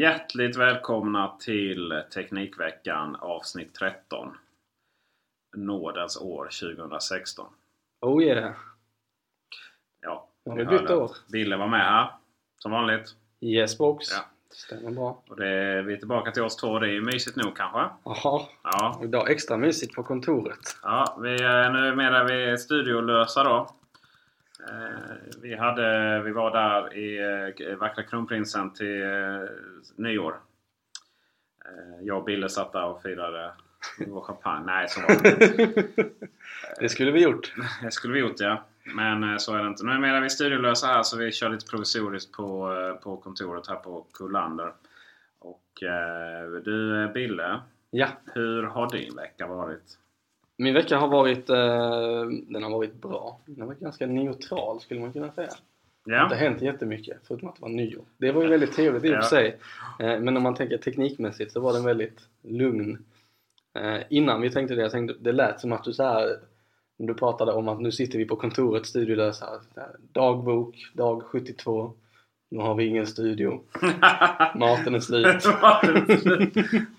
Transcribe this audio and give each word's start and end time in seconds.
Hjärtligt 0.00 0.56
välkomna 0.56 1.36
till 1.40 2.02
Teknikveckan 2.14 3.16
avsnitt 3.16 3.74
13. 3.74 4.36
Nådens 5.56 6.16
år 6.20 6.48
2016. 6.76 7.46
Oh 8.00 8.22
yeah! 8.22 8.52
Ja, 10.02 10.28
Ja, 10.44 10.52
vi 10.54 10.64
det 10.64 10.70
bytte 10.70 10.82
hörde 10.82 10.96
år. 10.96 11.04
att 11.04 11.28
Bille 11.28 11.56
var 11.56 11.66
med 11.68 11.80
här. 11.84 12.10
Som 12.58 12.72
vanligt. 12.72 13.14
Yes 13.40 13.78
box. 13.78 14.06
Ja. 14.12 14.24
Stämmer 14.50 14.90
bra. 14.90 15.22
Och 15.28 15.36
det, 15.36 15.82
vi 15.82 15.92
är 15.92 15.96
tillbaka 15.96 16.30
till 16.30 16.42
oss 16.42 16.56
två. 16.56 16.78
Det 16.78 16.90
är 16.96 17.00
mysigt 17.00 17.36
nog 17.36 17.56
kanske. 17.56 17.78
Jaha. 18.04 18.42
Ja, 18.62 19.00
Idag 19.04 19.30
extra 19.30 19.56
mysigt 19.56 19.94
på 19.94 20.02
kontoret. 20.02 20.58
ja 20.82 21.18
vi, 21.22 21.42
är- 21.42 21.70
nu 21.70 22.02
är 22.02 22.24
vi 22.24 22.58
studiolösa 22.58 23.44
då. 23.44 23.70
Eh, 24.60 25.14
Vi, 25.42 25.56
hade, 25.56 26.20
vi 26.22 26.32
var 26.32 26.50
där 26.50 26.94
i 26.96 27.18
eh, 27.68 27.76
Vackra 27.76 28.02
Kronprinsen 28.02 28.72
till 28.72 29.02
eh, 29.02 29.40
nyår. 29.96 30.40
Jag 32.00 32.18
och 32.18 32.24
Bille 32.24 32.48
satt 32.48 32.72
där 32.72 32.84
och 32.84 33.02
firade 33.02 33.52
vår 34.06 34.20
champagne. 34.20 34.62
Nej, 34.66 34.88
så 34.88 35.00
var 35.00 35.22
det 35.22 35.28
inte. 35.54 36.04
det 36.80 36.88
skulle 36.88 37.10
vi 37.10 37.22
gjort. 37.22 37.54
Det 37.82 37.90
skulle 37.90 38.14
vi 38.14 38.20
gjort 38.20 38.40
ja. 38.40 38.64
Men 38.94 39.40
så 39.40 39.54
är 39.54 39.62
det 39.62 39.68
inte. 39.68 39.84
Nu 39.84 40.06
är 40.06 40.20
vi 40.20 40.30
studiolösa 40.30 40.86
här 40.86 41.02
så 41.02 41.16
vi 41.18 41.32
kör 41.32 41.48
lite 41.48 41.66
provisoriskt 41.70 42.32
på, 42.32 42.70
på 43.02 43.16
kontoret 43.16 43.66
här 43.68 43.76
på 43.76 44.06
Kullander. 44.12 44.72
Och 45.38 45.62
du 46.64 47.08
Bille, 47.14 47.60
Ja. 47.90 48.06
hur 48.34 48.62
har 48.62 48.90
din 48.90 49.16
vecka 49.16 49.46
varit? 49.46 49.98
Min 50.58 50.74
vecka 50.74 50.96
har 50.98 51.08
varit, 51.08 51.50
eh, 51.50 52.24
den 52.48 52.62
har 52.62 52.70
varit 52.70 52.94
bra. 52.94 53.40
Den 53.46 53.60
har 53.60 53.66
varit 53.66 53.80
ganska 53.80 54.06
neutral 54.06 54.80
skulle 54.80 55.00
man 55.00 55.12
kunna 55.12 55.32
säga. 55.32 55.48
Det 56.04 56.12
har 56.12 56.18
Ja, 56.18 56.24
inte 56.24 56.36
hänt 56.36 56.62
jättemycket 56.62 57.16
förutom 57.28 57.48
att 57.48 57.56
det 57.56 57.62
var 57.62 57.68
nyår. 57.68 58.04
Det 58.18 58.32
var 58.32 58.42
ju 58.42 58.48
väldigt 58.48 58.72
trevligt 58.72 59.04
i 59.04 59.08
och 59.08 59.10
för 59.10 59.16
Ja. 59.16 59.22
sig. 59.22 59.58
Eh, 59.98 60.20
men 60.20 60.36
om 60.36 60.42
man 60.42 60.54
tänker 60.54 60.78
teknikmässigt 60.78 61.52
så 61.52 61.60
var 61.60 61.72
den 61.72 61.84
väldigt 61.84 62.20
lugn. 62.42 63.04
Eh, 63.78 64.00
innan 64.10 64.40
vi 64.40 64.50
tänkte 64.50 64.74
det, 64.74 64.82
jag 64.82 64.90
tänkte, 64.90 65.16
det 65.20 65.32
lät 65.32 65.60
som 65.60 65.72
att 65.72 65.84
du 65.84 65.92
så 65.92 66.02
här 66.02 66.36
du 66.98 67.14
pratade 67.14 67.52
om 67.52 67.68
att 67.68 67.80
nu 67.80 67.92
sitter 67.92 68.18
vi 68.18 68.24
på 68.24 68.36
kontoret 68.36 68.86
studiolösa. 68.86 69.46
Dagbok, 70.12 70.76
dag 70.94 71.22
72. 71.22 71.92
Nu 72.50 72.58
har 72.58 72.74
vi 72.74 72.84
ingen 72.86 73.06
studio. 73.06 73.60
Maten 74.54 74.94
är 74.94 75.00
slut. 75.00 75.44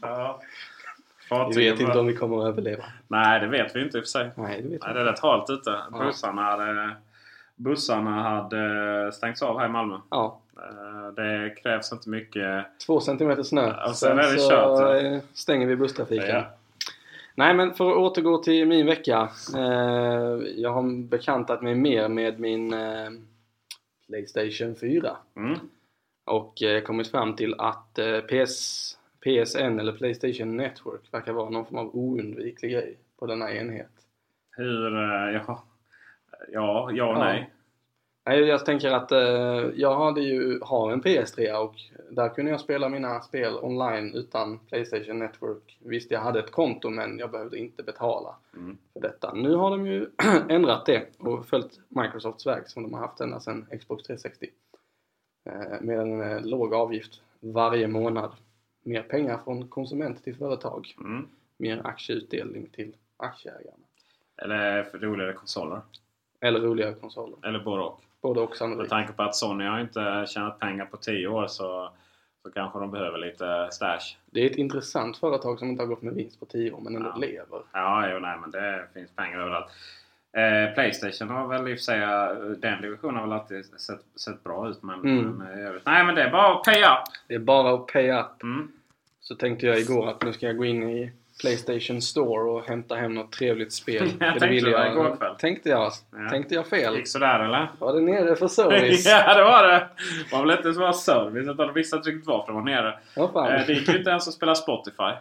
ja. 0.01 0.41
Vi 1.55 1.69
vet 1.69 1.79
inte 1.79 1.99
om 1.99 2.07
vi 2.07 2.13
kommer 2.15 2.39
att 2.41 2.47
överleva. 2.47 2.83
Nej, 3.07 3.39
det 3.39 3.47
vet 3.47 3.75
vi 3.75 3.81
inte 3.83 3.97
i 3.97 4.01
och 4.01 4.03
för 4.03 4.09
sig. 4.09 4.31
Nej, 4.35 4.61
det 4.61 4.69
vet 4.69 4.81
Nej, 4.85 4.93
det 4.93 4.99
är 4.99 5.05
rätt 5.05 5.19
halt 5.19 5.49
ute. 5.49 5.69
Ja. 5.91 6.03
Bussarna 6.05 6.41
hade, 6.41 6.95
bussarna 7.55 8.11
hade 8.23 9.11
stängts 9.11 9.41
av 9.41 9.59
här 9.59 9.65
i 9.65 9.69
Malmö. 9.69 9.97
Ja, 10.09 10.39
Eh, 10.57 11.07
Det 11.13 11.55
krävs 11.63 11.91
inte 11.91 12.09
mycket. 12.09 12.65
två 12.85 12.99
centimeter 12.99 13.43
snö. 13.43 13.73
Och 13.88 13.95
sen 13.95 14.17
det 14.17 14.23
så 14.39 14.49
kört, 14.49 15.03
eh, 15.03 15.19
stänger 15.33 15.67
vi 15.67 15.75
busstrafiken. 15.75 16.27
Ja. 16.35 16.43
Nej 17.35 17.53
men 17.53 17.73
för 17.73 17.91
att 17.91 17.97
återgå 17.97 18.38
till 18.38 18.67
min 18.67 18.85
vecka. 18.85 19.29
Eh, 19.55 19.61
jag 20.55 20.73
har 20.73 21.07
bekantat 21.07 21.61
mig 21.61 21.75
mer 21.75 22.07
med 22.07 22.39
min 22.39 22.73
eh, 22.73 23.09
Playstation 24.07 24.75
4. 24.75 25.17
Mm. 25.35 25.59
Och 26.25 26.61
eh, 26.63 26.81
kommit 26.81 27.11
fram 27.11 27.35
till 27.35 27.55
att 27.57 27.99
eh, 27.99 28.19
PS, 28.19 28.97
PSN 29.19 29.79
eller 29.79 29.94
Playstation 29.94 30.57
Network 30.57 31.13
verkar 31.13 31.33
vara 31.33 31.50
någon 31.50 31.66
form 31.66 31.78
av 31.78 31.95
oundviklig 31.95 32.72
grej 32.72 32.97
på 33.19 33.25
denna 33.25 33.51
enhet. 33.53 33.91
Hur... 34.51 34.95
eh, 34.95 35.33
Ja, 35.33 35.63
ja, 36.51 36.89
ja 36.94 37.07
och 37.13 37.19
nej. 37.19 37.50
Nej, 38.25 38.39
jag 38.39 38.66
tänker 38.66 38.91
att 38.91 39.11
eh, 39.11 39.19
jag 39.75 39.95
hade 39.95 40.22
ju, 40.22 40.59
har 40.61 40.91
en 40.91 41.01
PS3 41.01 41.53
och 41.53 41.75
där 42.11 42.29
kunde 42.29 42.51
jag 42.51 42.59
spela 42.59 42.89
mina 42.89 43.22
spel 43.22 43.53
online 43.61 44.13
utan 44.16 44.59
Playstation 44.59 45.19
Network. 45.19 45.77
Visst, 45.83 46.11
jag 46.11 46.19
hade 46.19 46.39
ett 46.39 46.51
konto 46.51 46.89
men 46.89 47.19
jag 47.19 47.31
behövde 47.31 47.57
inte 47.57 47.83
betala 47.83 48.35
Mm. 48.56 48.77
för 48.94 49.00
detta. 49.00 49.33
Nu 49.33 49.56
har 49.56 49.69
de 49.72 49.88
ju 49.88 50.07
ändrat 50.50 50.85
det 50.85 51.03
och 51.19 51.45
följt 51.45 51.79
Microsofts 51.89 52.47
väg 52.47 52.69
som 52.69 52.83
de 52.83 52.94
har 52.94 53.01
haft 53.01 53.19
ända 53.19 53.39
sedan 53.39 53.66
Xbox 53.79 54.03
360. 54.03 54.47
Eh, 55.50 55.81
med 55.81 56.00
en 56.00 56.22
eh, 56.22 56.41
låg 56.41 56.73
avgift 56.73 57.22
varje 57.39 57.88
månad. 57.88 58.31
Mer 58.87 59.01
pengar 59.01 59.39
från 59.43 59.67
konsument 59.67 60.23
till 60.23 60.35
företag. 60.35 60.95
Mm. 60.99 61.27
Mer 61.57 61.81
aktieutdelning 61.87 62.67
till 62.75 62.95
aktieägarna. 63.17 63.77
Eller 64.41 64.83
för 64.83 64.97
roligare 64.99 65.33
konsoler. 65.33 65.81
Eller 66.41 66.59
roligare 66.59 66.93
konsoler. 66.93 67.37
Eller 67.47 67.59
både 67.59 67.81
och. 67.83 68.01
Både 68.21 68.39
och 68.39 68.49
Med 68.49 68.57
sannolikt. 68.57 68.89
tanke 68.89 69.13
på 69.13 69.23
att 69.23 69.35
Sony 69.35 69.65
har 69.65 69.79
inte 69.79 70.25
tjänat 70.29 70.59
pengar 70.59 70.85
på 70.85 70.97
10 70.97 71.27
år 71.27 71.47
så, 71.47 71.89
så 72.43 72.51
kanske 72.51 72.79
de 72.79 72.91
behöver 72.91 73.17
lite 73.17 73.67
stash. 73.71 74.15
Det 74.25 74.41
är 74.41 74.45
ett 74.51 74.56
intressant 74.57 75.17
företag 75.17 75.59
som 75.59 75.69
inte 75.69 75.83
har 75.83 75.88
gått 75.88 76.01
med 76.01 76.13
vinst 76.13 76.39
på 76.39 76.45
10 76.45 76.71
år 76.71 76.79
men 76.81 76.95
ändå 76.95 77.09
Ja. 77.15 77.19
lever. 77.19 77.62
Ja, 77.73 78.09
jo, 78.12 78.19
nej, 78.19 78.38
men 78.41 78.51
det 78.51 78.88
finns 78.94 79.12
pengar 79.12 79.39
överallt. 79.39 79.67
Eh, 80.38 80.73
Playstation 80.73 81.29
har 81.29 81.47
väl 81.47 81.67
i 81.67 81.73
och 81.73 81.77
för 81.77 81.83
sig, 81.83 82.01
eh, 82.01 82.29
den 82.57 82.81
divisionen 82.81 83.15
har 83.15 83.23
väl 83.27 83.39
alltid 83.39 83.65
sett, 83.65 84.06
sett 84.15 84.44
bra 84.44 84.69
ut. 84.69 84.83
Men, 84.83 85.00
Mm. 85.00 85.25
men 85.31 85.47
övrigt- 85.59 85.85
nej, 85.85 86.03
men 86.06 86.15
det 86.15 86.23
är 86.23 86.31
bara 86.31 86.53
att 86.57 86.63
pay 86.63 86.81
up! 86.83 87.03
Det 87.27 87.35
är 87.35 87.39
bara 87.39 87.73
att 87.73 87.88
pay 87.88 88.12
up. 88.12 88.44
Mm. 88.44 88.71
Så 89.27 89.35
tänkte 89.35 89.65
jag 89.65 89.79
igår 89.79 90.09
att 90.09 90.24
nu 90.24 90.33
ska 90.33 90.45
jag 90.45 90.57
gå 90.57 90.65
in 90.65 90.89
i 90.89 91.12
Playstation 91.41 92.01
Store 92.01 92.51
och 92.51 92.63
hämta 92.63 92.95
hem 92.95 93.13
något 93.13 93.31
trevligt 93.31 93.74
spel. 93.74 94.09
Jag 94.19 94.33
För 94.33 94.39
tänkte 94.39 94.65
det 94.65 94.71
jag, 94.71 94.91
igår 94.91 95.15
kväll. 95.18 95.35
Tänkte 95.35 95.69
jag. 95.69 95.91
Ja. 96.12 96.29
Tänkte 96.29 96.56
jag 96.56 96.68
fel? 96.68 96.95
Gick 96.95 97.07
sådär 97.07 97.39
eller? 97.39 97.71
Var 97.79 97.94
det 97.94 98.01
nere 98.01 98.35
för 98.35 98.47
service? 98.47 99.06
ja, 99.07 99.35
det 99.35 99.44
var 99.44 99.63
det! 99.63 99.88
Det 100.29 100.35
var 100.35 100.45
väl 100.45 100.57
inte 100.57 100.74
så 100.74 100.79
bra 100.79 100.94
service 100.94 101.47
utan 101.47 101.74
visste 101.74 101.95
inte 101.97 102.09
riktigt 102.09 102.27
varför 102.27 102.53
de 102.53 102.56
var 102.56 102.71
nere. 102.71 103.00
Eh, 103.15 103.68
det 103.68 103.74
gick 103.74 103.89
ju 103.89 103.97
inte 103.97 104.09
ens 104.09 104.27
att 104.27 104.33
spela 104.33 104.56
Spotify. 104.56 105.12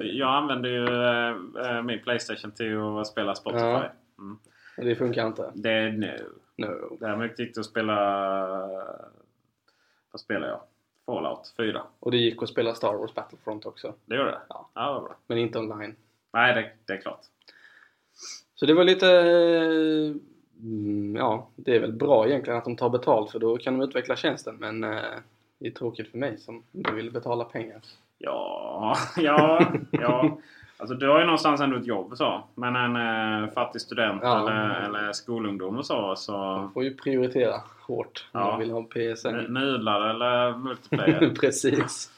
Jag 0.00 0.28
använder 0.34 0.70
ju 0.70 0.84
eh, 0.84 1.76
eh, 1.76 1.82
min 1.82 2.02
Playstation 2.02 2.50
till 2.50 2.78
att 3.00 3.06
spela 3.06 3.34
Spotify. 3.34 3.64
Ja. 3.64 3.92
Mm. 4.18 4.38
det 4.76 4.94
funkar 4.94 5.26
inte. 5.26 5.50
Det 5.54 5.70
är 5.70 5.92
no. 5.92 6.12
No. 6.56 6.96
Däremot 7.00 7.38
gick 7.38 7.54
det 7.54 7.60
att 7.60 7.66
spela... 7.66 7.96
Vad 10.12 10.20
spelar 10.20 10.48
jag? 10.48 10.60
Fallout 11.06 11.52
4. 11.56 11.82
Och 12.00 12.10
det 12.10 12.16
gick 12.16 12.42
att 12.42 12.48
spela 12.48 12.74
Star 12.74 12.94
Wars 12.94 13.14
Battlefront 13.14 13.66
också. 13.66 13.94
Det 14.04 14.16
gjorde 14.16 14.30
det? 14.30 14.40
Ja. 14.48 14.68
Ja, 14.74 14.92
vad 14.92 15.02
bra. 15.02 15.16
Men 15.26 15.38
inte 15.38 15.58
online. 15.58 15.96
Nej, 16.32 16.54
det, 16.54 16.70
det 16.86 16.92
är 16.92 17.00
klart. 17.02 17.20
Så 18.54 18.66
det 18.66 18.74
var 18.74 18.84
lite... 18.84 19.08
mm, 20.60 21.16
Ja, 21.16 21.48
det 21.56 21.76
är 21.76 21.80
väl 21.80 21.92
bra 21.92 22.28
egentligen 22.28 22.58
att 22.58 22.64
de 22.64 22.76
tar 22.76 22.90
betalt 22.90 23.30
för 23.30 23.38
då 23.38 23.56
kan 23.58 23.78
de 23.78 23.84
utveckla 23.84 24.16
tjänsten. 24.16 24.56
Men 24.56 24.84
eh, 24.84 25.00
det 25.58 25.66
är 25.66 25.70
tråkigt 25.70 26.10
för 26.10 26.18
mig 26.18 26.38
som 26.38 26.62
inte 26.72 26.92
vill 26.92 27.10
betala 27.12 27.44
pengar. 27.44 27.80
Ja, 28.18 28.96
ja, 29.16 29.72
ja. 29.90 30.38
Alltså 30.82 30.94
du 30.96 31.08
har 31.08 31.18
ju 31.18 31.24
någonstans 31.24 31.60
ändå 31.60 31.76
ett 31.76 31.86
jobb 31.86 32.12
och 32.12 32.18
så. 32.18 32.42
Men 32.54 32.76
en 32.76 32.96
eh, 33.44 33.50
fattig 33.50 33.80
student 33.80 34.20
Ja. 34.22 34.40
eller, 34.40 34.80
eller 34.80 35.12
skolungdom 35.12 35.76
och 35.78 35.86
så. 35.86 36.16
så 36.16 36.32
Man 36.32 36.72
får 36.72 36.84
ju 36.84 36.94
prioritera 36.96 37.60
hårt 37.86 38.26
om 38.32 38.40
Ja. 38.40 38.50
man 38.50 38.58
vill 38.60 38.70
ha 38.70 38.82
PSN. 38.82 39.28
nudlar 39.48 40.08
eller 40.10 40.58
multiplayer. 40.58 41.34
Precis. 41.40 42.10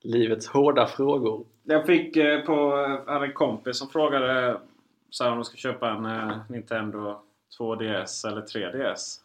Livets 0.00 0.46
hårda 0.48 0.86
frågor. 0.86 1.44
Jag 1.62 1.86
fick 1.86 2.16
eh, 2.16 2.40
på, 2.44 2.70
hade 3.06 3.26
en 3.26 3.32
kompis 3.32 3.78
som 3.78 3.88
frågade 3.88 4.60
så 5.10 5.24
här, 5.24 5.30
om 5.30 5.36
de 5.38 5.44
ska 5.44 5.56
köpa 5.56 5.90
en 5.90 6.06
eh, 6.06 6.36
Nintendo 6.48 7.20
2DS 7.58 8.28
eller 8.28 8.42
3DS. 8.42 9.20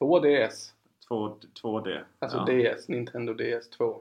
2DS. 0.00 0.70
2, 1.08 1.36
2D. 1.62 2.00
Alltså 2.18 2.44
ja. 2.48 2.74
DS. 2.76 2.88
Nintendo 2.88 3.34
DS 3.34 3.70
2. 3.70 4.00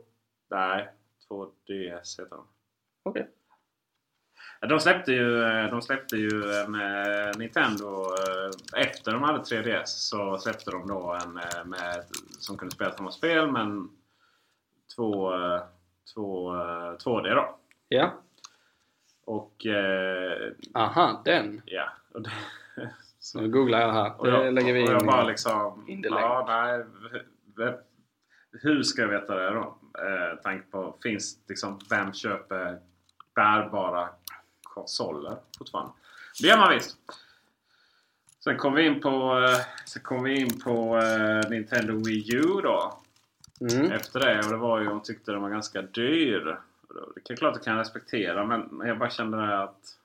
Nej, 0.52 0.88
2DS 1.30 2.20
heter 2.22 2.36
de. 2.36 2.46
Okej. 3.04 3.28
Ja, 3.28 3.28
De 4.70 4.80
släppte 4.80 5.12
ju, 5.12 5.44
eh, 5.44 5.70
de 5.70 5.82
släppte 5.82 6.16
ju 6.18 6.54
en 6.54 6.76
eh, 6.76 7.32
Nintendo 7.38 8.06
eh, 8.76 8.82
efter 8.82 9.12
de 9.12 9.24
hade 9.24 9.40
3DS 9.40 9.86
så 9.86 10.38
släppte 10.38 10.72
de 10.72 10.88
då 10.88 11.18
en 11.26 11.34
med, 11.70 12.04
som 12.40 12.58
kunde 12.58 12.76
spela 12.76 12.92
samma 12.92 13.12
spel 13.12 13.52
men 13.52 13.90
två, 14.96 15.34
eh, 15.34 15.62
två, 16.14 16.56
eh, 16.56 16.98
2D 17.06 17.36
då. 17.36 17.56
Ja. 17.88 18.14
Och 19.26 19.66
eh, 19.66 20.52
Aha, 20.74 21.22
den. 21.26 21.62
ja. 21.66 21.90
Och 22.14 22.22
det, 22.22 22.32
så, 23.20 23.42
Nu 23.42 23.50
googlar 23.50 23.80
jag 23.82 23.94
här. 23.94 24.20
och 24.20 24.26
Det 24.26 24.32
jag, 24.46 24.54
lägger 24.54 24.74
vi 24.74 24.80
in. 24.82 24.88
och 24.88 24.94
jag 24.94 25.06
bara 25.06 25.24
liksom... 25.24 25.86
in 25.88 26.04
ja, 26.10 26.46
nej, 26.48 26.86
hur 28.62 28.84
ska 28.84 29.02
jag 29.02 29.10
veta 29.10 29.36
det 29.36 29.50
då? 29.50 29.78
Eh, 30.00 30.38
tanke 30.44 30.72
på, 30.72 30.98
finns 31.04 31.38
liksom, 31.48 31.80
vem 31.90 32.14
köper 32.14 32.80
bärbara 33.36 34.10
konsoler 34.74 35.38
fortfarande? 35.58 35.92
Det 36.42 36.48
gör 36.48 36.58
man 36.58 36.74
visst. 36.74 36.98
Sen 38.44 38.58
kom 38.58 38.74
vi 38.74 38.86
in 38.86 39.02
på, 39.02 39.40
eh, 39.40 39.66
sen 39.86 40.02
kom 40.02 40.24
vi 40.24 40.40
in 40.40 40.60
på 40.60 40.98
eh, 40.98 41.50
Nintendo 41.50 42.06
Wii 42.06 42.36
U 42.36 42.62
då. 42.64 43.00
Mm. 43.62 43.92
Efter 43.92 44.20
det. 44.20 44.40
Och 44.40 44.52
det 44.52 44.58
var 44.58 44.80
ju, 44.80 44.88
hon 44.88 45.04
tyckte 45.04 45.32
den 45.32 45.42
var 45.42 45.50
ganska 45.50 45.82
dyr. 45.82 46.58
Det 47.26 47.34
är 47.34 47.36
klart 47.36 47.52
att 47.52 47.58
jag 47.58 47.64
kan 47.66 47.78
respektera 47.78 48.46
men 48.46 48.88
jag 48.88 48.98
bara 48.98 49.10
kände 49.10 49.64
att 49.64 49.98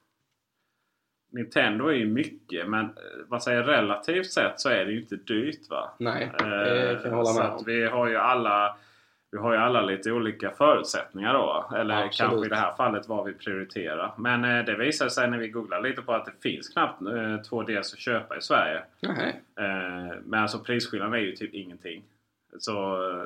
Nintendo 1.30 1.86
är 1.86 1.94
ju 1.94 2.06
mycket 2.06 2.68
men 2.68 2.84
eh, 2.84 2.90
vad 3.26 3.42
säger 3.42 3.62
relativt 3.62 4.32
sett 4.32 4.60
så 4.60 4.68
är 4.68 4.84
det 4.84 4.92
ju 4.92 5.00
inte 5.00 5.16
dyrt 5.16 5.70
va? 5.70 5.90
Nej, 5.98 6.32
det 6.38 7.00
kan 7.02 7.10
jag 7.10 7.16
hålla 7.16 7.42
med 7.42 7.50
om. 7.50 7.64
vi 7.66 7.84
har 7.84 8.08
ju 8.08 8.16
alla 8.16 8.76
vi 9.30 9.38
har 9.38 9.52
ju 9.52 9.58
alla 9.58 9.82
lite 9.82 10.12
olika 10.12 10.50
förutsättningar 10.50 11.34
då. 11.34 11.70
Eller 11.76 11.94
Absolut. 11.94 12.16
kanske 12.30 12.46
i 12.46 12.48
det 12.48 12.56
här 12.56 12.72
fallet 12.76 13.08
vad 13.08 13.26
vi 13.26 13.32
prioriterar. 13.32 14.12
Men 14.16 14.44
eh, 14.44 14.64
det 14.64 14.74
visar 14.76 15.08
sig 15.08 15.30
när 15.30 15.38
vi 15.38 15.48
googlar 15.48 15.80
lite 15.82 16.02
på 16.02 16.12
att 16.12 16.26
det 16.26 16.32
finns 16.42 16.68
knappt 16.68 17.02
eh, 17.02 17.06
2DS 17.06 17.78
att 17.78 17.98
köpa 17.98 18.36
i 18.36 18.42
Sverige. 18.42 18.82
Nej. 19.00 19.40
Eh, 19.56 20.16
men 20.24 20.42
alltså 20.42 20.58
prisskillnaden 20.58 21.14
är 21.14 21.18
ju 21.18 21.32
typ 21.36 21.54
ingenting. 21.54 22.02
Så 22.58 22.72
eh, 23.10 23.24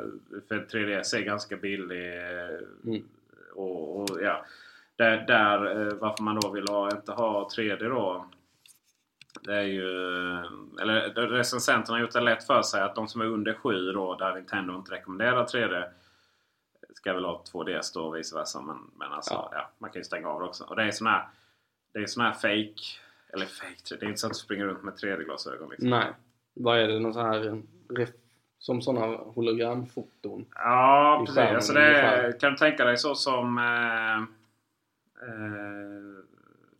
för 0.49 0.59
3DS 0.59 1.17
är 1.17 1.21
ganska 1.23 1.57
billig. 1.57 2.19
eh, 2.19 2.59
Mm. 2.85 3.03
Och, 3.55 4.01
och 4.01 4.23
ja. 4.23 4.45
Där, 4.97 5.25
där 5.27 5.87
eh, 5.87 5.93
varför 5.95 6.23
man 6.25 6.41
då 6.41 6.51
vill 6.51 6.69
ha, 6.69 6.91
inte 6.91 7.13
ha 7.13 7.49
3D 7.57 7.89
då. 7.89 8.27
Det 9.41 9.55
är 9.57 9.63
ju... 9.63 9.89
Eller 10.81 11.11
recensenterna 11.29 11.97
har 11.97 12.03
gjort 12.03 12.13
det 12.13 12.21
lätt 12.21 12.47
för 12.47 12.63
sig 12.63 12.83
att 12.83 12.95
de 12.95 13.09
som 13.09 13.21
är 13.21 13.25
under 13.27 13.55
7 13.55 13.93
då 13.93 14.15
där 14.15 14.35
Nintendo 14.35 14.75
inte 14.77 14.93
rekommenderar 14.93 15.47
3D 15.47 15.85
ska 16.95 17.13
väl 17.13 17.25
ha 17.25 17.43
2DS 17.53 17.95
då 17.95 18.05
och 18.05 18.17
vice 18.17 18.37
versa. 18.37 18.61
Men, 18.61 18.77
men 18.97 19.13
alltså, 19.13 19.35
Ja. 19.35 19.51
ja. 19.53 19.71
man 19.79 19.91
kan 19.91 20.01
ju 20.01 20.05
stänga 20.05 20.29
av 20.29 20.41
det 20.41 20.47
också. 20.47 20.65
Och 20.65 20.77
det 20.77 20.83
är 20.83 20.91
sån 20.91 21.07
här, 21.07 21.27
det 21.95 21.99
är 21.99 22.07
sån 22.07 22.25
här 22.25 22.33
fake 22.33 22.75
eller 23.33 23.47
fake, 23.47 23.97
det 24.01 24.07
är 24.07 24.09
inte 24.09 24.21
så 24.21 24.27
att 24.27 24.33
du 24.33 24.39
springer 24.39 24.65
runt 24.65 24.83
med 24.83 24.95
3D-glasögon 24.95 25.71
liksom. 25.71 25.91
Nej. 25.91 26.07
Vad 26.55 26.79
är 26.79 26.89
det? 26.89 26.99
Någon 26.99 27.15
sån 27.15 27.27
här... 27.27 27.47
eh, 27.99 28.09
som 28.59 28.83
sådana 28.83 29.07
hologramfoton. 29.17 30.47
Ja, 30.55 31.23
precis. 31.27 31.39
Alltså 31.39 31.73
det, 31.73 32.37
kan 32.41 32.53
du 32.53 32.59
tänka 32.59 32.85
dig 32.85 32.99
så 32.99 33.15
som 33.15 33.59
eh, 33.59 34.17
eh, 35.29 36.22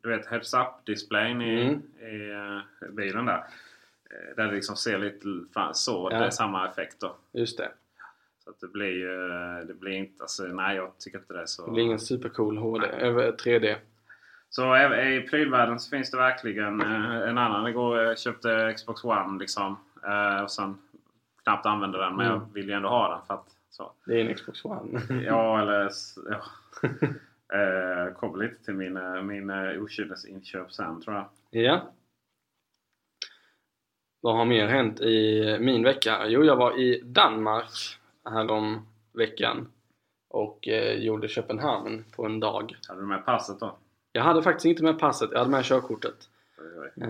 du 0.03 0.09
vet 0.09 0.27
heads-up-displayen 0.27 1.43
i, 1.43 1.63
Mm. 1.63 1.83
i 2.15 2.31
eh, 2.31 2.89
bilen 2.91 3.27
där. 3.27 3.45
Eh, 4.11 4.37
Där 4.37 4.47
det 4.47 4.55
liksom 4.55 4.77
ser 4.77 4.99
lite 4.99 5.27
så. 5.73 6.09
Ja. 6.13 6.19
Det 6.19 6.25
är 6.27 6.31
samma 6.31 6.69
effekt 6.69 7.01
då. 7.01 7.17
Just 7.33 7.59
det. 7.59 7.69
Så 8.45 8.51
att 8.51 8.61
det 8.61 8.69
blir 8.69 8.87
ju... 8.93 9.29
Det 9.65 9.75
blir 9.75 9.93
inte... 9.93 10.23
Alltså, 10.23 10.43
nej, 10.43 10.77
jag 10.77 10.99
tycker 10.99 11.19
inte 11.19 11.33
det 11.33 11.41
är 11.43 11.47
så... 11.47 11.67
Det 11.67 11.73
blir 11.73 11.83
ingen 11.85 11.99
supercool 11.99 12.59
HD. 12.59 12.87
Över 12.87 13.33
3D. 13.33 13.77
Så 14.51 14.77
i 14.77 15.27
prylvärlden 15.31 15.81
så 15.81 15.91
finns 15.91 16.11
det 16.11 16.17
verkligen 16.17 16.81
eh, 16.81 17.29
en 17.29 17.39
annan. 17.39 17.67
Igår 17.67 17.99
jag 17.99 18.19
köpte 18.19 18.73
Xbox 18.77 19.05
One 19.05 19.39
liksom. 19.39 19.77
Eh, 20.07 20.43
och 20.43 20.51
sen 20.51 20.79
knappt 21.43 21.67
använde 21.67 21.99
den 21.99 22.17
men 22.17 22.27
Mm. 22.27 22.39
jag 22.39 22.55
vill 22.55 22.69
ju 22.69 22.75
ändå 22.75 22.89
ha 22.89 23.17
den 23.17 23.27
för 23.27 23.35
att 23.35 23.47
så. 23.71 23.93
Det 24.07 24.21
är 24.21 24.25
en 24.25 24.35
Xbox 24.35 24.65
One. 24.65 25.01
Ja, 25.27 25.61
eller... 25.63 25.91
Ja. 26.31 26.43
Eh, 27.53 28.15
kommer 28.15 28.45
lite 28.45 28.65
till 28.65 28.75
min, 28.75 28.97
eh, 28.97 29.23
min 29.23 29.51
eh, 29.51 29.83
okynnesinköp 29.83 30.73
sen 30.73 31.01
tror 31.01 31.17
jag. 31.17 31.29
Ja. 31.51 31.93
Vad 34.21 34.37
har 34.37 34.45
mer 34.45 34.67
hänt 34.67 35.01
i 35.01 35.59
min 35.61 35.83
vecka? 35.83 36.27
Jo, 36.27 36.45
jag 36.45 36.57
var 36.57 36.79
i 36.81 37.01
Danmark 37.05 37.71
härom 38.25 38.87
veckan 39.13 39.69
och 40.29 40.69
eh, 40.69 40.99
gjorde 40.99 41.29
Köpenhamn 41.29 42.05
på 42.17 42.27
en 42.27 42.41
dag. 42.41 42.77
Hade 42.89 43.01
du 43.01 43.07
med 43.07 43.25
passet 43.25 43.61
då? 43.61 43.79
Jag 44.13 44.23
hade 44.23 44.43
faktiskt 44.43 44.67
inte 44.67 44.83
med 44.83 44.99
passet, 44.99 45.31
jag 45.33 45.39
hade 45.39 45.51
med 45.51 45.65
körkortet. 45.65 46.29
Eh, 47.01 47.09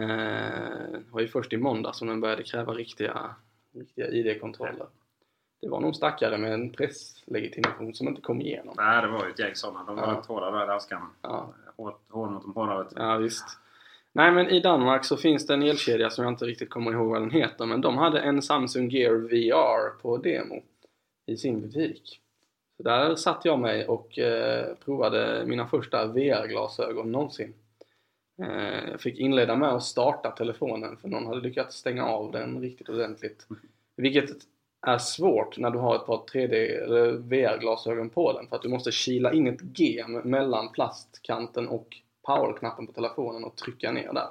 det 0.92 1.10
var 1.10 1.20
ju 1.20 1.28
först 1.28 1.52
i 1.52 1.56
måndag 1.56 1.92
som 1.92 2.08
den 2.08 2.20
började 2.20 2.42
kräva 2.42 2.74
riktiga, 2.74 3.34
riktiga 3.74 4.08
ID-kontroller. 4.08 4.86
Det 5.62 5.68
var 5.68 5.80
nog 5.80 5.96
stackare 5.96 6.38
med 6.38 6.52
en 6.54 6.70
presslegitimation 6.70 7.94
som 7.94 8.08
inte 8.08 8.20
kom 8.20 8.40
igenom. 8.40 8.74
Nej, 8.78 9.02
det 9.02 9.08
var 9.08 9.24
ju 9.24 9.30
ett 9.30 9.38
gäng 9.38 9.54
sådana. 9.54 9.84
De 9.84 9.96
var 9.96 10.02
Ja. 10.02 10.18
rätt 10.18 10.26
hårda 10.26 10.50
där, 10.50 10.66
danskarna. 10.66 11.06
Ja, 11.22 11.54
Hårt, 11.76 12.00
hård 12.08 12.30
mot 12.30 12.42
de 12.42 12.52
hårda 12.54 12.78
vet 12.82 12.90
du. 12.96 13.02
Ja 13.02 13.16
visst. 13.16 13.44
Nej 14.12 14.32
men 14.32 14.48
i 14.48 14.60
Danmark 14.60 15.04
så 15.04 15.16
finns 15.16 15.46
det 15.46 15.54
en 15.54 15.62
elkedja 15.62 16.10
som 16.10 16.24
jag 16.24 16.32
inte 16.32 16.44
riktigt 16.44 16.70
kommer 16.70 16.92
ihåg 16.92 17.08
vad 17.10 17.22
den 17.22 17.30
heter 17.30 17.66
men 17.66 17.80
de 17.80 17.98
hade 17.98 18.20
en 18.20 18.42
Samsung 18.42 18.90
Gear 18.90 19.14
VR 19.14 20.00
på 20.02 20.16
demo 20.16 20.62
i 21.26 21.36
sin 21.36 21.60
butik. 21.60 22.20
Så 22.76 22.82
där 22.82 23.14
satt 23.14 23.44
jag 23.44 23.58
mig 23.58 23.86
och 23.86 24.18
eh, 24.18 24.74
provade 24.84 25.44
mina 25.46 25.66
första 25.66 26.06
VR-glasögon 26.06 27.12
någonsin. 27.12 27.54
Eh, 28.42 28.90
jag 28.90 29.00
fick 29.00 29.18
inleda 29.18 29.56
med 29.56 29.68
att 29.68 29.82
starta 29.82 30.30
telefonen 30.30 30.96
för 30.96 31.08
någon 31.08 31.26
hade 31.26 31.40
lyckats 31.40 31.76
stänga 31.76 32.04
av 32.06 32.32
den 32.32 32.60
riktigt 32.60 32.88
ordentligt. 32.88 33.46
Vilket 33.96 34.30
är 34.86 34.98
svårt 34.98 35.58
när 35.58 35.70
du 35.70 35.78
har 35.78 35.96
ett 35.96 36.06
par 36.06 36.16
3D 36.16 36.82
eller 36.82 37.12
VR-glasögon 37.12 38.10
på 38.10 38.32
den 38.32 38.46
för 38.48 38.56
att 38.56 38.62
du 38.62 38.68
måste 38.68 38.92
kila 38.92 39.32
in 39.32 39.46
ett 39.46 39.78
gem 39.78 40.12
mellan 40.12 40.72
plastkanten 40.72 41.68
och 41.68 41.96
powerknappen 42.26 42.86
på 42.86 42.92
telefonen 42.92 43.44
och 43.44 43.56
trycka 43.56 43.92
ner 43.92 44.12
där. 44.12 44.28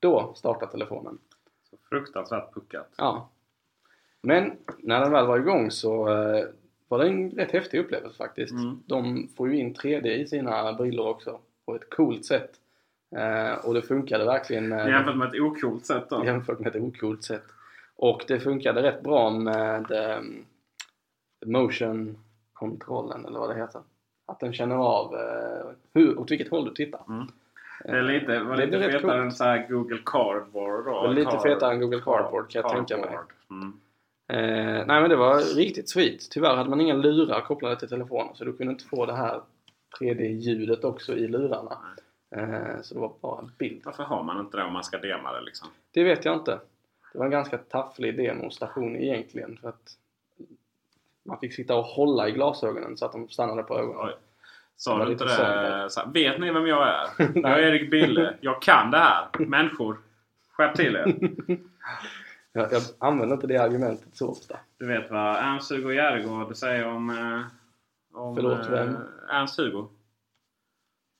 Då 0.00 0.32
startar 0.36 0.66
telefonen. 0.66 1.18
Så 1.70 1.76
fruktansvärt 1.88 2.54
puckat. 2.54 2.88
Ja. 2.96 3.28
Men 4.22 4.52
när 4.78 5.00
den 5.00 5.12
väl 5.12 5.26
var 5.26 5.38
igång 5.38 5.70
så 5.70 6.08
eh, 6.08 6.44
var 6.88 6.98
det 6.98 7.08
en 7.08 7.30
rätt 7.30 7.50
häftig 7.50 7.78
upplevelse 7.78 8.16
faktiskt. 8.16 8.52
Mm. 8.52 8.82
De 8.86 9.28
får 9.36 9.48
ju 9.50 9.58
in 9.58 9.74
3D 9.74 10.06
i 10.06 10.26
sina 10.26 10.72
brillor 10.72 11.08
också 11.08 11.38
på 11.66 11.74
ett 11.74 11.90
coolt 11.90 12.24
sätt. 12.24 12.50
Eh, 13.16 13.64
och 13.64 13.74
det 13.74 13.82
funkade 13.82 14.24
verkligen 14.24 14.68
med, 14.68 14.88
Jämfört 14.88 15.16
med 15.16 15.28
ett 15.28 15.40
ocoolt 15.40 15.86
sätt 15.86 16.04
då. 16.10 16.24
jämfört 16.24 16.58
med 16.58 16.76
ett 16.76 16.82
ocoolt 16.82 17.24
sätt. 17.24 17.44
Och 17.96 18.24
det 18.28 18.40
funkade 18.40 18.82
rätt 18.82 19.02
bra 19.02 19.30
med 19.30 19.90
um, 20.18 20.44
motion-kontrollen 21.46 23.26
eller 23.26 23.38
vad 23.38 23.50
det 23.50 23.54
heter. 23.56 23.82
Att 24.26 24.40
den 24.40 24.52
känner 24.52 24.76
av 24.76 25.14
eh, 25.14 25.66
hur, 25.94 26.18
åt 26.18 26.30
vilket 26.30 26.50
håll 26.50 26.64
du 26.64 26.70
tittar. 26.70 27.00
Mm. 27.08 27.26
Det 27.84 27.90
är 27.98 28.02
lite, 28.02 28.38
var 28.38 28.56
Det 28.56 28.66
lite 28.66 28.78
rätt 28.78 28.86
fetare 28.86 29.00
coolt. 29.02 29.14
än 29.14 29.32
så 29.32 29.44
här 29.44 29.66
Google 29.68 29.98
Cardboard 30.06 30.84
då. 30.84 31.02
Det 31.02 31.08
är 31.08 31.14
lite 31.14 31.30
Card- 31.30 31.42
fetare 31.42 31.72
än 31.72 31.80
Google 31.80 32.00
Cardboard 32.00 32.50
kan 32.50 32.62
jag 32.62 32.70
tänka 32.72 32.96
mig. 32.96 33.06
Cardboard. 33.06 33.32
Mm. 33.50 33.72
Eh, 34.28 34.86
nej 34.86 35.00
men 35.00 35.10
det 35.10 35.16
var 35.16 35.56
riktigt 35.56 35.88
sweet. 35.90 36.30
Tyvärr 36.30 36.56
hade 36.56 36.70
man 36.70 36.80
inga 36.80 36.94
lurar 36.94 37.40
kopplade 37.40 37.76
till 37.78 37.88
telefonen 37.88 38.34
så 38.34 38.44
du 38.44 38.52
kunde 38.56 38.72
inte 38.72 38.84
få 38.84 39.06
det 39.06 39.12
här 39.16 39.40
3D-ljudet 40.00 40.84
också 40.84 41.12
i 41.16 41.28
lurarna. 41.28 41.78
Eh, 42.36 42.80
så 42.82 42.94
det 42.94 43.00
var 43.00 43.12
bara 43.20 43.38
en 43.40 43.50
bild. 43.58 43.82
Varför 43.84 44.02
har 44.02 44.22
man 44.22 44.40
inte 44.40 44.56
det 44.56 44.64
om 44.64 44.72
man 44.72 44.84
ska 44.84 44.98
dema 44.98 45.32
det 45.32 45.40
liksom? 45.40 45.68
Det 45.90 46.04
vet 46.04 46.24
jag 46.24 46.34
inte. 46.34 46.58
Det 47.14 47.18
var 47.18 47.24
en 47.24 47.30
ganska 47.30 47.58
tafflig 47.58 48.16
demostation 48.16 48.96
egentligen 48.96 49.58
för 49.60 49.68
att 49.68 49.96
man 51.22 51.38
fick 51.38 51.54
sitta 51.54 51.76
och 51.76 51.84
hålla 51.84 52.28
i 52.28 52.32
glasögonen 52.32 52.96
så 52.96 53.06
att 53.06 53.12
de 53.12 53.28
stannade 53.28 53.62
på 53.62 53.78
ögonen. 53.78 54.06
Oj. 54.06 54.16
Sa 54.76 55.04
du 55.04 55.12
inte 55.12 55.24
det? 55.24 55.90
Så 55.90 56.00
här, 56.00 56.12
vet 56.12 56.40
ni 56.40 56.50
vem 56.52 56.66
jag 56.66 56.88
är? 56.88 57.08
Jag 57.34 57.52
är 57.52 57.58
Erik 57.58 57.90
Bille. 57.90 58.36
Jag 58.40 58.62
kan 58.62 58.90
det 58.90 58.98
här. 58.98 59.28
Människor. 59.38 59.98
Skärp 60.50 60.76
till 60.76 60.96
er. 60.96 61.14
Jag, 62.56 62.72
jag 62.72 62.82
använder 62.98 63.34
inte 63.34 63.46
det 63.46 63.56
argumentet 63.56 64.16
så 64.16 64.28
ofta. 64.30 64.58
Du 64.78 64.86
vet 64.86 65.10
vad 65.10 65.36
Ernst-Hugo 65.36 65.92
Järegård 65.94 66.56
säger 66.56 66.86
om... 66.86 67.10
Eh, 67.10 68.18
om 68.20 68.34
Förlåt, 68.34 68.66
vem? 68.68 68.88
eh, 68.88 69.00
Ernst-Hugo. 69.36 69.88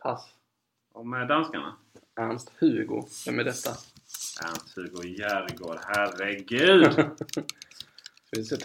Pass. 0.03 0.35
Om 0.93 1.15
eh, 1.15 1.27
danskarna. 1.27 1.77
Ernst 2.17 2.53
Hugo. 2.59 3.03
Vem 3.27 3.39
är 3.39 3.45
detta? 3.45 3.71
Ernst-Hugo 4.43 5.05
Järegård. 5.05 5.79
Herregud! 5.87 7.11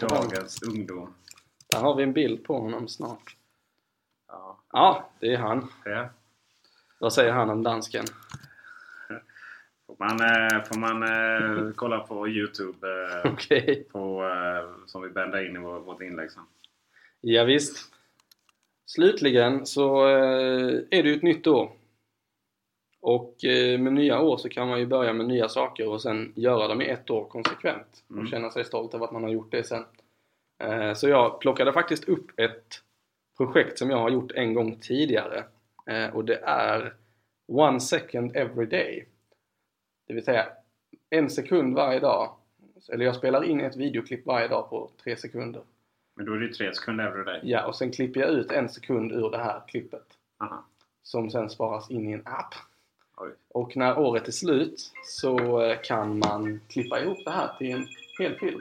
Dagens 0.08 0.62
ungdom. 0.62 1.14
Där 1.72 1.80
har 1.80 1.94
vi 1.94 2.02
en 2.02 2.12
bild 2.12 2.44
på 2.44 2.58
honom 2.58 2.88
snart. 2.88 3.36
Ja, 4.28 4.58
Ja, 4.72 5.10
det 5.20 5.32
är 5.34 5.38
han. 5.38 5.68
det. 5.84 6.10
Vad 7.00 7.12
säger 7.12 7.32
han 7.32 7.50
om 7.50 7.62
dansken? 7.62 8.04
Får 9.86 9.96
man, 9.98 10.20
eh, 10.20 10.64
får 10.64 10.78
man 10.78 11.02
eh, 11.02 11.72
kolla 11.74 11.98
på 11.98 12.28
Youtube 12.28 12.88
eh, 13.24 13.32
Okej. 13.32 13.86
på, 13.92 14.22
som 14.86 15.02
vi 15.02 15.08
bändar 15.08 15.46
in 15.46 15.56
i 15.56 15.58
vår, 15.58 15.80
vårt 15.80 16.02
inlägg 16.02 16.30
sen. 16.32 16.42
Ja, 17.20 17.44
visst. 17.44 17.92
Slutligen 18.86 19.66
så 19.66 20.04
är 20.06 21.02
det 21.02 21.08
ju 21.08 21.16
ett 21.16 21.22
nytt 21.22 21.46
år. 21.46 21.72
Och 23.02 23.44
eh, 23.44 23.78
med 23.80 23.92
nya 23.92 24.20
år 24.20 24.36
så 24.36 24.48
kan 24.48 24.68
man 24.68 24.78
ju 24.78 24.86
börja 24.86 25.12
med 25.12 25.26
nya 25.26 25.48
saker 25.48 25.88
och 25.88 26.02
sen 26.02 26.32
göra 26.36 26.68
dem 26.68 26.82
i 26.82 26.88
ett 26.88 27.10
år 27.10 27.24
konsekvent. 27.24 28.04
Och 28.08 28.14
Mm. 28.14 28.26
känna 28.26 28.50
sig 28.50 28.64
stolt 28.64 28.94
över 28.94 29.04
att 29.04 29.12
man 29.12 29.22
har 29.22 29.30
gjort 29.30 29.50
det 29.50 29.64
sen. 29.64 29.84
Eh, 30.62 30.94
så 30.94 31.08
jag 31.08 31.40
plockade 31.40 31.72
faktiskt 31.72 32.08
upp 32.08 32.40
ett 32.40 32.82
projekt 33.36 33.78
som 33.78 33.90
jag 33.90 33.98
har 33.98 34.10
gjort 34.10 34.32
en 34.32 34.54
gång 34.54 34.76
tidigare. 34.80 35.44
Eh, 35.86 36.14
och 36.14 36.24
det 36.24 36.36
är 36.44 36.94
One 37.52 37.80
second 37.80 38.36
every 38.36 38.66
day. 38.66 39.06
Det 40.06 40.14
vill 40.14 40.24
säga 40.24 40.46
en 41.10 41.30
sekund 41.30 41.74
varje 41.74 42.00
dag. 42.00 42.30
Eller 42.92 43.04
jag 43.04 43.16
spelar 43.16 43.44
in 43.44 43.60
ett 43.60 43.76
videoklipp 43.76 44.26
varje 44.26 44.48
dag 44.48 44.70
på 44.70 44.90
tre 45.04 45.16
sekunder. 45.16 45.62
Men 46.16 46.26
då 46.26 46.32
är 46.32 46.36
det 46.36 46.46
ju 46.46 46.52
tre 46.52 46.74
sekunder 46.74 47.06
every 47.06 47.24
day. 47.24 47.40
Ja, 47.42 47.66
och 47.66 47.76
sen 47.76 47.90
klipper 47.92 48.20
jag 48.20 48.30
ut 48.30 48.50
en 48.52 48.68
sekund 48.68 49.12
ur 49.12 49.30
det 49.30 49.38
här 49.38 49.60
klippet. 49.68 50.06
Aha. 50.38 50.64
Som 51.02 51.30
sen 51.30 51.50
sparas 51.50 51.90
in 51.90 52.08
i 52.08 52.12
en 52.12 52.26
app. 52.26 52.54
Och 53.48 53.76
när 53.76 53.98
året 53.98 54.28
är 54.28 54.32
slut 54.32 54.92
så 55.04 55.60
eh, 55.62 55.80
kan 55.82 56.18
man 56.18 56.60
klippa 56.68 57.00
ihop 57.00 57.18
det 57.24 57.30
här 57.30 57.56
till 57.58 57.70
en 57.70 57.86
hel 58.18 58.34
film. 58.38 58.60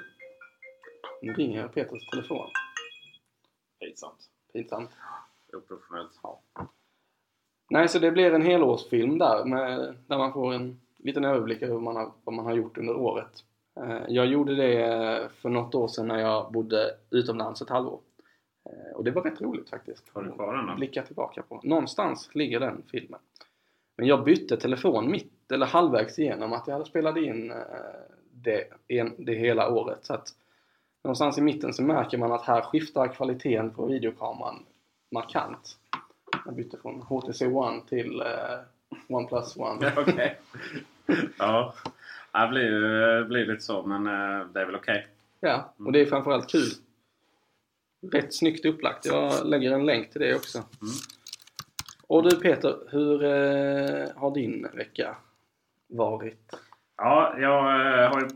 Nu 1.22 1.34
ringer 1.34 1.68
Peters 1.68 2.10
telefon. 2.10 2.48
Pinsamt. 3.80 4.30
Pinsamt. 4.54 4.90
Oprofessionellt. 5.54 6.12
Nej, 7.70 7.88
så 7.88 8.00
det 8.00 8.12
blir 8.12 8.34
en 8.34 8.42
helårsfilm 8.42 9.18
där 9.18 9.46
med, 9.46 9.96
där 10.08 10.18
man 10.18 10.34
får 10.34 10.54
en 10.54 10.80
liten 10.98 11.26
överblick 11.26 11.62
över 11.62 11.74
vad 11.74 11.84
man 11.84 11.96
har, 11.96 12.12
vad 12.24 12.36
man 12.36 12.46
har 12.46 12.54
gjort 12.54 12.78
under 12.78 12.96
året. 12.96 13.44
Eh, 13.80 14.02
Jag 14.08 14.26
gjorde 14.26 14.56
det 14.56 14.84
eh, 14.86 15.30
för 15.30 15.50
något 15.50 15.76
år 15.76 15.88
sedan 15.88 16.08
när 16.08 16.20
jag 16.20 16.52
bodde 16.52 16.98
utomlands 17.10 17.62
ett 17.62 17.70
halvår. 17.70 18.00
Och 18.96 19.04
det 19.04 19.12
var 19.12 19.22
rätt 19.22 19.42
roligt 19.42 19.70
faktiskt. 19.70 20.10
Har 20.14 20.24
du 20.24 20.32
kvar 20.32 20.56
den 20.56 20.68
då? 20.68 20.76
Blicka 20.76 21.04
tillbaka 21.04 21.42
på. 21.42 21.60
Någonstans 21.64 22.30
ligger 22.36 22.60
den 22.60 22.84
filmen. 22.92 23.20
Men 24.00 24.08
jag 24.08 24.24
bytte 24.24 24.58
telefon 24.58 25.12
mitt 25.12 25.52
eller 25.52 25.66
halvvägs 25.66 26.20
igenom 26.20 26.54
att 26.54 26.68
jag 26.68 26.74
hade 26.74 26.86
spelat 26.86 27.18
in 27.18 27.52
eh, 27.52 27.58
det, 28.32 28.68
det 29.18 29.34
hela 29.34 29.70
året. 29.70 30.00
Så 30.02 30.14
att 30.14 30.28
någonstans 31.04 31.38
i 31.38 31.42
mitten 31.42 31.74
så 31.74 31.84
märker 31.84 32.18
man 32.18 32.32
att 32.32 32.46
här 32.46 32.62
skiftar 32.62 33.08
kvaliteten 33.08 33.74
på 33.74 33.86
videokameran 33.86 34.66
markant. 35.12 35.78
Jag 36.46 36.56
bytte 36.56 36.78
från 36.78 37.02
HTC 37.02 37.48
One 37.48 37.82
till 37.90 38.22
eh, 38.22 39.16
OnePlus 39.16 39.58
One. 39.58 39.94
Okej. 39.98 40.40
ja. 41.38 41.74
Det 42.32 42.48
blir 42.48 42.64
ju 42.64 43.26
blir 43.26 43.46
lite 43.46 43.64
så 43.64 43.84
men 43.84 44.08
eh, 44.08 44.48
det 44.54 44.62
är 44.62 44.66
väl 44.66 44.76
okej. 44.76 45.08
Ja, 45.40 45.74
och 45.86 45.92
det 45.92 46.02
är 46.02 46.06
framförallt 46.06 46.50
kul. 46.50 46.70
Rätt 48.12 48.34
snyggt 48.34 48.66
upplagt. 48.66 49.06
Jag 49.06 49.46
lägger 49.46 49.72
en 49.72 49.86
länk 49.86 50.12
till 50.12 50.22
det 50.22 50.36
också. 50.36 50.64
Och 52.10 52.30
du 52.30 52.36
Peter, 52.36 52.78
hur 52.92 53.24
eh, 53.24 54.08
har 54.16 54.34
din 54.34 54.68
vecka 54.74 55.16
varit? 55.88 56.56
Ja, 56.98 57.36
jag 57.40 57.60
eh, 58.04 58.12
har 58.12 58.22
ju... 58.22 58.28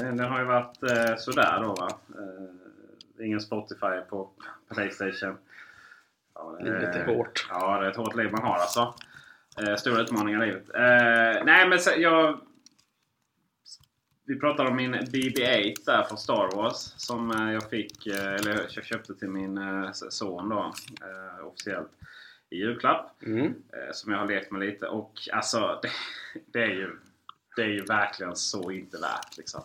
Den 0.00 0.20
har 0.20 0.38
ju 0.38 0.44
varit 0.44 0.82
eh, 0.82 1.16
sådär 1.16 1.60
då 1.62 1.74
va. 1.74 1.88
Eh, 2.08 3.26
ingen 3.26 3.40
Spotify 3.40 4.00
på 4.08 4.30
Playstation. 4.74 5.38
Ja, 6.34 6.56
det 6.58 6.64
Livet 6.64 6.96
är 6.96 7.06
hårt. 7.06 7.46
Ja, 7.50 7.80
det 7.80 7.86
är 7.86 7.90
ett 7.90 7.96
hårt 7.96 8.16
liv 8.16 8.30
man 8.32 8.42
har 8.42 8.54
alltså. 8.54 8.94
Eh, 9.62 9.76
stora 9.76 10.02
utmaningar 10.02 10.44
i 10.44 10.46
livet. 10.46 10.68
Eh, 10.74 11.44
nej 11.44 11.68
men 11.68 11.78
så, 11.78 11.90
jag... 11.96 12.40
Vi 14.24 14.40
pratade 14.40 14.68
om 14.68 14.76
min 14.76 14.94
BB-8 14.94 15.74
där 15.86 16.02
från 16.02 16.18
Star 16.18 16.56
Wars. 16.56 16.94
Som 16.96 17.30
eh, 17.30 17.52
jag 17.52 17.70
fick, 17.70 18.06
eh, 18.06 18.34
eller 18.34 18.66
jag 18.74 18.84
köpte 18.84 19.14
till 19.14 19.28
min 19.28 19.58
eh, 19.58 19.92
son 19.92 20.48
då. 20.48 20.72
Eh, 21.02 21.46
officiellt. 21.46 21.90
I 22.50 22.56
julklapp. 22.56 23.22
Mm. 23.22 23.46
Eh, 23.46 23.92
som 23.92 24.12
jag 24.12 24.18
har 24.18 24.26
lekt 24.28 24.50
med 24.50 24.60
lite. 24.60 24.86
Och 24.86 25.12
alltså 25.32 25.80
det, 25.82 25.90
det 26.52 26.62
är 26.62 26.74
ju 26.74 26.96
det 27.56 27.62
är 27.62 27.66
ju 27.68 27.84
verkligen 27.84 28.36
så 28.36 28.70
inte 28.70 28.98
värt 28.98 29.36
liksom. 29.36 29.62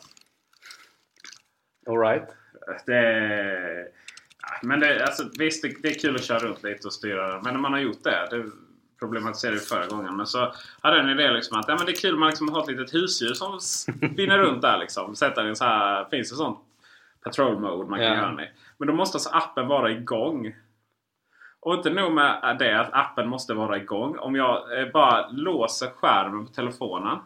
Alright. 1.88 2.30
Det, 2.86 3.02
ja, 4.42 4.60
men 4.62 4.80
det, 4.80 5.06
alltså, 5.06 5.30
visst, 5.40 5.62
det, 5.64 5.76
det 5.82 5.90
är 5.90 6.00
kul 6.00 6.16
att 6.16 6.24
köra 6.24 6.40
runt 6.40 6.64
lite 6.64 6.88
och 6.88 6.94
styra. 6.94 7.42
Men 7.42 7.54
när 7.54 7.62
man 7.62 7.74
har 7.74 7.80
gjort 7.80 8.04
det, 8.04 8.28
det 8.32 8.52
problematiserade 9.00 9.58
vi 9.58 9.64
förra 9.66 9.88
gången. 9.88 10.18
Men 10.18 10.28
så 10.28 10.54
hade 10.82 10.98
jag 10.98 11.06
en 11.10 11.20
idé 11.20 11.32
liksom 11.32 11.60
att 11.60 11.68
ja, 11.68 11.76
men 11.76 11.86
det 11.86 11.92
är 11.92 11.96
kul 11.96 12.14
att 12.14 12.20
man 12.20 12.30
liksom 12.30 12.50
har 12.50 12.62
ett 12.64 12.68
litet 12.78 12.94
husdjur 12.94 13.34
som 13.34 13.60
spinner 14.14 14.38
runt 14.38 14.62
där. 14.62 14.78
Liksom. 14.78 15.16
Sätta 15.16 15.44
en 15.44 15.56
så 15.56 15.64
här, 15.64 16.06
finns 16.10 16.30
det 16.30 16.36
sånt 16.36 16.60
patrol 17.24 17.60
mode 17.60 17.90
man 17.90 18.00
kan 18.00 18.08
Ja. 18.08 18.16
göra 18.16 18.44
i. 18.44 18.50
Men 18.78 18.88
då 18.88 18.94
måste 18.94 19.16
alltså 19.16 19.30
appen 19.30 19.68
vara 19.68 19.92
igång. 19.92 20.56
Och 21.62 21.74
inte 21.74 21.90
nog 21.90 22.12
med 22.12 22.56
det 22.60 22.80
att 22.80 22.90
appen 22.94 23.30
måste 23.30 23.54
vara 23.54 23.78
igång. 23.78 24.18
Om 24.18 24.36
jag 24.36 24.80
eh, 24.80 24.92
bara 24.92 25.28
låser 25.28 25.88
skärmen 25.88 26.46
på 26.46 26.54
telefonen 26.54 27.18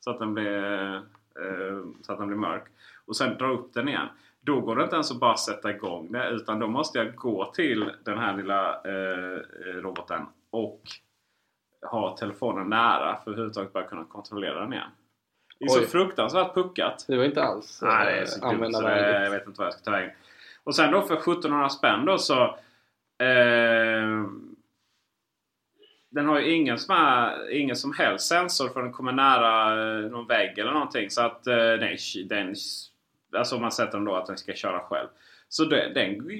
så 0.00 0.10
att 0.10 0.18
den 0.18 0.34
blir, 0.34 0.94
eh, 0.94 1.82
så 2.02 2.12
att 2.12 2.18
den 2.18 2.26
blir 2.26 2.38
mörk. 2.38 2.64
Och 3.06 3.16
sen 3.16 3.38
drar 3.38 3.50
upp 3.50 3.74
den 3.74 3.88
igen. 3.88 4.06
Då 4.40 4.60
går 4.60 4.76
det 4.76 4.82
inte 4.82 4.96
ens 4.96 5.10
att 5.10 5.20
bara 5.20 5.36
sätta 5.36 5.70
igång 5.70 6.12
det. 6.12 6.28
Utan 6.28 6.58
då 6.58 6.66
måste 6.66 6.98
jag 6.98 7.14
gå 7.14 7.44
till 7.44 7.92
den 8.04 8.18
här 8.18 8.36
lilla 8.36 8.74
eh, 8.74 9.40
roboten 9.82 10.26
och 10.50 10.80
ha 11.90 12.16
telefonen 12.16 12.68
nära 12.68 12.98
för 12.98 13.12
att 13.14 13.26
överhuvudtaget 13.28 13.72
bara 13.72 13.84
kunna 13.84 14.04
kontrollera 14.04 14.60
den 14.60 14.72
igen. 14.72 14.90
Det 15.58 15.64
är 15.64 15.78
Oj. 15.78 15.84
så 15.84 15.90
fruktansvärt 15.90 16.54
puckat. 16.54 17.04
Det 17.08 17.16
var 17.16 17.24
inte 17.24 17.42
alls 17.42 17.82
Nej, 17.82 18.14
det 18.14 18.20
är 18.20 18.26
så 18.26 18.50
dumt 18.50 18.72
så 18.72 18.80
det, 18.80 19.24
jag 19.24 19.30
vet 19.30 19.46
inte 19.46 19.58
vad 19.58 19.66
jag 19.66 19.74
ska 19.74 19.82
ta 19.82 19.90
vägen. 19.90 20.10
Och 20.64 20.74
sen 20.74 20.92
då 20.92 21.02
för 21.02 21.14
1700 21.14 21.68
spänn 21.68 22.04
då 22.04 22.18
så... 22.18 22.58
Eh, 23.18 24.26
den 26.10 26.26
har 26.26 26.40
ju 26.40 26.52
ingen 26.52 26.78
som, 26.78 26.94
är, 26.94 27.50
ingen 27.50 27.76
som 27.76 27.92
helst 27.92 28.28
sensor 28.28 28.68
för 28.68 28.82
den 28.82 28.92
kommer 28.92 29.12
nära 29.12 29.72
eh, 29.72 30.10
någon 30.10 30.26
vägg 30.26 30.58
eller 30.58 30.72
någonting. 30.72 31.10
Så 31.10 31.22
att 31.22 31.46
eh, 31.46 31.54
den, 31.54 31.96
den... 32.24 32.54
Alltså 33.36 33.56
om 33.56 33.62
man 33.62 33.72
sätter 33.72 33.92
den 33.92 34.04
då 34.04 34.14
att 34.14 34.26
den 34.26 34.38
ska 34.38 34.54
köra 34.54 34.80
själv. 34.80 35.08
Så 35.48 35.64
det, 35.64 35.92
den 35.94 36.30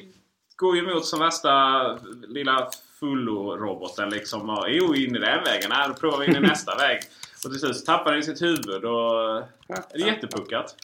går 0.56 0.76
ju 0.76 0.83
emot 0.83 1.06
som 1.06 1.21
värsta 1.21 1.83
lilla 2.28 2.71
fullo-roboten 3.00 4.11
liksom. 4.11 4.50
Och, 4.50 4.66
jo, 4.68 4.95
in 4.95 5.16
i 5.16 5.18
den 5.18 5.45
vägen. 5.45 5.71
Nej, 5.71 5.88
då 5.88 5.95
provar 5.95 6.18
vi 6.18 6.26
in 6.26 6.37
i 6.37 6.40
nästa 6.49 6.76
väg. 6.76 7.00
Och 7.45 7.50
till 7.50 7.61
slut 7.61 7.87
tappar 7.87 8.12
den 8.12 8.23
sitt 8.23 8.42
huvud 8.42 8.85
och... 8.85 9.42
Det 9.68 10.02
är 10.02 10.06
jättepuckat. 10.06 10.76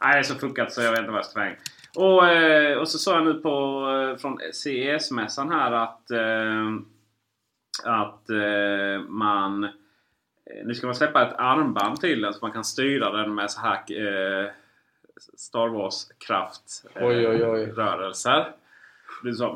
Nej, 0.00 0.12
det 0.12 0.18
är 0.18 0.22
så 0.22 0.34
puckat 0.34 0.72
så 0.72 0.82
jag 0.82 0.90
vet 0.90 1.00
inte 1.00 1.10
vad 1.10 1.18
jag 1.18 1.26
ska 1.26 1.34
ta 1.34 1.40
vägen. 1.40 1.58
Och, 1.96 2.28
eh, 2.28 2.78
och 2.78 2.88
så 2.88 2.98
sa 2.98 3.14
jag 3.14 3.24
nu 3.24 3.34
på, 3.34 3.86
eh, 4.12 4.16
från 4.20 4.38
CES-mässan 4.52 5.50
här 5.52 5.72
att, 5.72 6.10
eh, 6.10 6.74
att 7.84 8.28
man... 9.08 9.68
Nu 10.64 10.74
ska 10.74 10.86
man 10.86 10.94
släppa 10.94 11.22
ett 11.28 11.34
armband 11.38 12.00
till 12.00 12.20
den 12.20 12.34
så 12.34 12.38
man 12.44 12.52
kan 12.52 12.64
styra 12.64 13.10
den 13.12 13.34
med 13.34 13.50
så 13.50 13.60
här 13.60 13.82
Star 15.36 15.68
Wars-kraft 15.68 16.84
Oj, 16.94 17.28
oj, 17.28 17.44
oj. 17.46 17.64
rörelser. 17.66 18.52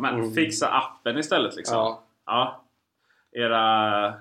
Men 0.01 0.15
Mm. 0.15 0.33
fixa 0.35 0.69
appen 0.69 1.19
istället 1.19 1.57
liksom. 1.57 1.77
Ja, 1.77 2.03
Ja. 2.27 2.65
Era 3.33 4.13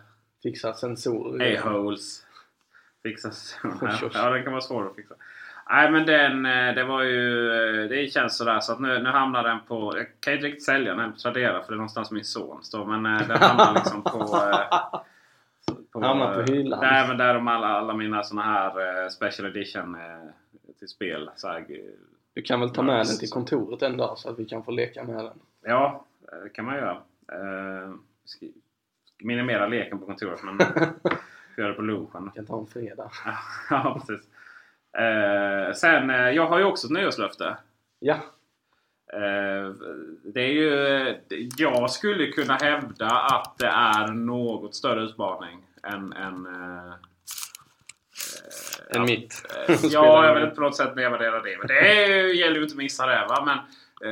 fixa 0.44 0.74
sensorer. 0.74 1.58
a-holes. 1.58 2.26
Fixa 3.04 3.32
oj. 3.64 4.10
Ja, 4.14 4.30
den 4.30 4.44
kan 4.44 4.52
vara 4.54 4.62
svår 4.62 4.88
att 4.90 4.96
fixa. 4.96 5.16
Nej, 5.72 5.92
men 5.92 6.06
den, 6.06 6.46
eh, 6.46 6.76
det 6.76 6.84
var 6.84 7.04
ju... 7.04 7.52
eh, 7.84 7.90
Det 7.90 8.12
känns 8.12 8.38
sådär 8.38 8.60
så 8.60 8.74
att 8.74 8.80
nu, 8.80 9.00
nu 9.04 9.10
hamnar 9.10 9.44
den 9.44 9.60
på... 9.68 9.94
Jag 9.98 10.08
kan 10.20 10.34
ju 10.34 10.38
inte 10.38 10.48
riktigt 10.48 10.66
sälja 10.66 10.96
den 10.96 11.12
på 11.14 11.18
Tradera 11.20 11.62
för 11.62 11.68
det 11.72 11.74
är 11.76 11.78
någonstans 11.78 12.12
min 12.12 12.24
son 12.26 12.64
står. 12.64 12.86
Men 12.86 13.06
eh, 13.06 13.28
den 13.28 13.38
hamnar 13.38 13.74
liksom 13.74 14.04
på... 14.04 14.20
eh, 14.20 15.02
Hamnar 16.02 16.34
på 16.46 16.52
hyllan. 16.54 16.80
Nej, 16.82 17.08
men 17.08 17.18
där 17.18 17.34
de 17.34 17.48
alla, 17.48 17.68
alla 17.68 17.94
mina 17.94 18.24
såna 18.24 18.42
här 18.42 19.10
special 19.10 19.48
edition 19.48 19.98
till 20.80 20.88
spel. 20.88 21.30
Så 21.36 21.48
här, 21.48 21.66
Du 22.34 22.42
kan 22.42 22.60
väl 22.60 22.70
ta 22.70 22.82
med 22.82 22.96
den 23.06 23.18
till 23.20 23.30
kontoret 23.30 23.82
en 23.82 23.98
dag 23.98 24.18
så 24.18 24.30
att 24.30 24.40
vi 24.40 24.46
kan 24.46 24.64
få 24.64 24.72
leka 24.72 25.04
med 25.04 25.16
den. 25.16 25.40
Ja, 25.64 26.06
det 26.44 26.50
kan 26.50 26.66
man 26.66 26.76
göra. 26.76 26.98
Minimera 29.24 29.68
leken 29.68 30.00
på 30.00 30.06
kontoret 30.06 30.40
men 30.44 30.58
göra 31.58 31.68
det 31.68 31.74
på 31.74 31.82
lunchen. 31.82 32.26
Vi 32.26 32.32
kan 32.36 32.46
ta 32.46 32.60
en 32.60 32.68
fredag. 32.68 33.12
ja, 33.70 34.00
precis. 34.08 34.28
Eh, 34.98 35.74
sen, 35.74 36.10
eh, 36.10 36.30
jag 36.30 36.48
har 36.48 36.58
ju 36.60 36.64
också 36.66 36.88
ett 36.88 36.94
nyårslöfte. 36.94 37.58
Ja, 38.00 38.20
Eh, 39.14 39.70
det 40.34 40.42
är 40.42 40.48
ju, 40.52 41.16
jag 41.58 41.92
skulle 41.92 42.28
kunna 42.28 42.54
hävda 42.56 43.06
att 43.08 43.58
det 43.58 43.68
är 43.68 44.08
något 44.08 44.76
större 44.76 45.02
utmaning 45.04 45.60
än, 45.84 46.14
än 46.14 46.46
eh, 46.46 46.94
en 48.90 49.02
att- 49.02 49.08
mitt. 49.10 49.46
Eh, 49.70 49.76
Ja, 49.84 50.26
jag 50.26 50.34
vill 50.36 50.44
inte 50.44 50.56
på 50.56 50.62
något 50.62 50.76
sätt 50.78 50.96
nedvärdera 50.96 51.42
det. 51.42 51.58
Men 51.58 51.68
det 51.68 52.04
är, 52.04 52.34
gäller 52.34 52.56
ju 52.56 52.62
inte 52.64 52.74
att 52.74 52.78
missa 52.78 53.06
det. 53.06 53.26
Va? 53.30 53.44
Men, 53.46 53.58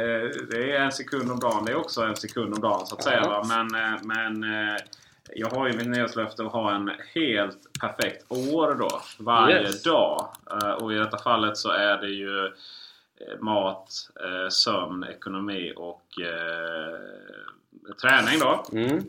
eh, 0.01 0.29
det 0.51 0.72
är 0.72 0.81
en 0.81 0.91
sekund 0.91 1.31
om 1.31 1.39
dagen. 1.39 1.65
Det 1.65 1.72
är 1.72 1.75
också 1.75 2.01
en 2.01 2.15
sekund 2.15 2.53
om 2.53 2.62
dagen 2.62 2.86
så 2.86 2.96
att 2.96 3.03
säga. 3.03 3.22
Va? 3.22 3.43
Men, 3.48 3.75
eh, 3.93 4.00
men 4.03 4.43
eh, 4.43 4.75
jag 5.36 5.50
har 5.50 5.67
ju 5.67 5.77
mitt 5.77 5.88
nyårslöfte 5.88 6.43
att 6.46 6.51
ha 6.51 6.75
en 6.75 6.91
helt 7.15 7.57
perfekt 7.81 8.25
år 8.31 8.75
då. 8.75 9.01
Varje 9.19 9.62
Yes. 9.62 9.84
dag. 9.84 10.27
Eh, 10.51 10.69
och 10.72 10.93
i 10.93 10.96
detta 10.96 11.17
fallet 11.17 11.57
så 11.57 11.69
är 11.72 11.98
det 11.98 12.07
ju 12.07 12.46
eh, 12.46 13.39
mat, 13.39 13.89
eh, 14.24 14.50
sömn, 14.50 15.03
ekonomi 15.03 15.74
och 15.75 16.03
eh, 16.22 17.00
träning 18.01 18.39
då. 18.39 18.65
Mm. 18.72 19.03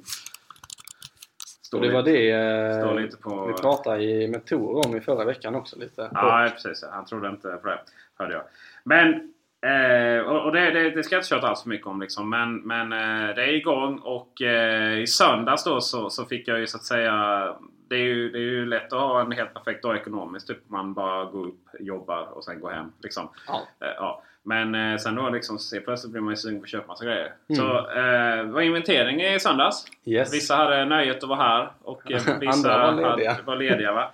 Står 1.63 1.81
det 1.81 1.91
var 1.93 2.03
det 2.03 2.83
står 2.83 3.01
lite 3.01 3.17
på- 3.17 3.47
vi 3.47 3.53
pratade 3.53 4.03
i, 4.03 4.29
med 4.29 4.47
Tor 4.47 4.87
om 4.87 4.97
i 4.97 5.01
förra 5.01 5.25
veckan 5.25 5.55
också 5.55 5.79
lite. 5.79 6.11
Ja, 6.13 6.49
precis. 6.53 6.85
Han 6.93 7.05
trodde 7.05 7.29
inte 7.29 7.49
på 7.63 7.67
det, 7.69 7.79
hörde 8.19 8.33
jag. 8.35 8.43
Men, 8.85 9.33
eh, 9.67 10.21
och 10.21 10.53
det, 10.53 10.71
det, 10.71 10.91
det 10.91 11.03
ska 11.03 11.15
jag 11.15 11.21
inte 11.21 11.29
köta 11.29 11.49
alls 11.49 11.63
för 11.63 11.69
mycket 11.69 11.87
om. 11.87 12.01
Liksom. 12.01 12.31
Men, 12.31 12.57
men 12.57 12.93
eh, 12.93 13.35
det 13.35 13.43
är 13.43 13.55
igång 13.55 13.99
och 13.99 14.43
eh, 14.43 14.99
i 14.99 15.07
söndags 15.07 15.65
då 15.65 15.81
så, 15.81 16.11
så 16.11 16.25
fick 16.25 16.49
jag 16.49 16.59
ju 16.59 16.67
så 16.67 16.77
att 16.77 16.85
säga... 16.85 17.55
Det 17.91 17.95
är, 17.95 17.99
ju, 18.05 18.31
det 18.31 18.39
är 18.39 18.43
ju 18.43 18.67
lätt 18.67 18.93
att 18.93 19.01
ha 19.01 19.21
en 19.21 19.33
helt 19.33 19.55
perfekt 19.55 19.83
dag 19.83 19.97
ekonomiskt. 19.97 20.49
Typ 20.49 20.59
man 20.67 20.95
bara 20.95 21.25
går 21.25 21.47
upp, 21.47 21.61
jobbar 21.81 22.23
och 22.23 22.45
sen 22.45 22.61
går 22.61 22.71
hem. 22.71 22.93
Liksom. 23.03 23.29
Ja. 23.47 23.63
Eh, 23.81 23.93
ja. 23.97 24.23
Men 24.43 24.75
eh, 24.75 24.97
sen 24.97 25.15
då 25.15 25.31
liksom, 25.31 25.59
så 25.59 25.81
plötsligt 25.81 26.13
blir 26.13 26.23
man 26.23 26.33
ju 26.33 26.37
sugen 26.37 26.59
på 26.59 26.65
att 26.65 26.71
köpa 26.71 26.87
massa 26.87 27.05
grejer. 27.05 27.33
Mm. 27.49 27.57
Så 27.57 27.79
eh, 27.79 28.37
det 28.47 28.53
var 28.53 28.61
inventering 28.61 29.21
i 29.21 29.41
söndags. 29.41 29.85
Yes. 30.05 30.35
Vissa 30.35 30.57
hade 30.57 30.85
nöjet 30.85 31.23
att 31.23 31.29
vara 31.29 31.39
här 31.39 31.69
och 31.83 32.03
vissa 32.41 32.79
var 32.79 32.93
lediga. 32.93 33.31
hade- 33.33 33.43
var 33.45 33.57
lediga. 33.57 33.93
Va? 33.93 34.11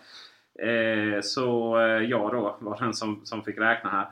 Så 1.23 1.79
jag 2.09 2.33
då 2.33 2.57
var 2.61 2.79
den 2.79 2.95
som, 2.95 3.21
som 3.25 3.43
fick 3.45 3.59
räkna 3.59 3.91
här. 3.91 4.07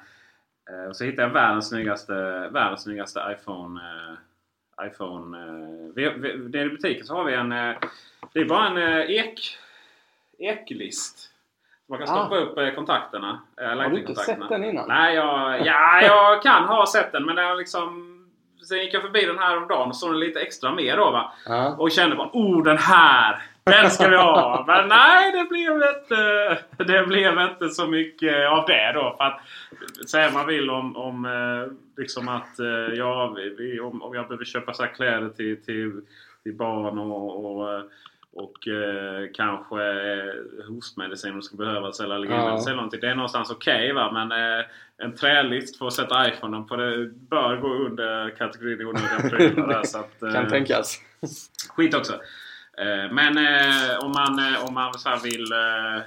Eh, 0.71 0.89
och 0.89 0.97
så 0.97 1.05
hittade 1.05 1.23
jag 1.23 1.35
världens 1.35 1.69
snyggaste, 1.69 2.15
världens 2.53 2.83
snyggaste 2.83 3.37
iPhone. 3.39 3.81
Eh, 3.81 4.87
iPhone 4.87 5.39
vi, 5.95 6.09
vi, 6.09 6.37
nere 6.39 6.65
i 6.65 6.69
butiken 6.69 7.07
så 7.07 7.15
har 7.15 7.25
vi 7.25 7.35
en... 7.35 7.53
Eh, 7.53 7.75
det 8.33 8.41
är 8.41 8.45
bara 8.45 8.67
en 8.67 8.79
ek, 9.11 9.59
eklist. 10.39 11.29
Man 11.89 11.99
kan 11.99 12.07
stoppa 12.07 12.35
Ah. 12.35 12.39
upp 12.39 12.75
kontakterna. 12.75 13.41
Har 13.57 13.91
du 13.91 14.01
inte 14.01 14.15
sett 14.15 14.49
den 14.49 14.65
innan? 14.65 14.89
Nej, 14.89 15.15
jag, 15.15 15.67
ja, 15.67 16.03
jag 16.03 16.43
kan 16.43 16.65
ha 16.65 16.87
sett 16.87 17.13
den 17.13 17.25
men 17.25 17.37
har 17.37 17.57
liksom... 17.57 18.09
Sen 18.69 18.79
gick 18.79 18.95
jag 18.95 19.03
förbi 19.03 19.27
den 19.27 19.39
här 19.39 19.57
om 19.57 19.69
dagen 19.69 19.89
och 19.89 19.97
såg 19.97 20.11
den 20.11 20.21
lite 20.21 20.41
extra 20.41 20.75
mer 20.75 20.97
då 20.97 21.11
va. 21.11 21.33
Ja. 21.47 21.77
Och 21.79 21.91
kände 21.91 22.17
bara 22.17 22.31
oh 22.33 22.63
den 22.65 22.79
här! 22.79 23.43
Den 23.65 23.91
ska 23.91 24.09
vi 24.09 24.17
ha! 24.17 24.65
Men 24.67 24.89
nej 24.89 25.33
det 25.33 25.45
blev 25.45 25.73
inte, 25.73 26.59
det 26.85 27.07
blev 27.07 27.41
inte 27.41 27.69
så 27.69 27.87
mycket 27.87 28.49
av 28.49 28.67
det 28.67 28.93
då. 28.95 29.15
För 29.17 29.25
att, 29.25 29.41
säga 30.07 30.31
man 30.31 30.47
vill 30.47 30.71
om, 30.71 30.97
om 30.97 31.25
eh, 31.25 31.73
liksom 32.03 32.29
att 32.29 32.59
eh, 32.59 32.67
ja, 32.95 33.37
vi, 33.59 33.81
om, 33.81 34.03
om 34.03 34.15
jag 34.15 34.29
behöver 34.29 34.45
köpa 34.45 34.75
så 34.75 34.83
här 34.83 34.95
kläder 34.95 35.29
till, 35.29 35.65
till, 35.65 36.01
till 36.43 36.55
barn 36.55 36.99
och, 36.99 37.45
och, 37.45 37.83
och 38.33 38.69
eh, 38.69 39.29
kanske 39.35 39.83
eh, 39.85 40.35
hostmedicin 40.69 41.33
som 41.33 41.43
ska 41.43 41.57
behövas 41.57 42.01
eller 42.01 42.15
allergimedicin 42.15 42.71
Ja. 42.71 42.75
någonting. 42.75 43.01
Det 43.01 43.09
är 43.09 43.15
någonstans 43.15 43.51
okej 43.51 43.93
va 43.93 44.13
men 44.13 44.33
eh, 44.59 44.65
en 44.99 45.15
trälist 45.17 45.79
för 45.79 45.87
att 45.87 45.93
sätta 45.93 46.29
iPhonen 46.29 46.67
på 46.67 46.77
det 46.77 47.07
bör 47.07 47.57
gå 47.57 47.75
under 47.75 48.31
kategorin 48.37 48.87
onödiga 48.87 49.31
prylar 49.31 49.83
eh, 50.23 50.33
Kan 50.33 50.49
tänkas. 50.49 51.01
Skit 51.69 51.95
också. 51.95 52.13
Men 53.11 53.39
eh, 53.39 53.99
om 54.05 54.13
man, 54.13 54.41
om 54.69 54.75
man 54.75 54.95
så 54.95 55.11
vill... 55.25 55.53
eh, 55.53 56.03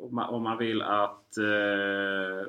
Om 0.00 0.42
man, 0.42 0.58
vill 0.58 0.82
att... 0.82 1.36
eh, 1.38 2.46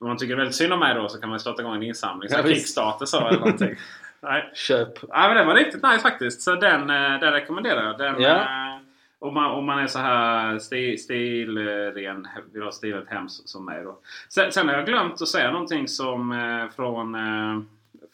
Om 0.00 0.08
man 0.08 0.16
tycker 0.16 0.36
väldigt 0.36 0.54
synd 0.56 0.72
om 0.72 0.80
mig 0.80 0.94
då 0.94 1.08
så 1.08 1.20
kan 1.20 1.30
man 1.30 1.40
starta 1.40 1.62
igång 1.62 1.74
en 1.74 1.82
insamling. 1.82 2.28
Ja. 2.32 2.42
Kickstarter 2.42 3.06
så 3.06 3.26
eller 3.28 3.38
någonting. 3.38 3.74
Nej. 4.20 4.50
Köp. 4.54 4.88
Ja, 5.08 5.28
men 5.28 5.36
den 5.36 5.46
var 5.46 5.54
riktigt 5.54 5.82
nice 5.82 5.98
faktiskt. 5.98 6.42
Så 6.42 6.54
den, 6.54 6.90
eh, 6.90 7.20
den 7.20 7.32
rekommenderar 7.32 7.82
jag. 7.86 7.98
Den, 7.98 8.20
Ja. 8.22 8.36
eh, 8.36 8.78
om, 9.20 9.34
man, 9.34 9.50
om 9.50 9.64
man 9.66 9.78
är 9.78 9.86
så 9.86 9.98
här 9.98 10.58
stil, 10.58 11.02
stilren, 11.02 12.28
vill 12.52 12.62
ha 12.62 12.72
stiligt 12.72 13.08
hem 13.08 13.28
som 13.28 13.64
mig 13.64 13.84
då. 13.84 13.98
Sen, 14.28 14.52
sen 14.52 14.68
har 14.68 14.74
jag 14.74 14.86
glömt 14.86 15.22
att 15.22 15.28
säga 15.28 15.50
någonting 15.50 15.88
som 15.88 16.32
eh, 16.32 16.68
från 16.76 17.14
eh, 17.14 17.60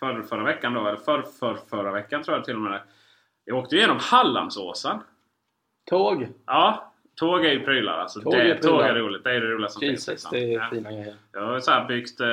för, 0.00 0.22
förra 0.22 0.44
veckan 0.44 0.72
då. 0.74 0.86
Eller 0.88 0.98
för, 1.00 1.22
för, 1.22 1.58
förra 1.70 1.92
veckan 1.92 2.22
tror 2.22 2.36
jag 2.36 2.44
till 2.44 2.54
och 2.56 2.60
med. 2.62 2.80
Jag 3.44 3.58
åkte 3.58 3.76
igenom 3.76 3.98
Hallandsåsen. 4.00 4.98
Tåg. 5.90 6.28
Ja, 6.46 6.92
tåg 7.14 7.44
är 7.44 7.52
ju 7.52 7.60
prylar 7.60 7.92
alltså. 7.98 8.20
Tåg 8.20 8.32
det, 8.32 8.50
är 8.50 8.58
tåg 8.58 8.80
är 8.80 8.94
roligt. 8.94 9.24
Det 9.24 9.30
är 9.30 9.40
det 9.40 9.46
roligaste 9.46 9.72
som 9.72 9.80
finns. 9.80 10.08
Jesus, 10.08 10.08
liksom. 10.08 10.30
det 10.32 10.54
är 10.54 10.58
Ja. 10.58 10.68
fina 10.70 10.92
grejer. 10.92 11.14
Jag 11.32 11.40
har 11.46 11.60
så 11.60 11.70
här 11.70 11.84
byggt 11.88 12.20
eh, 12.20 12.26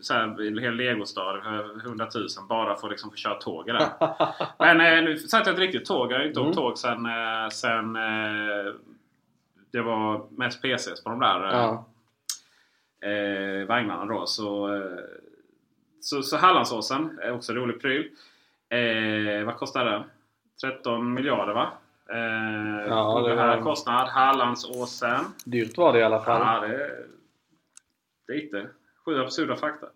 så 0.00 0.14
här, 0.14 0.46
en 0.46 0.58
hel 0.58 0.74
legostad 0.74 1.42
för 1.42 1.86
100 1.86 2.06
000 2.14 2.26
bara 2.48 2.76
för 2.76 2.86
att 2.86 2.90
liksom 2.90 3.10
få 3.10 3.16
köra 3.16 3.34
tåg 3.34 3.68
i 3.68 3.72
den. 3.72 3.82
Men 4.58 4.80
eh, 4.80 5.04
nu 5.04 5.16
satt 5.18 5.46
jag 5.46 5.52
ett 5.54 5.60
riktigt 5.60 5.84
tåg. 5.86 6.12
Jag 6.12 6.18
har 6.18 6.24
inte 6.24 6.40
Mm. 6.40 6.50
åkt 6.50 6.58
tåg 6.58 6.78
sen, 6.78 7.06
eh, 7.06 7.48
sen 7.52 7.94
det 9.72 9.80
var 9.80 10.26
mest 10.30 10.62
PCs 10.62 11.04
på 11.04 11.10
de 11.10 11.20
där 11.20 11.40
Ja. 11.52 11.86
eh, 13.10 13.66
vagnarna 13.66 14.04
då. 14.04 14.26
Så, 14.26 14.68
så, 16.00 16.22
så 16.22 16.36
Hallandsåsen 16.36 17.18
är 17.22 17.32
också 17.32 17.52
en 17.52 17.58
rolig 17.58 17.80
pryl. 17.80 18.08
Eh, 18.68 19.44
vad 19.44 19.56
kostar 19.56 19.84
det? 19.84 20.04
13 20.60 21.14
miljarder 21.14 21.52
va? 21.54 21.68
Eh, 22.12 22.86
Ja, 22.88 23.22
det 23.28 23.36
här 23.36 23.56
var- 23.56 23.62
kostnad 23.62 24.08
Hallandsåsen. 24.08 25.24
Dyrt 25.44 25.76
var 25.78 25.92
det 25.92 25.98
i 25.98 26.02
alla 26.02 26.20
fall. 26.20 26.40
Ja, 26.40 26.68
det, 28.28 28.50
det. 28.52 28.66
Sju 29.04 29.20
absurda 29.20 29.56
fakta. 29.56 29.86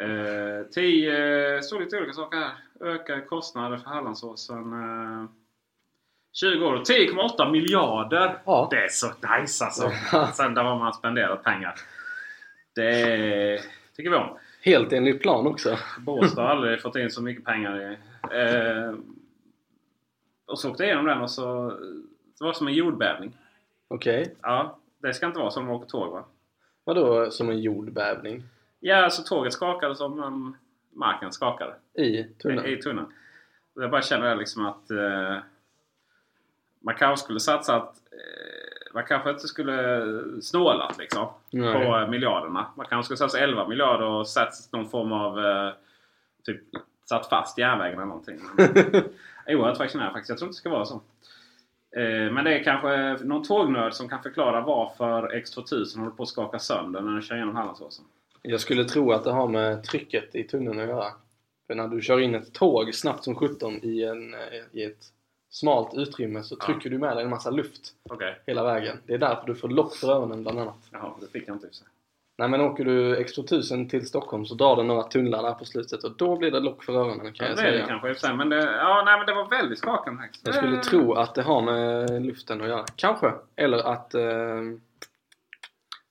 Eh, 0.00 0.66
tio, 0.74 1.62
står 1.62 1.80
lite 1.80 1.96
olika 1.96 2.12
saker 2.12 2.38
här. 2.38 2.52
Ökade 2.80 3.20
kostnader 3.20 3.76
för 3.78 3.90
Hallandsåsen. 3.90 4.72
Eh, 4.72 5.24
20 6.34 6.66
år. 6.66 6.76
10,8 6.76 7.50
miljarder! 7.50 8.38
Ja. 8.44 8.68
Det 8.70 8.76
är 8.84 8.88
så 8.88 9.06
nice 9.40 9.64
alltså! 9.64 9.90
Sen 10.34 10.54
där 10.54 10.62
har 10.64 10.78
man 10.78 10.92
spenderat 10.94 11.42
pengar. 11.44 11.74
Det 12.74 13.60
tycker 13.96 14.10
vi 14.10 14.16
om. 14.16 14.38
Helt 14.62 14.92
enligt 14.92 15.22
plan 15.22 15.46
också. 15.46 15.76
Båstad 15.98 16.42
har 16.42 16.48
aldrig 16.48 16.82
fått 16.82 16.96
in 16.96 17.10
så 17.10 17.22
mycket 17.22 17.44
pengar 17.44 17.80
i. 17.80 17.96
Eh, 18.22 18.92
och 20.52 20.58
så 20.58 20.70
åkte 20.70 20.82
jag 20.82 20.88
igenom 20.88 21.06
den 21.06 21.20
och 21.20 21.30
så... 21.30 21.78
Det 22.38 22.44
var 22.44 22.52
som 22.52 22.68
en 22.68 22.74
jordbävning. 22.74 23.36
Okej. 23.88 24.34
Ja, 24.42 24.78
det 24.98 25.14
ska 25.14 25.26
inte 25.26 25.38
vara 25.38 25.50
som 25.50 25.70
att 25.70 25.76
åka 25.76 25.86
tåg 25.86 26.12
va? 26.12 26.24
Vadå 26.84 27.30
som 27.30 27.50
en 27.50 27.60
jordbävning? 27.60 28.42
Ja, 28.80 28.96
alltså 28.96 29.22
tåget 29.22 29.52
skakade 29.52 29.96
som 29.96 30.22
um, 30.22 30.56
marken 30.90 31.32
skakade 31.32 31.74
I 31.94 32.24
tunneln? 32.24 32.66
i, 32.66 32.72
i 32.72 32.82
tunneln. 32.82 33.06
Och 33.74 33.82
jag 33.82 33.90
bara 33.90 34.02
känner 34.02 34.36
liksom 34.36 34.66
att 34.66 34.90
eh, 34.90 35.38
man 36.80 36.94
kanske 36.94 37.24
skulle 37.24 37.40
satsa 37.40 37.76
att 37.76 37.96
eh, 37.96 38.94
man 38.94 39.04
kanske 39.04 39.30
inte 39.30 39.48
skulle 39.48 40.06
snålat 40.42 40.98
liksom 40.98 41.28
Nej. 41.50 41.72
på 41.72 41.96
eh, 41.98 42.08
miljarderna. 42.08 42.66
Man 42.76 42.86
kanske 42.86 43.04
skulle 43.04 43.28
satsa 43.28 43.38
11 43.38 43.68
miljarder 43.68 44.06
och 44.06 44.28
satt 44.28 44.52
någon 44.72 44.88
form 44.88 45.12
av 45.12 45.44
eh, 45.44 45.72
typ 46.44 46.60
satt 47.08 47.28
fast 47.28 47.58
järnvägen 47.58 47.98
eller 47.98 48.06
någonting. 48.06 48.40
Oerhört 49.46 49.76
fascinerande 49.78 50.12
faktiskt. 50.12 50.28
Jag 50.28 50.38
tror 50.38 50.46
inte 50.48 50.56
det 50.56 50.60
ska 50.60 50.70
vara 50.70 50.84
så. 50.84 50.94
Eh, 51.96 52.32
Men 52.32 52.44
det 52.44 52.58
är 52.58 52.64
kanske 52.64 53.16
någon 53.26 53.44
tågnörd 53.44 53.94
som 53.94 54.08
kan 54.08 54.22
förklara 54.22 54.60
varför 54.60 55.28
X2000 55.36 55.98
håller 55.98 56.10
på 56.10 56.22
att 56.22 56.28
skaka 56.28 56.58
sönder 56.58 57.00
när 57.00 57.12
den 57.12 57.22
kör 57.22 57.36
genom 57.36 57.56
Hallandsåsen. 57.56 58.04
Jag 58.42 58.60
skulle 58.60 58.84
tro 58.84 59.12
att 59.12 59.24
det 59.24 59.30
har 59.32 59.48
med 59.48 59.84
trycket 59.84 60.34
i 60.34 60.44
tunneln 60.44 60.80
att 60.80 60.88
göra. 60.88 61.12
För 61.66 61.74
när 61.74 61.88
du 61.88 62.02
kör 62.02 62.20
in 62.20 62.34
ett 62.34 62.52
tåg 62.52 62.94
snabbt 62.94 63.24
som 63.24 63.34
17 63.34 63.74
i, 63.84 64.02
en, 64.04 64.34
eh, 64.34 64.40
i 64.72 64.84
ett 64.84 65.04
smalt 65.50 65.94
utrymme 65.94 66.42
så 66.42 66.56
Ja. 66.60 66.66
trycker 66.66 66.90
du 66.90 66.98
med 66.98 67.16
dig 67.16 67.24
en 67.24 67.30
massa 67.30 67.50
luft 67.50 67.94
Okej. 68.10 68.38
hela 68.46 68.62
vägen. 68.64 68.96
Det 69.06 69.14
är 69.14 69.18
därför 69.18 69.46
du 69.46 69.54
får 69.54 69.68
lock 69.68 69.94
för 69.96 70.08
öronen 70.12 70.42
bland 70.42 70.58
annat. 70.58 70.88
Jaha, 70.90 71.10
det 71.20 71.26
fick 71.26 71.48
jag 71.48 71.56
inte 71.56 71.66
i 71.66 71.72
sig. 71.72 71.86
Nej 72.36 72.48
men 72.48 72.60
åker 72.60 72.84
du 72.84 73.16
X2000 73.16 73.88
till 73.88 74.06
Stockholm 74.06 74.46
så 74.46 74.54
drar 74.54 74.76
den 74.76 74.86
några 74.86 75.02
tunnlar 75.02 75.42
där 75.42 75.52
på 75.54 75.64
slutet 75.64 76.04
och 76.04 76.16
då 76.16 76.36
blir 76.36 76.50
det 76.50 76.60
lock 76.60 76.84
för 76.84 76.92
öronen 76.92 77.32
kan 77.32 77.46
Ja, 77.46 77.52
jag 77.52 77.56
det 77.56 77.62
är 77.62 77.72
det 77.72 77.78
säga. 77.78 77.86
kanske 77.86 78.14
sig. 78.14 78.36
Men 78.36 78.48
det, 78.48 78.56
ja, 78.76 79.02
nej, 79.06 79.16
men 79.18 79.26
det 79.26 79.34
var 79.34 79.48
väldigt 79.48 79.78
skakande 79.78 80.22
faktiskt. 80.22 80.46
Jag 80.46 80.54
skulle 80.54 80.76
tro 80.82 81.12
att 81.14 81.34
det 81.34 81.42
har 81.42 81.62
med 81.62 82.22
luften 82.26 82.60
att 82.62 82.68
göra. 82.68 82.84
Kanske. 82.96 83.32
Eller 83.56 83.78
att 83.78 84.14
eh, 84.14 84.60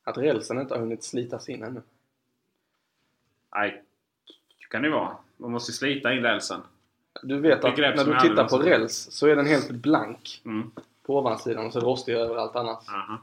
Att 0.03 0.17
rälsen 0.17 0.60
inte 0.62 0.73
har 0.73 0.79
hunnit 0.79 1.03
slitas 1.03 1.49
in 1.49 1.63
ännu. 1.63 1.81
Nej, 3.55 3.84
kan 4.69 4.81
det 4.81 4.89
vara. 4.89 5.17
Man 5.38 5.51
måste 5.51 5.71
slita 5.71 6.13
in 6.13 6.21
rälsen. 6.21 6.62
Du 7.23 7.39
vet 7.39 7.65
att 7.65 7.77
när 7.77 8.05
du 8.05 8.19
tittar 8.19 8.47
på 8.47 8.57
räls 8.57 9.07
så 9.12 9.27
är 9.27 9.36
den 9.36 9.45
helt 9.47 9.71
blank 9.71 10.41
Mm. 10.45 10.71
på 11.05 11.17
ovansidan 11.17 11.65
och 11.65 11.73
så 11.73 11.79
rostig 11.79 12.13
överallt 12.15 12.55
annars. 12.55 12.89
Aha. 12.89 13.17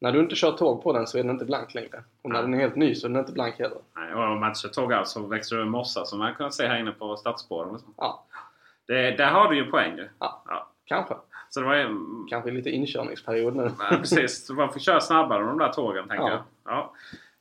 När 0.00 0.12
du 0.12 0.20
inte 0.20 0.34
kör 0.34 0.52
tåg 0.52 0.82
på 0.82 0.92
den 0.92 1.06
så 1.06 1.18
är 1.18 1.22
den 1.22 1.30
inte 1.32 1.44
blank 1.44 1.74
längre. 1.74 2.02
Och 2.22 2.30
när 2.30 2.42
den 2.42 2.54
är 2.54 2.58
helt 2.58 2.76
ny 2.76 2.94
så 2.94 3.06
är 3.06 3.10
den 3.10 3.20
inte 3.20 3.32
blank 3.32 3.58
heller. 3.58 3.78
Nej, 3.96 4.14
och 4.14 4.22
om 4.22 4.40
man 4.40 4.48
inte 4.48 4.60
kör 4.60 4.68
tåg 4.68 4.92
alls 4.92 5.10
så 5.10 5.26
växer 5.26 5.56
det 5.56 5.62
en 5.62 5.68
mossa 5.70 6.04
som 6.04 6.18
man 6.18 6.34
kan 6.34 6.52
se 6.52 6.66
här 6.66 6.78
inne 6.78 6.92
på 6.92 7.16
stadsspåren. 7.16 7.70
och 7.74 7.80
så. 7.80 7.86
Ja, 7.96 8.24
Det, 8.86 9.10
där 9.10 9.30
har 9.30 9.50
du 9.50 9.56
ju 9.56 9.70
poäng 9.70 9.96
ju. 9.96 10.08
ja 10.18 10.42
Ja. 10.48 10.68
kanske. 10.84 11.14
Så 11.48 11.60
det 11.60 11.66
var 11.66 11.74
ju... 11.74 11.88
Kanske 12.30 12.50
lite 12.50 12.70
inkörningsperiod 12.70 13.56
nu. 13.56 13.70
Ja, 13.78 13.96
precis. 13.96 14.50
Man 14.50 14.72
får 14.72 14.80
köra 14.80 15.00
snabbare 15.00 15.38
med 15.40 15.48
de 15.48 15.58
där 15.58 15.72
tågen 15.72 16.08
tänker 16.08 16.24
Ja. 16.28 16.30
jag. 16.30 16.42
Ja. 16.74 16.92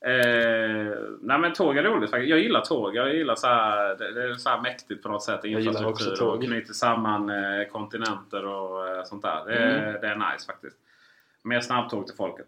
Eh, 0.10 0.96
nej 1.22 1.40
men 1.40 1.54
tåg 1.54 1.78
är 1.78 1.84
roligt 1.84 2.10
faktiskt. 2.10 2.30
Jag 2.30 2.40
gillar 2.40 2.62
tåg. 2.62 2.96
Jag 2.96 3.14
gillar 3.16 3.36
så 3.36 3.48
här, 3.48 3.96
det, 3.96 4.12
det 4.14 4.24
är 4.30 4.34
så 4.34 4.50
här 4.50 4.62
mäktigt 4.62 5.04
på 5.04 5.10
något 5.10 5.24
sätt. 5.24 5.44
Infrastruktur 5.46 6.24
och 6.28 6.44
knyter 6.44 6.74
samman 6.74 7.30
eh, 7.30 7.68
kontinenter 7.72 8.46
och 8.46 8.88
eh, 8.88 9.04
sånt 9.04 9.22
där. 9.24 9.44
Det, 9.46 9.56
Mm. 9.58 10.02
det 10.02 10.08
är 10.08 10.16
nice 10.34 10.46
faktiskt. 10.46 10.78
Mer 11.46 11.60
snabbtåg 11.60 12.08
till 12.08 12.16
folket. 12.16 12.48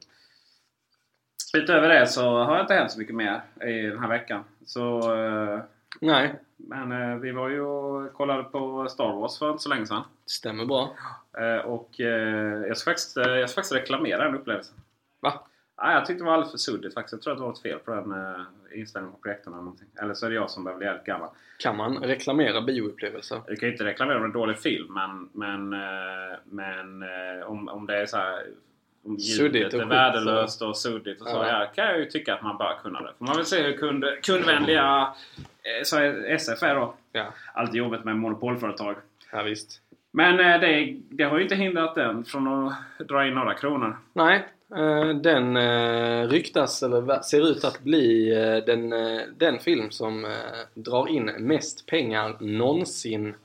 Utöver 1.54 1.90
det 1.90 2.08
så 2.08 2.44
har 2.44 2.56
jag 2.56 2.64
inte 2.64 2.74
hänt 2.74 2.92
så 2.92 3.00
mycket 3.00 3.16
mer 3.16 3.42
i 3.62 3.82
den 3.82 4.00
här 4.00 4.08
veckan. 4.08 4.44
Så, 4.66 5.16
eh, 5.16 5.60
Nej, 6.02 6.36
men 6.58 6.92
eh, 6.92 7.18
vi 7.18 7.32
var 7.32 7.50
ju 7.50 7.62
och 7.62 8.14
kollade 8.14 8.44
på 8.44 8.88
Star 8.90 9.14
Wars 9.14 9.40
för 9.40 9.52
inte 9.52 9.64
så 9.64 9.70
länge 9.70 9.86
sedan. 9.86 10.04
det 10.24 10.32
stämmer 10.32 10.66
bra. 10.66 10.96
Eh, 11.38 11.66
och 11.66 11.90
jag, 12.68 12.78
ska 12.78 12.92
faktiskt, 12.92 13.18
jag 13.18 13.50
ska 13.50 13.56
faktiskt 13.56 13.76
reklamera 13.76 14.24
den 14.24 14.36
upplevelsen. 14.36 14.76
Va? 15.20 15.48
Nej, 15.82 15.94
jag 15.94 16.06
tyckte 16.06 16.24
det 16.24 16.26
var 16.26 16.34
alldeles 16.34 16.52
för 16.52 16.58
suddigt 16.58 16.94
faktiskt. 16.94 17.14
Jag 17.14 17.22
tror 17.22 17.34
att 17.34 17.40
det 17.40 17.44
var 17.44 17.52
ett 17.52 17.62
fel 17.62 17.80
på 17.80 17.92
den 17.92 18.16
inställningen 18.74 19.16
på 19.16 19.22
projektorn 19.22 19.54
eller 19.54 19.64
någonting. 19.64 19.88
Eller 20.02 20.14
så 20.14 20.26
är 20.26 20.30
det 20.30 20.36
jag 20.36 20.50
som 20.50 20.64
börjar 20.64 20.78
bli 20.78 20.88
jävligt 20.88 21.06
gammal. 21.06 21.30
Kan 21.60 21.78
man 21.78 21.98
reklamera 21.98 22.62
bioupplevelser? 22.62 23.42
Du 23.48 23.56
kan 23.56 23.68
ju 23.68 23.74
inte 23.74 23.86
reklamera 23.86 24.26
en 24.26 24.32
dålig 24.32 24.58
film 24.58 24.94
men, 24.94 25.30
men, 25.34 25.70
men 26.44 27.04
om, 27.44 27.68
om 27.68 27.86
det 27.86 27.98
är 27.98 28.06
så 28.06 28.18
här 28.18 28.46
om 29.08 29.16
ljudet 29.20 29.74
är 29.74 29.86
värdelöst 29.86 30.62
och 30.62 30.78
suddigt 30.78 31.22
och 31.22 31.28
så. 31.28 31.36
Ja. 31.36 31.48
Ja. 31.48 31.72
kan 31.76 31.86
jag 31.86 32.00
ju 32.00 32.06
tycka 32.06 32.34
att 32.34 32.44
man 32.44 32.58
bör 32.58 32.78
kunna 32.84 33.02
det. 33.02 33.14
Får 33.18 33.26
man 33.26 33.36
väl 33.36 33.46
se 33.46 33.64
hur 33.64 33.78
kund, 33.78 34.06
kundvänliga 34.24 35.14
eh, 35.64 35.84
så 35.84 35.98
SF 36.28 36.64
är 36.64 36.76
då. 36.76 36.94
Ja, 37.12 37.26
Alltid 37.54 37.76
jobbigt 37.76 38.04
med 38.04 38.16
monopolföretag. 38.16 38.96
ja 39.32 39.44
visst. 39.44 39.82
Men 40.12 40.40
eh, 40.40 40.60
det, 40.60 40.98
det 41.10 41.24
har 41.24 41.38
ju 41.38 41.44
inte 41.44 41.56
hindrat 41.56 41.96
den 41.96 42.26
från 42.26 42.48
att 42.48 42.74
dra 43.08 43.28
in 43.28 43.34
några 43.34 43.54
kronor. 43.54 43.98
Nej, 44.14 44.48
eh, 44.76 45.10
den 45.10 45.58
ryktas 46.30 46.84
eller 46.84 47.22
ser 47.22 47.52
ut 47.52 47.64
att 47.64 47.80
bli 47.80 48.30
den, 48.66 48.90
den 49.38 49.60
film 49.60 49.92
som 49.92 50.36
drar 50.74 51.08
in 51.08 51.26
mest 51.26 51.86
pengar 51.86 52.36
någonsin. 52.40 53.36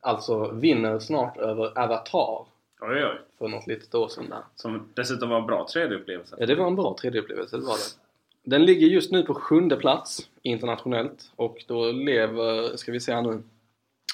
Alltså 0.00 0.50
vinner 0.50 0.98
snart 0.98 1.36
över 1.36 1.78
Avatar 1.78 2.46
Oj, 2.86 3.04
oj. 3.04 3.20
för 3.38 3.48
något 3.48 3.66
litet 3.66 3.94
år 3.94 4.08
sedan 4.08 4.28
där. 4.28 4.42
Som 4.54 4.88
dessutom 4.94 5.28
var 5.28 5.40
en 5.40 5.46
bra 5.46 5.66
3D-upplevelse. 5.74 6.36
Ja, 6.38 6.46
det 6.46 6.54
var 6.54 6.66
en 6.66 6.76
bra 6.76 6.96
3D-upplevelse, 7.02 7.56
det 7.56 7.66
var 7.66 7.76
det. 7.76 8.04
Den 8.50 8.64
ligger 8.64 8.86
just 8.86 9.12
nu 9.12 9.22
på 9.22 9.34
sjunde 9.34 9.76
plats 9.76 10.30
internationellt 10.42 11.32
och 11.36 11.64
då 11.68 11.92
lever, 11.92 12.76
ska 12.76 12.92
vi 12.92 13.00
se 13.00 13.14
här 13.14 13.22
nu, 13.22 13.42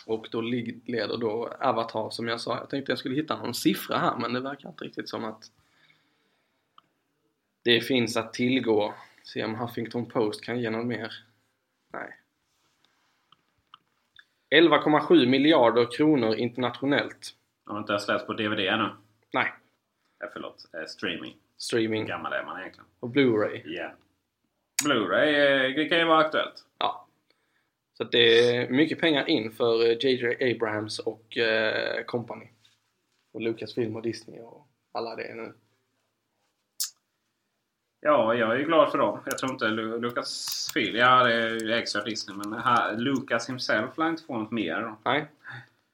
och 0.06 0.28
då 0.30 0.40
leder 0.40 1.16
då 1.16 1.52
Avatar 1.60 2.10
som 2.10 2.28
jag 2.28 2.40
sa. 2.40 2.56
Jag 2.56 2.70
tänkte 2.70 2.92
jag 2.92 2.98
skulle 2.98 3.14
hitta 3.14 3.36
någon 3.36 3.54
siffra 3.54 3.98
här 3.98 4.16
men 4.18 4.32
det 4.32 4.40
verkar 4.40 4.68
inte 4.68 4.84
riktigt 4.84 5.08
som 5.08 5.24
att 5.24 5.50
det 7.62 7.80
finns 7.80 8.16
att 8.16 8.32
tillgå. 8.32 8.94
Se 9.24 9.44
om 9.44 9.54
Huffington 9.54 10.06
Post 10.06 10.44
kan 10.44 10.60
ge 10.60 10.70
något 10.70 10.86
mer. 10.86 11.12
Nej. 11.92 12.16
11,7 14.50 15.26
miljarder 15.26 15.92
kronor 15.96 16.34
internationellt. 16.34 17.34
Jag 17.70 17.74
har 17.74 17.80
inte 17.80 17.92
ens 17.92 18.08
läst 18.08 18.26
på 18.26 18.32
DVD 18.32 18.60
ännu. 18.60 18.88
Nej, 19.32 19.52
Eh, 20.24 20.28
förlåt. 20.32 20.66
Eh, 20.74 20.84
streaming. 20.86 21.32
Hur 21.32 21.58
streaming 21.58 22.06
gammal 22.06 22.32
är 22.32 22.44
man 22.44 22.60
egentligen? 22.60 22.86
och 23.00 23.08
Blu-ray. 23.08 23.62
Ja. 23.64 23.92
Blu-ray 24.84 25.28
eh, 25.28 25.74
det 25.76 25.88
kan 25.88 25.98
ju 25.98 26.04
vara 26.04 26.18
aktuellt. 26.18 26.64
Ja. 26.78 27.06
Så 27.96 28.04
det 28.04 28.48
är 28.56 28.68
mycket 28.68 29.00
pengar 29.00 29.28
in 29.28 29.52
för 29.52 30.04
JJ 30.04 30.52
Abrams 30.54 30.98
och 30.98 31.36
eh, 31.38 32.04
company. 32.04 32.48
Och 33.32 33.40
Lucasfilm 33.40 33.96
och 33.96 34.02
Disney 34.02 34.40
och 34.40 34.66
alla 34.92 35.16
det 35.16 35.34
nu. 35.34 35.52
Ja, 38.00 38.34
jag 38.34 38.52
är 38.52 38.56
ju 38.58 38.64
glad 38.64 38.90
för 38.90 38.98
dem. 38.98 39.20
Jag 39.24 39.38
tror 39.38 39.52
inte 39.52 39.64
Lu- 39.66 40.00
Lucas 40.00 40.70
Film, 40.74 40.96
ja 40.96 41.24
det 41.24 41.34
är 41.34 41.48
ju 41.64 41.72
ägs 41.72 41.96
av 41.96 42.04
Disney, 42.04 42.36
men 42.36 42.52
här, 42.52 42.96
Lucas 42.96 43.48
himself 43.48 43.98
lär 43.98 44.08
inte 44.08 44.22
få 44.22 44.38
något 44.38 44.50
mer 44.50 44.80
då. 44.82 44.96
Nej. 45.04 45.26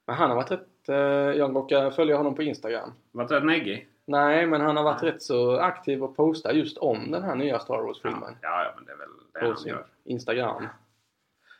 Men 0.07 0.15
han 0.15 0.29
har 0.29 0.35
varit 0.35 0.51
rätt... 0.51 0.67
Eh, 0.89 0.95
jag 1.37 1.55
råkar 1.55 1.91
följa 1.91 2.17
honom 2.17 2.35
på 2.35 2.43
Instagram. 2.43 2.91
Varit 3.11 3.31
rätt 3.31 3.43
neggig. 3.45 3.87
Nej, 4.05 4.45
men 4.45 4.61
han 4.61 4.77
har 4.77 4.83
varit 4.83 5.03
rätt 5.03 5.21
så 5.21 5.57
aktiv 5.59 6.03
och 6.03 6.15
postar 6.15 6.51
just 6.51 6.77
om 6.77 7.11
den 7.11 7.23
här 7.23 7.35
nya 7.35 7.59
Star 7.59 7.75
Ja, 7.75 7.81
Wars-filmen. 7.81 8.35
ja, 8.41 8.73
men 8.75 8.85
det 8.85 8.91
är 8.91 8.97
väl 8.97 9.07
det 9.33 9.39
på 9.39 9.45
han 9.45 9.57
sin 9.57 9.69
gör. 9.69 9.85
Instagram. 10.03 10.67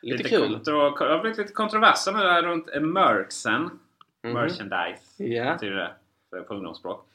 Lite, 0.02 0.28
kul. 0.28 0.54
Kontro- 0.56 0.98
det 0.98 1.12
har 1.12 1.20
blivit 1.20 1.38
lite 1.38 1.52
kontroverser 1.52 2.12
nu 2.12 2.18
där 2.18 2.42
runt 2.42 2.82
merksen. 2.82 3.62
Mhm. 4.22 4.32
Merchandise. 4.32 5.24
Ja. 5.24 5.52
betyder 5.52 5.94
det 6.30 6.40
på 6.42 6.54
ungdomsspråk. 6.54 7.06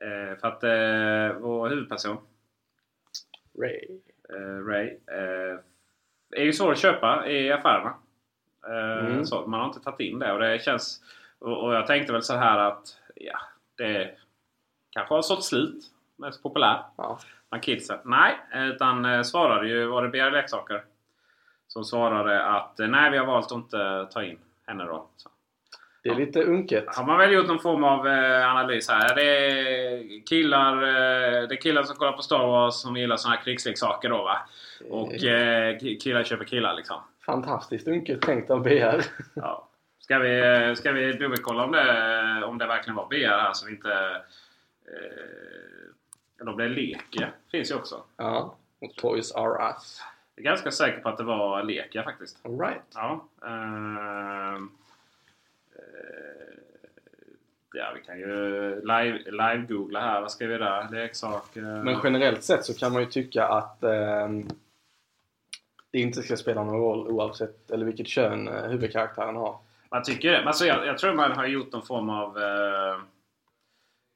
Eh, 0.00 0.38
för 0.38 0.48
att 0.48 0.64
eh, 0.64 1.40
vår 1.40 1.68
huvudperson, 1.68 2.16
Ray. 3.60 3.80
eh, 4.28 4.64
Ray, 4.66 4.86
eh, 5.06 5.58
är 6.36 6.44
ju 6.44 6.52
svår 6.52 6.72
att 6.72 6.78
köpa 6.78 7.28
i 7.28 7.52
affärerna. 7.52 7.94
Eh, 8.66 9.06
Mm. 9.06 9.24
så, 9.26 9.46
man 9.46 9.60
har 9.60 9.66
inte 9.66 9.80
tagit 9.80 10.00
in 10.00 10.18
det 10.18 10.32
och 10.32 10.40
det 10.40 10.62
känns... 10.62 11.02
Och, 11.42 11.64
och 11.64 11.74
jag 11.74 11.86
tänkte 11.86 12.12
väl 12.12 12.22
så 12.22 12.36
här 12.36 12.58
att 12.58 12.96
ja, 13.14 13.38
det 13.78 14.10
kanske 14.90 15.14
har 15.14 15.22
sålt 15.22 15.44
slut. 15.44 15.84
Mest 16.16 16.42
populär 16.42 16.82
Ja. 16.96 17.18
bland 17.50 17.64
kidsen. 17.64 17.98
Nej, 18.04 18.34
utan 18.54 19.04
eh, 19.04 19.22
svarade 19.22 19.68
ju, 19.68 19.86
var 19.86 20.02
det 20.02 20.08
BR 20.08 20.30
Leksaker? 20.30 20.82
Som 21.68 21.84
svarade 21.84 22.44
att 22.44 22.80
eh, 22.80 22.88
nej, 22.88 23.10
vi 23.10 23.18
har 23.18 23.26
valt 23.26 23.46
att 23.46 23.52
inte 23.52 24.06
ta 24.12 24.22
in 24.24 24.38
henne 24.66 24.84
då. 24.84 25.06
Så. 25.16 25.28
Det 26.02 26.08
är 26.08 26.14
lite 26.14 26.42
unket. 26.42 26.96
Har 26.96 27.04
man 27.06 27.18
väl 27.18 27.32
gjort 27.32 27.46
någon 27.46 27.58
form 27.58 27.84
av 27.84 28.08
eh, 28.08 28.50
analys 28.50 28.88
här. 28.88 29.14
Det 29.14 29.22
är, 29.50 30.26
killar, 30.26 30.76
det 31.46 31.54
är 31.54 31.60
killar 31.60 31.82
som 31.82 31.96
kollar 31.96 32.12
på 32.12 32.22
Star 32.22 32.46
Wars 32.46 32.74
som 32.74 32.96
gillar 32.96 33.16
såna 33.16 33.34
här 33.34 33.42
krigsleksaker 33.42 34.08
då 34.08 34.22
va? 34.22 34.38
Och 34.90 35.12
ki- 35.12 35.98
killar 36.00 36.22
köper 36.24 36.44
killar 36.44 36.74
liksom. 36.74 36.96
Fantastiskt 37.26 37.88
unket 37.88 38.20
tänkt 38.22 38.50
av 38.50 38.62
BR. 38.62 39.00
Ja. 39.34 39.68
Ska 40.02 40.18
vi, 40.18 40.40
eh, 40.40 40.74
ska 40.74 40.92
vi 40.92 41.12
dubbelkolla 41.12 41.64
om 41.64 41.72
det, 41.72 42.44
om 42.44 42.58
det 42.58 42.66
verkligen 42.66 42.96
var 42.96 43.08
BR 43.08 43.28
här 43.28 43.52
så 43.52 43.66
vi 43.66 43.72
inte... 43.72 43.92
Eh, 44.86 46.40
eller 46.40 46.50
om 46.50 46.56
det 46.56 46.64
är 46.64 46.68
Lekia. 46.68 47.28
Finns 47.50 47.70
ju 47.70 47.74
också. 47.74 48.02
ja. 48.16 48.56
Och 48.80 48.94
Toys 48.96 49.32
R 49.36 49.70
Us. 49.70 50.02
Jag 50.34 50.44
är 50.44 50.48
ganska 50.50 50.70
säker 50.70 51.00
på 51.00 51.08
att 51.08 51.16
det 51.18 51.24
var 51.24 51.62
Lekia 51.62 52.02
faktiskt. 52.02 52.46
Alright. 52.46 52.82
Ja. 52.94 53.24
ehm, 53.46 54.68
eh, 55.76 56.54
ja, 57.72 57.92
vi 57.94 58.00
kan 58.02 58.18
ju 58.18 58.26
live- 58.80 59.30
live-googla 59.30 60.00
här. 60.00 60.20
Vad 60.20 60.32
ska 60.32 60.46
vi 60.46 60.58
där? 60.58 60.88
Leksaker. 60.90 61.60
Men 61.60 62.00
generellt 62.04 62.42
sett 62.42 62.64
så 62.64 62.74
kan 62.74 62.92
man 62.92 63.02
ju 63.02 63.08
tycka 63.08 63.46
att 63.48 63.82
ehm, 63.82 64.48
det 65.90 65.98
inte 65.98 66.22
ska 66.22 66.36
spela 66.36 66.64
någon 66.64 66.80
roll 66.80 67.08
oavsett 67.08 67.70
eller 67.70 67.86
vilket 67.86 68.08
kön 68.08 68.48
eh, 68.48 68.62
huvudkaraktären 68.68 69.36
har. 69.36 69.58
Man 69.92 70.02
tycker. 70.02 70.42
Alltså, 70.46 70.66
jag, 70.66 70.86
jag 70.86 70.98
tror 70.98 71.12
man 71.12 71.32
har 71.32 71.46
gjort 71.46 71.72
någon 71.72 71.86
form 71.86 72.10
av... 72.10 72.38
Eh, 72.38 72.94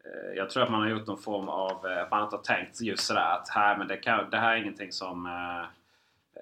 eh, 0.05 0.35
jag 0.37 0.51
tror 0.51 0.62
att 0.62 0.71
man 0.71 0.81
har 0.81 0.89
gjort 0.89 1.07
någon 1.07 1.23
form 1.23 1.49
av... 1.49 1.87
Eh, 1.87 2.07
man 2.11 2.21
har 2.21 2.39
tänkt 2.39 2.81
just 2.81 3.03
sådär 3.03 3.35
att 3.35 3.49
här, 3.49 3.79
men 3.79 3.89
det, 3.89 3.97
kan, 3.97 4.31
det 4.31 4.37
här 4.37 4.53
är 4.53 4.57
ingenting 4.57 4.93
som... 4.93 5.27
Eh, 5.27 5.61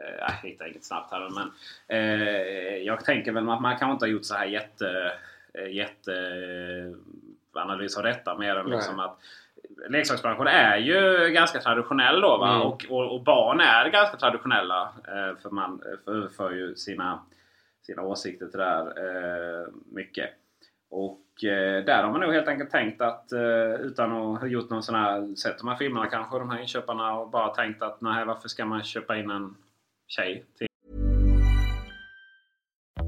eh, 0.01 0.15
jag 0.19 0.51
hittar 0.51 0.67
inget 0.67 0.85
snabbt 0.85 1.13
här 1.13 1.31
men 1.31 1.51
eh, 1.89 2.77
jag 2.77 3.05
tänker 3.05 3.33
väl 3.33 3.49
att 3.49 3.61
man 3.61 3.79
kanske 3.79 3.93
inte 3.93 4.05
har 4.05 4.11
gjort 4.11 4.25
så 4.25 4.35
här 4.35 4.47
jätte... 4.47 5.13
eh, 5.55 5.73
jätte 5.73 6.13
analys 7.57 7.97
av 7.97 8.03
detta 8.03 8.39
mer 8.39 8.57
än 8.57 8.67
Nej. 8.67 8.77
liksom 8.77 9.01
att 9.01 9.19
leksaksbranschen 9.89 10.47
är 10.47 10.77
ju 10.77 11.29
ganska 11.29 11.61
traditionell 11.61 12.21
då 12.21 12.39
va? 12.39 12.55
Mm. 12.55 12.63
Och, 12.63 12.85
och, 12.91 13.15
och 13.15 13.23
barn 13.23 13.61
är 13.61 13.89
ganska 13.89 14.17
traditionella 14.17 14.93
för 15.43 15.51
man 15.51 15.83
överför 16.07 16.51
ju 16.51 16.75
sina 16.75 17.21
sina 17.87 18.03
åsikter 18.03 18.47
till 18.47 18.59
det 18.59 18.65
här 18.65 18.87
eh, 18.87 19.67
mycket. 19.91 20.31
Och 20.91 21.45
eh, 21.45 21.85
där 21.85 22.03
har 22.03 22.11
man 22.11 22.21
nog 22.21 22.33
helt 22.33 22.49
enkelt 22.49 22.71
tänkt 22.71 23.01
att 23.01 23.33
eh, 23.33 23.75
utan 23.81 24.13
att 24.13 24.41
ha 24.41 24.47
gjort 24.47 24.71
någon 24.71 24.83
sån 24.83 24.95
här, 24.95 25.37
sett 25.37 25.59
de 25.59 25.69
här 25.69 25.77
filmerna 25.77 26.07
kanske, 26.07 26.39
de 26.39 26.51
här 26.51 26.61
inköparna 26.61 27.19
och 27.19 27.31
bara 27.31 27.55
tänkt 27.55 27.83
att 27.83 28.01
nej 28.01 28.25
varför 28.25 28.49
ska 28.49 28.65
man 28.65 28.83
köpa 28.83 29.17
in 29.17 29.31
en 29.31 29.57
tjej 30.09 30.45
till 30.59 30.67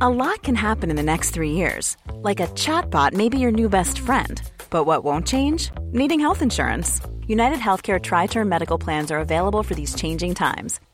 A 0.01 0.11
lot 0.11 0.43
can 0.43 0.57
happen 0.57 0.91
in 0.91 0.97
the 0.97 1.03
next 1.03 1.33
three 1.35 1.53
years. 1.53 1.97
Like 2.23 2.39
a 2.39 2.47
chatbot 2.49 3.15
may 3.15 3.31
be 3.31 3.39
your 3.39 3.53
new 3.53 3.69
best 3.69 3.99
friend. 3.99 4.43
But 4.69 4.85
what 4.85 5.05
won't 5.05 5.27
change? 5.27 5.71
Needing 5.93 6.21
health 6.21 6.43
insurance. 6.43 7.01
United 7.27 7.59
Healthcare 7.59 7.99
Tri 7.99 8.27
Term 8.27 8.47
Medical 8.47 8.79
Plans 8.79 9.11
are 9.11 9.19
available 9.21 9.63
for 9.63 9.75
these 9.75 9.95
changing 9.95 10.35
times. 10.35 10.81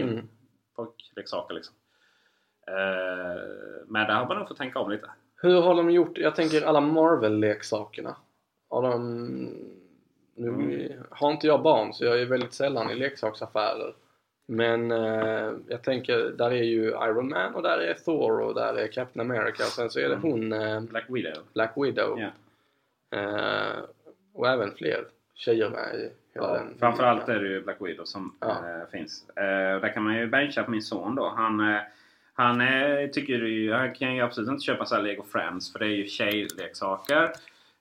Mm. 0.00 0.28
Pojkleksaker 0.76 1.54
liksom. 1.54 1.74
Eh, 2.66 3.42
men 3.86 4.06
där 4.06 4.14
har 4.14 4.26
man 4.28 4.38
nog 4.38 4.48
fått 4.48 4.56
tänka 4.56 4.78
om 4.78 4.90
lite. 4.90 5.10
Hur 5.42 5.60
har 5.60 5.74
de 5.74 5.90
gjort? 5.90 6.18
Jag 6.18 6.34
tänker 6.36 6.62
alla 6.66 6.80
Marvel-leksakerna. 6.80 8.16
Har 8.68 8.82
de... 8.82 9.02
Nu 10.34 10.48
Mm. 10.48 10.92
har 11.10 11.32
inte 11.32 11.46
jag 11.46 11.62
barn 11.62 11.92
så 11.94 12.04
jag 12.04 12.20
är 12.20 12.26
väldigt 12.26 12.52
sällan 12.54 12.90
i 12.90 12.94
leksaksaffärer. 12.94 13.94
Men 14.46 14.90
eh, 14.90 15.52
jag 15.68 15.82
tänker, 15.82 16.18
där 16.18 16.50
är 16.50 16.62
ju 16.62 16.88
Iron 16.88 17.28
Man 17.28 17.54
och 17.54 17.62
där 17.62 17.78
är 17.78 17.94
Thor 17.94 18.40
och 18.40 18.54
där 18.54 18.74
är 18.74 18.86
Captain 18.92 19.30
America 19.30 19.62
och 19.62 19.72
sen 19.72 19.90
så 19.90 20.00
är 20.00 20.08
det 20.08 20.16
hon 20.16 20.52
eh, 20.52 20.80
Black 20.80 21.04
Widow. 21.08 21.42
Black 21.52 21.72
Widow. 21.76 22.18
Eh, 23.10 23.78
och 24.34 24.48
även 24.48 24.74
fler 24.74 25.04
tjejer 25.34 25.70
med 25.70 26.10
Ja, 26.36 26.60
framförallt 26.80 27.28
är 27.28 27.38
det 27.40 27.48
ju 27.48 27.62
Black 27.62 27.76
Widow 27.80 28.04
som 28.04 28.34
Ja. 28.40 28.50
eh, 28.50 28.90
finns. 28.92 29.28
Eh, 29.36 29.80
där 29.80 29.92
kan 29.94 30.02
man 30.04 30.16
ju 30.16 30.26
bencha 30.26 30.62
på 30.62 30.70
min 30.70 30.82
son 30.82 31.14
då. 31.14 31.28
Han, 31.36 31.60
eh, 31.74 31.80
han 32.34 32.62
tycker 33.12 33.32
ju, 33.32 33.72
han 33.72 33.94
kan 33.94 34.14
ju 34.14 34.22
absolut 34.22 34.48
inte 34.48 34.64
köpa 34.64 34.84
så 34.84 35.00
Lego 35.00 35.22
Friends 35.32 35.72
för 35.72 35.78
det 35.78 35.86
är 35.86 35.96
ju 35.96 36.06
tjejleksaker. 36.08 37.30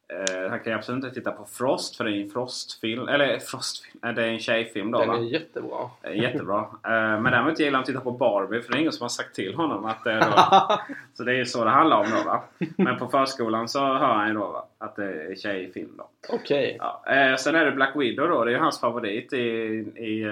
Eh, 0.08 0.50
han 0.50 0.60
kan 0.60 0.74
ju 0.74 0.78
absolut 0.80 1.04
inte 1.04 1.16
titta 1.16 1.32
på 1.32 1.46
Frost 1.46 1.96
för 1.98 2.04
det 2.04 2.12
är 2.12 2.22
en 2.22 2.30
Frostfilm. 2.30 3.08
Eller 3.08 3.40
Frostfilm, 3.40 4.00
eh, 4.06 4.12
det 4.14 4.24
är 4.24 4.28
en 4.28 4.40
tjejfilm 4.40 4.92
då 4.92 5.00
Den 5.00 5.08
va? 5.10 5.16
är 5.18 5.22
jättebra. 5.22 5.90
Eh, 6.04 6.16
Jättebra. 6.22 6.60
Eh, 6.60 6.92
Men 7.22 7.24
däremot 7.24 7.60
gillar 7.60 7.72
han 7.72 7.80
att 7.82 7.86
titta 7.86 8.00
på 8.00 8.12
Barbie 8.12 8.62
för 8.62 8.72
det 8.72 8.78
är 8.78 8.80
ingen 8.80 8.92
som 8.92 9.04
har 9.04 9.10
sagt 9.10 9.36
till 9.36 9.56
honom 9.56 9.86
att 9.86 10.04
det 10.04 10.12
är 10.12 10.20
då, 10.22 10.78
Så 11.14 11.24
det 11.24 11.32
är 11.32 11.36
ju 11.36 11.46
så 11.46 11.64
det 11.64 11.70
handlar 11.70 11.98
om 11.98 12.06
då 12.18 12.30
va. 12.30 12.44
Men 12.78 12.98
på 13.00 13.08
förskolan 13.08 13.68
så 13.70 13.80
hör 13.80 14.14
han 14.14 14.28
ju 14.28 14.34
då 14.34 14.40
va, 14.52 14.66
att 14.78 14.96
det 14.96 15.06
är 15.32 15.36
tjejfilm 15.36 15.92
då. 15.98 16.08
Okej. 16.30 16.78
Ja, 16.80 17.04
eh, 17.08 17.36
sen 17.36 17.56
är 17.56 17.66
det 17.66 17.72
Black 17.72 17.96
Widow 17.96 18.28
då. 18.30 18.44
Det 18.44 18.52
är 18.52 18.56
ju 18.56 18.60
hans 18.60 18.80
favorit 18.80 19.34
i, 19.34 19.38
i 19.38 20.26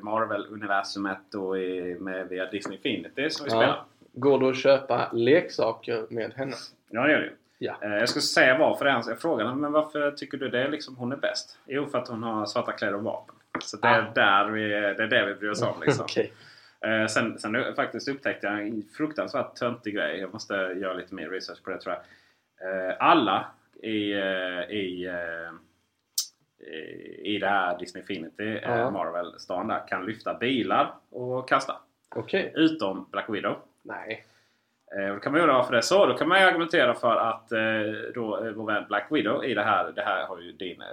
Marvel-universumet 0.00 1.34
och 1.34 1.58
i, 1.58 1.96
med, 2.00 2.28
via 2.28 2.46
Disney 2.46 2.76
Infinity 2.76 3.30
som 3.30 3.44
vi 3.44 3.50
spelar. 3.50 3.66
Ja. 3.66 3.86
Går 4.14 4.40
det 4.40 4.48
att 4.48 4.56
köpa 4.56 5.08
leksaker 5.12 6.06
med 6.10 6.32
henne? 6.36 6.52
Ja, 6.90 7.02
det 7.02 7.12
gör 7.12 7.18
det 7.18 7.24
ju. 7.24 7.32
Ja. 7.64 7.74
Eh, 7.82 7.90
jag 7.94 8.08
skulle 8.08 8.22
säga 8.22 8.58
varför 8.58 8.84
det 8.84 8.90
är. 8.90 9.02
Jag 9.06 9.20
frågade 9.20 9.54
men 9.54 9.72
varför 9.72 10.10
tycker 10.10 10.38
du 10.38 10.48
det 10.48 10.68
liksom 10.68 10.96
hon 10.96 11.12
är 11.12 11.16
bäst? 11.16 11.58
Jo, 11.66 11.86
för 11.86 11.98
att 11.98 12.08
hon 12.08 12.22
har 12.22 12.46
svarta 12.46 12.72
kläder 12.72 12.94
och 12.94 13.02
vapen. 13.04 13.34
Så 13.60 13.76
det 13.76 13.88
är, 13.88 14.02
Ah. 14.02 14.12
där 14.14 14.48
vi, 14.48 14.68
det 14.68 15.02
är 15.02 15.06
det 15.08 15.26
vi 15.26 15.34
bryr 15.34 15.50
oss 15.50 15.62
om 15.62 15.80
liksom. 15.80 16.04
Okej. 16.10 16.32
Eh, 16.80 17.06
sen, 17.06 17.38
sen 17.38 17.74
faktiskt 17.76 18.08
upptäckte 18.08 18.46
jag 18.46 18.60
en 18.62 18.82
fruktansvärt 18.96 19.54
töntig 19.56 19.94
grej. 19.94 20.18
Jag 20.20 20.32
måste 20.32 20.54
göra 20.54 20.92
lite 20.94 21.14
mer 21.14 21.28
research 21.28 21.62
på 21.64 21.70
det 21.70 21.78
tror 21.80 21.94
jag. 21.94 22.88
Eh, 22.88 22.96
alla 22.98 23.46
i, 23.82 24.12
i, 24.70 25.10
i 27.24 27.38
det 27.38 27.48
här 27.48 27.78
Disney 27.78 28.00
Infinity, 28.02 28.56
eh, 28.56 28.60
Ja. 28.78 28.90
Marvel-stan 28.90 29.72
kan 29.88 30.06
lyfta 30.06 30.34
bilar 30.34 30.94
och 31.10 31.48
kasta. 31.48 31.76
Okej. 32.14 32.52
Utom 32.54 33.06
Black 33.10 33.28
Widow. 33.28 33.56
Nej. 33.82 34.24
Eh, 34.98 35.18
kan 35.20 35.32
man 35.32 35.40
undra 35.40 35.54
varför 35.54 35.72
det 35.72 35.78
är 35.78 35.82
så. 35.82 36.06
Då 36.06 36.14
kan 36.14 36.28
man 36.28 36.40
ju 36.40 36.46
argumentera 36.46 36.94
för 36.94 37.16
att 37.16 37.52
eh, 37.52 37.60
då, 38.14 38.44
eh, 38.46 38.52
vår 38.52 38.66
vän 38.66 38.84
Black 38.88 39.06
Widow 39.10 39.44
i 39.44 39.54
det 39.54 39.62
här, 39.62 39.92
det 39.92 40.02
här 40.02 40.26
har 40.26 40.38
ju 40.40 40.52
din 40.52 40.80
eh, 40.82 40.86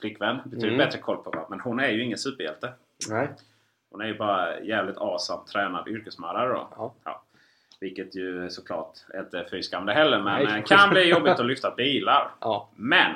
flickvän 0.00 0.36
betydligt 0.44 0.64
Mm. 0.72 0.78
bättre 0.78 0.98
koll 0.98 1.16
på. 1.16 1.30
Va? 1.30 1.46
Men 1.50 1.60
hon 1.60 1.80
är 1.80 1.88
ju 1.88 2.02
ingen 2.02 2.18
superhjälte. 2.18 2.72
Nej. 3.10 3.28
Hon 3.90 4.00
är 4.00 4.06
ju 4.06 4.18
bara 4.18 4.60
jävligt 4.60 4.98
awesome 4.98 5.42
tränad 5.52 5.88
yrkesmördare 5.88 6.48
då. 6.48 6.68
Ja. 7.04 7.22
Vilket 7.80 8.14
ju 8.16 8.50
såklart 8.50 8.92
inte 9.14 9.38
är 9.38 9.46
fy 9.50 9.60
det 9.86 9.92
heller. 9.92 10.18
Men 10.20 10.44
Nej. 10.44 10.58
eh, 10.58 10.64
kan 10.64 10.90
bli 10.90 11.08
jobbigt 11.10 11.40
att 11.40 11.46
lyfta 11.46 11.74
bilar. 11.76 12.30
Ja. 12.40 12.68
Men! 12.76 13.12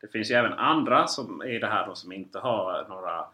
Det 0.00 0.08
finns 0.12 0.30
ju 0.30 0.34
även 0.34 0.52
andra 0.52 1.06
som 1.06 1.42
i 1.42 1.58
det 1.58 1.66
här 1.66 1.86
då 1.86 1.94
som 1.94 2.12
inte 2.12 2.38
har 2.38 2.86
några... 2.88 3.24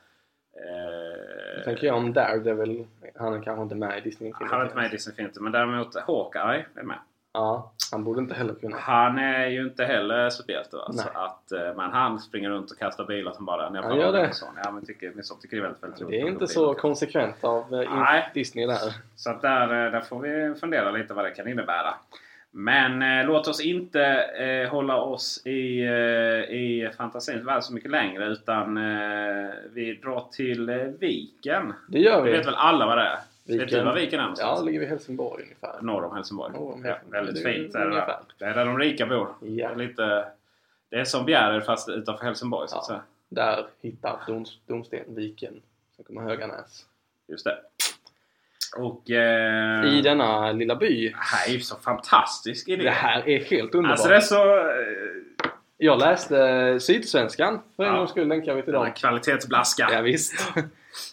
Eh, 0.57 1.65
tänker 1.65 1.87
jag 1.87 1.97
om 1.97 2.13
Daredevil. 2.13 2.87
Han 3.15 3.35
är 3.35 3.43
kanske 3.43 3.63
inte 3.63 3.75
med 3.75 3.99
i 3.99 4.01
Disney 4.01 4.33
han 4.35 4.61
är 4.61 4.65
inte 4.65 4.77
med 4.77 4.87
i 4.87 4.89
Disney 4.89 5.29
men 5.41 5.53
däremot 5.53 5.97
Hawkeye 5.97 6.65
är 6.75 6.83
med. 6.83 6.99
Ja. 7.33 7.73
Han 7.93 8.05
borde 8.05 8.21
inte 8.21 8.35
heller 8.35 8.55
kunna. 8.55 8.77
Han 8.77 9.19
är 9.19 9.47
ju 9.47 9.63
inte 9.63 9.85
heller 9.85 10.31
superhjälte. 10.31 10.77
Va? 10.77 10.93
Så 10.93 11.09
att, 11.15 11.53
eh, 11.53 11.77
men 11.77 11.91
han 11.93 12.19
springer 12.19 12.51
runt 12.51 12.71
och 12.71 12.79
kastar 12.79 13.05
bilar 13.05 13.33
som 13.33 13.45
bara 13.45 13.71
den. 13.71 13.85
Han 13.85 13.97
gör 13.97 14.13
det. 14.13 14.35
son. 14.35 14.49
Ja, 14.65 14.71
men 14.71 14.87
tycker, 14.87 15.13
min 15.15 15.25
son 15.25 15.39
tycker 15.41 15.57
det 15.57 15.61
är 15.61 15.63
väldigt, 15.63 15.83
väldigt 15.83 16.01
roligt. 16.01 16.11
Det 16.11 16.29
är 16.29 16.33
inte 16.33 16.47
så 16.47 16.73
bil. 16.73 16.81
konsekvent 16.81 17.45
av 17.45 17.75
eh, 17.75 17.95
Nej. 17.97 18.31
Disney 18.35 18.67
där. 18.67 18.95
Så 19.17 19.31
att 19.31 19.43
där, 19.43 19.87
eh, 19.87 19.93
där 19.93 20.01
får 20.01 20.21
vi 20.21 20.55
fundera 20.61 20.91
lite 20.91 21.15
vad 21.15 21.25
det 21.25 21.31
kan 21.31 21.49
innebära. 21.49 21.95
Men 22.57 23.03
eh, 23.03 23.27
låt 23.27 23.49
oss 23.49 23.61
inte 23.61 24.03
eh, 24.23 24.71
hålla 24.71 24.97
oss 24.97 25.47
i, 25.47 25.81
eh, 25.85 26.55
i 26.55 26.91
fantasins 26.97 27.47
värld 27.47 27.63
så 27.63 27.73
mycket 27.73 27.91
längre. 27.91 28.27
Utan 28.27 28.77
eh, 28.77 29.51
vi 29.73 29.95
drar 30.03 30.29
till 30.33 30.69
eh, 30.69 30.77
viken. 30.77 31.73
Det 31.89 31.99
gör 31.99 32.25
Det 32.25 32.31
vi. 32.31 32.37
vet 32.37 32.47
väl 32.47 32.55
alla 32.55 32.87
vad 32.87 32.99
det 32.99 33.03
är? 33.05 33.19
Vet 33.59 33.69
du 33.69 33.83
var 33.85 33.95
Viken 33.95 34.19
är 34.19 34.23
någonstans? 34.23 34.51
Ja, 34.55 34.61
det 34.61 34.67
ligger 34.67 34.81
vid 34.81 34.89
Helsingborg 34.89 35.43
ungefär. 35.43 35.79
Norr 35.83 36.05
om 36.05 36.17
Helsingborg. 36.17 36.53
Norr 36.53 36.73
om 36.73 36.85
Ja, 36.85 36.91
Helsingborg. 36.91 37.21
väldigt 37.25 37.45
Det 37.45 37.53
fint. 37.53 37.73
Det 37.73 37.79
är, 37.79 37.91
där. 37.91 38.17
det 38.39 38.45
är 38.45 38.55
där 38.55 38.65
de 38.65 38.79
rika 38.79 39.07
bor. 39.07 39.29
Ja. 39.41 39.69
Det, 39.69 39.75
är 39.75 39.77
lite, 39.77 40.25
det 40.89 40.97
är 40.97 41.05
som 41.05 41.25
Bjärred 41.25 41.65
fast 41.65 41.89
utanför 41.89 42.25
Helsingborg 42.25 42.69
så 42.69 42.77
att 42.77 42.85
Ja. 42.89 42.95
säga. 42.95 43.03
Där 43.29 43.67
hittar 43.83 44.21
Doms, 44.27 44.59
Domsten 44.67 45.01
Viken. 45.07 45.63
Sen 45.97 46.05
kommer 46.05 46.21
Höganäs. 46.23 46.87
Just 47.27 47.45
det. 47.45 47.57
Och... 48.77 49.11
Eh, 49.11 49.85
I 49.99 50.01
denna 50.03 50.53
lilla 50.53 50.77
by. 50.77 51.09
Det 51.09 51.15
här 51.17 51.49
är 51.49 51.53
ju 51.53 51.61
så 51.61 51.77
fantastisk 51.77 52.69
idé. 52.69 52.83
Det 52.83 52.91
här 52.91 53.29
är 53.29 53.39
helt 53.45 53.75
underbart. 53.75 53.91
Alltså 53.91 54.09
det 54.09 54.17
är 54.17 54.21
så... 54.21 54.59
eh, 54.59 55.51
Jag 55.77 55.99
läste 55.99 56.81
Sydsvenskan 56.81 57.61
för 57.77 57.83
en 57.85 57.93
Ja. 57.93 57.99
gångs 57.99 58.11
skull 58.11 58.29
länkar 58.29 58.55
vi 58.55 58.63
till 58.63 58.73
Den 58.73 58.83
dem. 58.83 58.93
kvalitetsblaska. 58.93 59.89
Ja, 59.93 60.01
visst. 60.01 60.53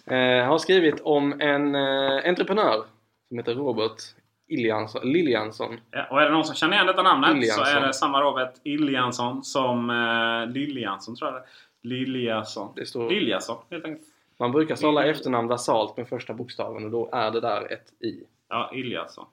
eh, 0.08 0.18
har 0.48 0.58
skrivit 0.58 1.02
om 1.02 1.42
en 1.42 1.76
eh, 1.76 2.30
entreprenör 2.30 2.84
som 3.28 3.38
heter 3.38 3.54
Robert 3.56 4.02
Iljansson, 4.48 5.02
Liljansson. 5.12 5.80
Ja, 5.92 6.08
och 6.12 6.22
är 6.22 6.26
det 6.26 6.32
någon 6.32 6.46
som 6.46 6.56
känner 6.56 6.74
igen 6.74 6.88
detta 6.88 7.04
namnet 7.04 7.36
Iljansson. 7.36 7.66
så 7.66 7.72
är 7.78 7.88
det 7.88 7.94
samma 7.94 8.22
Robert 8.22 8.54
Iljansson 8.64 9.44
som 9.44 9.90
eh, 9.90 10.54
Liljansson 10.54 11.16
tror 11.16 11.32
jag 11.32 11.42
det. 11.42 11.46
Liljason. 11.90 12.74
Det 12.76 12.86
står- 12.86 13.10
Liljason 13.10 13.58
helt 13.72 13.86
enkelt. 13.86 14.08
Man 14.42 14.52
brukar 14.52 14.76
stava 14.76 15.06
efternamn 15.06 15.48
basalt 15.48 15.98
med 15.98 16.08
första 16.08 16.34
bokstaven 16.34 16.86
och 16.86 16.92
då 16.92 17.10
är 17.12 17.32
det 17.32 17.42
där 17.42 17.72
ett 17.72 17.94
I. 18.00 18.24
Ja, 18.50 18.72
Iljason. 18.74 19.26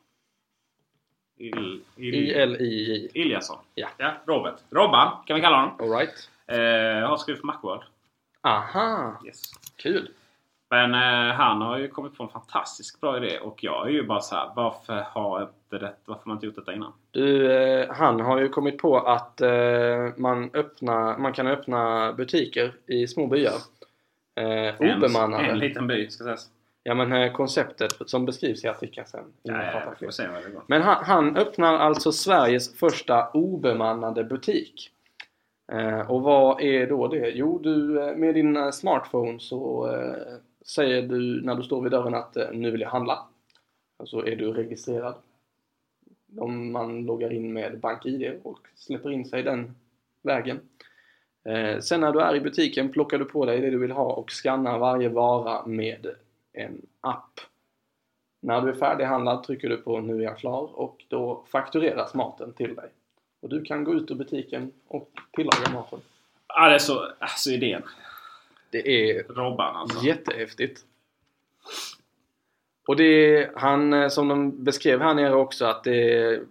Il, 1.37 1.81
il, 1.97 2.15
I-L-I-J. 2.15 3.09
Iljason. 3.15 3.59
Ja. 3.75 3.89
ja. 3.97 4.13
Robert. 4.27 4.55
Robban 4.71 5.13
kan 5.27 5.37
vi 5.37 5.43
kalla 5.43 5.57
honom. 5.57 5.75
Alright. 5.81 6.31
Eh, 6.47 6.59
jag 6.59 7.09
har 7.09 7.17
skrivit 7.17 7.41
för 7.41 7.47
Macworld. 7.47 7.83
Aha! 8.41 9.21
Yes. 9.27 9.43
Kul! 9.77 10.11
Men 10.71 10.95
eh, 10.95 11.35
han 11.35 11.63
har 11.63 11.79
ju 11.79 11.89
kommit 11.89 12.17
på 12.17 12.23
en 12.23 12.29
fantastiskt 12.29 13.01
bra 13.01 13.17
idé 13.17 13.39
och 13.39 13.65
jag 13.65 13.87
är 13.87 13.93
ju 13.93 14.03
bara 14.07 14.21
så 14.21 14.35
här, 14.35 14.51
varför 14.57 15.07
har 15.11 15.43
inte 15.43 15.87
det, 15.87 15.95
varför 16.05 16.23
har 16.25 16.29
man 16.29 16.37
inte 16.37 16.47
gjort 16.47 16.57
detta 16.57 16.75
innan? 16.75 16.93
Du, 17.11 17.53
eh, 17.53 17.95
han 17.95 18.21
har 18.21 18.39
ju 18.41 18.49
kommit 18.49 18.79
på 18.79 18.99
att 18.99 19.41
eh, 19.41 20.09
man, 20.17 20.51
öppna, 20.55 21.19
man 21.19 21.33
kan 21.33 21.47
öppna 21.47 22.13
butiker 22.13 22.75
i 22.87 23.07
små 23.07 23.27
byar. 23.27 23.78
Eh, 24.39 24.97
obemannade. 24.97 25.45
En, 25.45 25.51
en 25.51 25.59
liten 25.59 25.87
by 25.87 26.11
ska 26.11 26.25
sägas. 26.25 26.51
Ja 26.83 26.95
men 26.95 27.13
eh, 27.13 27.33
konceptet 27.33 27.93
som 28.07 28.27
beskrivs 28.27 28.65
i 28.65 28.69
artikeln 28.69 29.07
sen. 29.07 29.25
Ja, 29.43 29.95
ja, 30.01 30.11
se. 30.13 30.29
Men 30.67 30.83
han, 30.83 31.05
han 31.05 31.37
öppnar 31.37 31.75
alltså 31.75 32.13
Sveriges 32.13 32.79
första 32.79 33.31
obemannade 33.31 34.25
butik. 34.25 34.91
Eh, 35.73 36.11
och 36.11 36.23
vad 36.23 36.61
är 36.61 36.87
då 36.87 37.09
det? 37.09 37.31
Jo, 37.31 37.59
du 37.59 38.03
eh, 38.03 38.17
med 38.17 38.35
din 38.35 38.57
eh, 38.57 38.71
smartphone 38.71 39.41
så 39.41 39.91
eh, 39.95 40.37
säger 40.67 41.03
du 41.03 41.43
när 41.43 41.55
du 41.55 41.63
står 41.63 41.83
vid 41.83 41.93
dörren 41.93 42.15
att 42.15 42.37
nu 42.53 42.71
vill 42.71 42.81
jag 42.81 42.91
handla. 42.91 43.19
Och 43.97 44.09
så 44.09 44.27
är 44.27 44.37
du 44.37 44.53
registrerad. 44.53 45.15
Om 46.39 46.73
man 46.73 47.07
loggar 47.07 47.33
in 47.33 47.53
med 47.53 47.81
BankID 47.81 48.41
och 48.43 48.59
släpper 48.75 49.11
in 49.11 49.25
sig 49.25 49.43
den 49.43 49.75
vägen. 50.23 50.61
Eh, 51.45 51.79
sen 51.81 52.01
när 52.01 52.13
du 52.13 52.21
är 52.21 52.35
i 52.35 52.41
butiken 52.41 52.93
plockar 52.93 53.19
du 53.19 53.25
på 53.25 53.47
dig 53.47 53.61
det 53.61 53.71
du 53.71 53.79
vill 53.79 53.91
ha 53.91 54.13
och 54.13 54.31
skannar 54.31 54.79
varje 54.79 55.09
vara 55.09 55.67
med 55.67 56.07
en 56.53 56.87
app. 57.01 57.41
När 58.41 58.61
du 58.61 58.69
är 58.69 58.75
färdighandlad 58.75 59.45
trycker 59.45 59.69
du 59.69 59.77
på 59.77 60.01
nu 60.01 60.19
är 60.19 60.23
jag 60.23 60.39
klar 60.39 60.71
och 60.75 61.05
då 61.09 61.45
faktureras 61.53 62.15
maten 62.15 62.53
till 62.53 62.75
dig. 62.75 62.89
Och 63.41 63.49
du 63.49 63.63
kan 63.63 63.85
gå 63.85 63.95
ut 63.95 64.11
ur 64.11 64.15
butiken 64.15 64.73
och 64.89 65.11
tillaga 65.33 65.71
maten. 65.73 66.01
Ja, 66.49 66.69
det 66.69 66.75
är 66.75 66.79
så, 66.79 67.13
alltså 67.19 67.51
idén. 67.51 67.83
Det 68.71 68.89
är 68.89 69.23
Robban 69.23 69.77
alltså. 69.77 70.07
jättehäftigt. 70.07 70.85
Och 72.87 72.97
det 72.97 73.05
är, 73.05 73.53
han 73.55 73.93
eh, 73.93 74.09
som 74.09 74.29
de 74.29 74.65
beskrev 74.65 75.01
här 75.01 75.15
nere 75.15 75.35
också 75.35 75.65
att 75.65 75.85
det 75.85 76.13
är, 76.13 76.43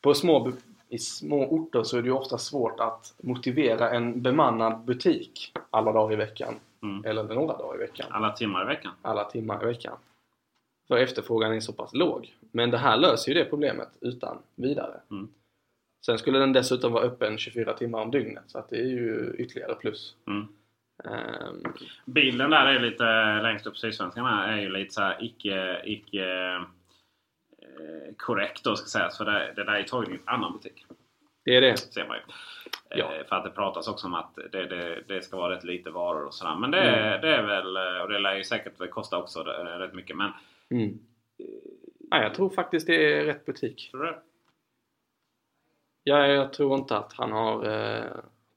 på 0.00 0.14
små, 0.14 0.52
i 0.92 0.98
små 0.98 1.46
orter 1.46 1.82
så 1.82 1.98
är 1.98 2.02
det 2.02 2.08
ju 2.08 2.14
ofta 2.14 2.38
svårt 2.38 2.80
att 2.80 3.14
motivera 3.22 3.90
en 3.90 4.22
bemannad 4.22 4.84
butik 4.84 5.52
alla 5.70 5.92
dagar 5.92 6.12
i 6.12 6.16
veckan. 6.16 6.54
Mm. 6.82 7.04
Eller 7.04 7.22
några 7.22 7.56
dagar 7.56 7.74
i 7.74 7.78
veckan. 7.78 8.06
Alla 8.10 8.32
timmar 8.32 8.62
i 8.62 8.66
veckan. 8.66 8.92
alla 9.02 9.24
timmar 9.24 9.62
i 9.62 9.66
veckan. 9.66 9.96
För 10.88 10.96
efterfrågan 10.96 11.52
är 11.52 11.60
så 11.60 11.72
pass 11.72 11.94
låg. 11.94 12.34
Men 12.50 12.70
det 12.70 12.78
här 12.78 12.96
löser 12.96 13.32
ju 13.32 13.38
det 13.38 13.44
problemet 13.44 13.88
utan 14.00 14.38
vidare. 14.54 15.00
Mm. 15.10 15.28
Sen 16.06 16.18
skulle 16.18 16.38
den 16.38 16.52
dessutom 16.52 16.92
vara 16.92 17.04
öppen 17.04 17.38
24 17.38 17.72
timmar 17.72 18.02
om 18.02 18.10
dygnet 18.10 18.44
så 18.46 18.58
att 18.58 18.68
det 18.68 18.76
är 18.76 18.88
ju 18.88 19.34
ytterligare 19.38 19.74
plus. 19.74 20.14
Mm. 20.26 20.48
Ehm, 21.04 21.72
Bilden 22.04 22.50
där 22.50 22.66
är 22.66 22.80
lite 22.80 23.40
längst 23.42 23.66
upp 23.66 23.76
Sydsvenskan 23.76 24.26
här 24.26 24.52
är 24.52 24.60
ju 24.60 24.68
lite 24.68 24.94
så 24.94 25.00
här 25.00 25.16
icke, 25.20 25.82
icke 25.84 26.26
korrekt 28.16 28.64
då 28.64 28.76
ska 28.76 28.86
sägas. 28.86 29.18
För 29.18 29.24
det, 29.24 29.52
det 29.56 29.64
där 29.64 29.72
är 29.74 29.82
taget 29.82 30.08
i 30.10 30.12
en 30.12 30.20
annan 30.24 30.52
butik. 30.52 30.84
det 31.44 31.56
är 31.56 31.60
det. 31.60 31.76
Ser 31.76 32.06
man 32.08 32.16
ju. 32.16 32.22
Ja. 32.98 33.14
Eh, 33.14 33.24
För 33.26 33.36
att 33.36 33.44
det 33.44 33.50
pratas 33.50 33.88
också 33.88 34.06
om 34.06 34.14
att 34.14 34.34
det, 34.52 34.66
det, 34.66 35.02
det 35.08 35.22
ska 35.22 35.36
vara 35.36 35.54
rätt 35.56 35.64
lite 35.64 35.90
varor 35.90 36.26
och 36.26 36.34
sådär. 36.34 36.56
Men 36.56 36.70
det, 36.70 36.78
Mm. 36.82 37.20
det 37.20 37.36
är 37.36 37.42
väl, 37.42 37.76
eh, 37.76 38.02
och 38.02 38.08
det 38.08 38.18
lär 38.18 38.34
ju 38.34 38.44
säkert 38.44 38.90
kosta 38.90 39.18
också 39.18 39.40
eh, 39.40 39.64
rätt 39.78 39.94
mycket. 39.94 40.16
Men 40.16 40.30
Mm. 40.70 40.98
Ja, 42.10 42.22
jag 42.22 42.34
tror 42.34 42.50
faktiskt 42.50 42.86
det 42.86 43.12
är 43.14 43.24
rätt 43.24 43.44
butik. 43.44 43.90
tror 43.90 44.00
du 44.04 44.10
det? 44.10 44.18
Ja, 46.04 46.26
jag 46.26 46.52
tror 46.52 46.74
inte 46.78 46.96
att 46.96 47.12
han 47.12 47.32
har... 47.32 47.64
Eh, 47.70 48.04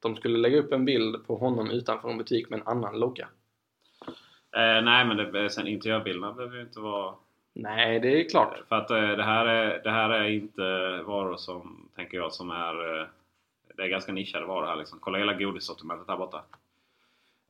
de 0.00 0.16
skulle 0.16 0.38
lägga 0.38 0.58
upp 0.58 0.72
en 0.72 0.84
bild 0.84 1.26
på 1.26 1.36
honom 1.36 1.70
utanför 1.70 2.10
en 2.10 2.18
butik 2.18 2.50
med 2.50 2.60
en 2.60 2.66
annan 2.66 2.98
logga. 3.00 3.28
Eh, 4.56 4.82
nej 4.82 5.04
men 5.04 5.16
det, 5.16 5.50
sen 5.50 5.66
interiörbilderna 5.66 6.32
behöver 6.32 6.56
ju 6.56 6.62
inte 6.62 6.80
vara 6.80 7.14
Nej, 7.58 8.00
det 8.00 8.20
är 8.20 8.28
klart. 8.28 8.58
För 8.68 8.76
att 8.76 8.90
eh, 8.90 8.96
det 9.08 9.22
här, 9.22 9.46
är, 9.46 9.80
det 9.84 9.90
här 9.90 10.10
är 10.10 10.24
inte 10.28 10.62
varor 11.06 11.36
som, 11.36 11.88
tänker 11.96 12.16
jag, 12.16 12.32
som 12.32 12.50
är... 12.50 13.00
eh, 13.00 13.06
Det 13.76 13.82
är 13.82 13.88
ganska 13.88 14.12
nischade 14.12 14.46
varor 14.46 14.66
här 14.66 14.76
liksom. 14.76 14.98
Kolla 15.02 15.18
hela 15.18 15.34
godissortimentet 15.34 16.08
här 16.08 16.16
borta. 16.16 16.42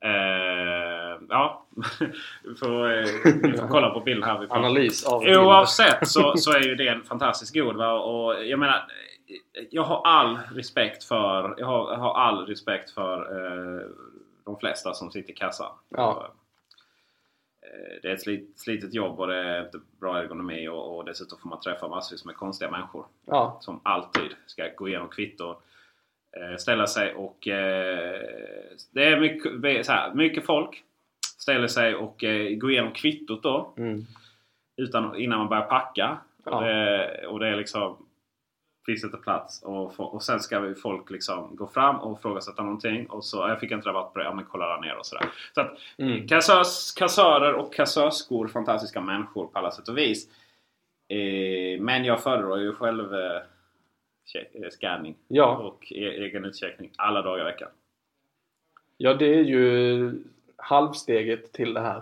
Eh, 0.03 1.19
ja, 1.29 1.65
vi 2.43 2.55
får, 2.59 2.91
eh, 2.99 3.05
vi 3.43 3.57
får 3.57 3.67
kolla 3.67 3.89
på 3.89 3.99
bild 3.99 4.25
här. 4.25 4.39
Vi. 4.39 4.47
Analys 4.49 5.05
av 5.05 5.21
Oavsett 5.21 6.07
så, 6.07 6.37
så 6.37 6.51
är 6.51 6.59
ju 6.63 6.75
det 6.75 6.87
en 6.87 7.03
fantastiskt 7.03 7.53
god. 7.53 7.75
Va? 7.75 7.93
Och 7.99 8.45
jag 8.45 8.59
menar, 8.59 8.83
jag 9.71 9.83
har 9.83 10.01
all 10.07 10.37
respekt 10.55 11.03
för, 11.03 11.55
jag 11.57 11.65
har, 11.67 11.91
jag 11.91 11.97
har 11.99 12.13
all 12.13 12.45
respekt 12.45 12.91
för 12.91 13.17
eh, 13.19 13.81
de 14.45 14.57
flesta 14.59 14.93
som 14.93 15.11
sitter 15.11 15.31
i 15.31 15.35
kassan. 15.35 15.71
Ja. 15.89 16.27
Eh, 17.67 17.99
Det 18.01 18.09
är 18.09 18.13
ett 18.13 18.21
slit, 18.21 18.59
slitet 18.59 18.93
jobb 18.93 19.19
och 19.19 19.27
det 19.27 19.35
är 19.35 19.65
inte 19.65 19.79
bra 19.99 20.17
ergonomi 20.17 20.67
och, 20.67 20.97
och 20.97 21.05
dessutom 21.05 21.39
får 21.39 21.49
man 21.49 21.59
träffa 21.59 21.87
massvis 21.87 22.25
med 22.25 22.35
konstiga 22.35 22.71
människor. 22.71 23.05
Ja, 23.25 23.57
Som 23.61 23.79
alltid 23.83 24.31
ska 24.45 24.69
gå 24.75 24.87
igenom 24.87 25.09
kvitton, 25.09 25.55
eh, 26.37 26.57
ställa 26.57 26.87
sig 26.87 27.13
och... 27.13 27.47
Eh, 27.47 28.21
det 28.91 29.03
är 29.03 29.19
mycket, 29.19 29.85
så 29.85 29.91
här, 29.91 30.13
mycket 30.13 30.45
folk 30.45 30.83
ställer 31.39 31.67
sig 31.67 31.95
och 31.95 32.23
går 32.57 32.71
igenom 32.71 32.91
kvittot 32.91 33.43
då 33.43 33.73
mm. 33.77 34.05
utan, 34.77 35.15
innan 35.15 35.39
man 35.39 35.49
börjar 35.49 35.65
packa. 35.65 36.17
Ja. 36.45 36.51
Och, 36.57 36.63
det, 36.63 37.27
och 37.27 37.39
det 37.39 37.47
är 37.47 37.55
liksom... 37.55 38.06
Inte 38.87 39.17
plats 39.17 39.63
och, 39.63 39.95
få- 39.95 40.03
och 40.05 40.23
sen 40.23 40.39
ska 40.39 40.59
vi 40.59 40.75
folk 40.75 41.09
liksom 41.09 41.55
gå 41.55 41.67
fram 41.67 41.95
och 41.95 42.21
frågasätta 42.21 42.63
någonting 42.63 43.07
och 43.09 43.25
så 43.25 43.37
jag 43.37 43.59
fick 43.59 43.71
inte 43.71 43.89
rabatt 43.89 44.13
på 44.13 44.19
det, 44.19 44.25
ja 44.25 44.33
men 44.33 44.45
kolla 44.45 44.67
där 44.67 44.81
nere 44.81 44.97
och 44.97 45.05
sådär. 45.05 45.29
Så 45.55 45.61
att 45.61 45.77
Mm. 45.97 46.27
kassörs, 46.27 46.91
kassörer 46.95 47.53
och 47.53 47.73
kassörskor, 47.73 48.47
fantastiska 48.47 49.01
människor 49.01 49.47
på 49.47 49.59
alla 49.59 49.71
sätt 49.71 49.87
och 49.87 49.97
vis. 49.97 50.29
Eh, 51.07 51.79
men 51.81 52.05
jag 52.05 52.23
föredrar 52.23 52.57
ju 52.57 52.73
själv 52.73 53.13
eh, 53.15 53.41
check, 54.25 54.55
eh, 54.55 54.69
scanning 54.69 55.15
Ja. 55.27 55.57
och 55.57 55.91
e- 55.91 56.23
egen 56.25 56.45
utcheckning 56.45 56.91
alla 56.95 57.21
dagar 57.21 57.41
i 57.41 57.43
veckan. 57.51 57.69
Ja, 58.97 59.13
det 59.13 59.25
är 59.25 59.43
ju 59.43 60.11
halvsteget 60.55 61.51
till 61.53 61.73
det 61.73 61.81
här 61.81 62.01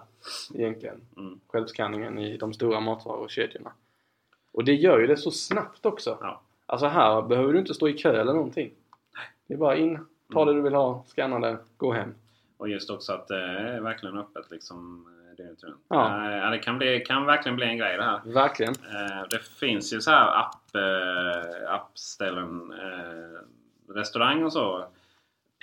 egentligen. 0.53 1.01
Mm. 1.17 1.39
Självskanningen 1.47 2.19
i 2.19 2.37
de 2.37 2.53
stora 2.53 2.79
matvarukedjorna. 2.79 3.71
Och 4.51 4.63
det 4.63 4.73
gör 4.73 4.99
ju 4.99 5.07
det 5.07 5.17
så 5.17 5.31
snabbt 5.31 5.85
också. 5.85 6.17
Ja. 6.21 6.41
Alltså 6.65 6.87
här 6.87 7.21
behöver 7.21 7.53
du 7.53 7.59
inte 7.59 7.73
stå 7.73 7.87
i 7.89 7.93
kö 7.93 8.21
eller 8.21 8.33
någonting. 8.33 8.71
Det 9.47 9.53
är 9.53 9.57
bara 9.57 9.75
in, 9.75 9.99
ta 10.33 10.41
Mm. 10.41 10.47
det 10.47 10.59
du 10.59 10.61
vill 10.63 10.73
ha, 10.75 11.03
scanna 11.07 11.39
det, 11.39 11.57
gå 11.77 11.93
hem. 11.93 12.15
Och 12.57 12.69
just 12.69 12.89
också 12.89 13.13
att 13.13 13.27
det 13.27 13.41
är 13.43 13.79
verkligen 13.81 14.17
öppet 14.17 14.51
liksom 14.51 15.07
eh, 15.31 15.35
dygnet 15.37 15.63
runt. 15.63 15.81
Ja. 15.87 16.25
Eh, 16.31 16.37
Ja, 16.37 16.49
det 16.49 16.57
kan, 16.59 16.77
bli, 16.77 16.99
kan 16.99 17.25
verkligen 17.25 17.55
bli 17.55 17.65
en 17.65 17.77
grej 17.77 17.97
det 17.97 18.03
här. 18.03 18.19
Verkligen. 18.25 18.73
Eh, 18.73 19.23
Det 19.29 19.39
finns 19.43 19.93
ju 19.93 20.01
så 20.01 20.11
här 20.11 20.39
app, 20.39 20.75
eh, 20.75 21.73
appställen, 21.73 22.71
eh, 22.73 23.93
restaurang 23.93 24.43
och 24.43 24.53
så. 24.53 24.85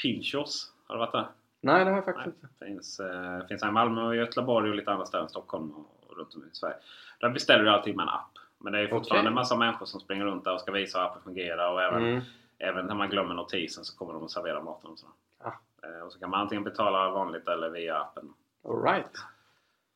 Pinchos, 0.02 0.72
har 0.86 0.94
du 0.94 0.98
varit 0.98 1.12
där? 1.12 1.26
Nej, 1.60 1.84
det 1.84 1.90
har 1.90 1.96
jag 1.96 2.04
faktiskt 2.04 2.26
inte. 2.26 2.48
finns, 2.66 3.00
eh, 3.00 3.46
finns 3.46 3.62
här 3.62 3.68
i 3.68 3.72
Malmö 3.72 4.02
och 4.02 4.16
Göteborg 4.16 4.70
och 4.70 4.76
lite 4.76 4.90
andra 4.92 5.06
ställen, 5.06 5.28
Stockholm 5.28 5.70
och, 5.70 6.16
runt 6.16 6.34
om 6.34 6.42
i 6.44 6.48
Sverige. 6.56 6.76
Där 7.20 7.28
beställer 7.30 7.64
du 7.64 7.70
alltid 7.70 7.96
med 7.96 8.02
en 8.02 8.08
app. 8.08 8.38
Men 8.62 8.72
det 8.72 8.78
är 8.78 8.88
fortfarande 8.88 9.20
Okej. 9.20 9.28
en 9.28 9.34
massa 9.34 9.56
människor 9.56 9.86
som 9.86 10.00
springer 10.00 10.24
runt 10.24 10.44
där 10.44 10.54
och 10.54 10.60
ska 10.60 10.72
visa 10.72 10.98
hur 10.98 11.06
appen 11.06 11.22
fungerar. 11.22 11.72
Och 11.72 11.82
även, 11.82 12.02
Mm. 12.04 12.20
även 12.58 12.86
när 12.86 12.94
man 12.94 13.08
glömmer 13.10 13.34
notisen 13.34 13.84
så 13.84 13.96
kommer 13.98 14.12
de 14.12 14.24
att 14.24 14.30
servera 14.30 14.62
maten 14.62 14.90
och 14.90 14.98
sådär. 14.98 15.14
Ja. 15.44 15.54
Eh, 15.88 16.06
Och 16.06 16.12
så 16.12 16.18
kan 16.18 16.30
man 16.30 16.40
antingen 16.40 16.64
betala 16.64 17.10
vanligt 17.10 17.48
eller 17.48 17.70
via 17.70 17.98
appen. 17.98 18.34
Alright. 18.68 19.16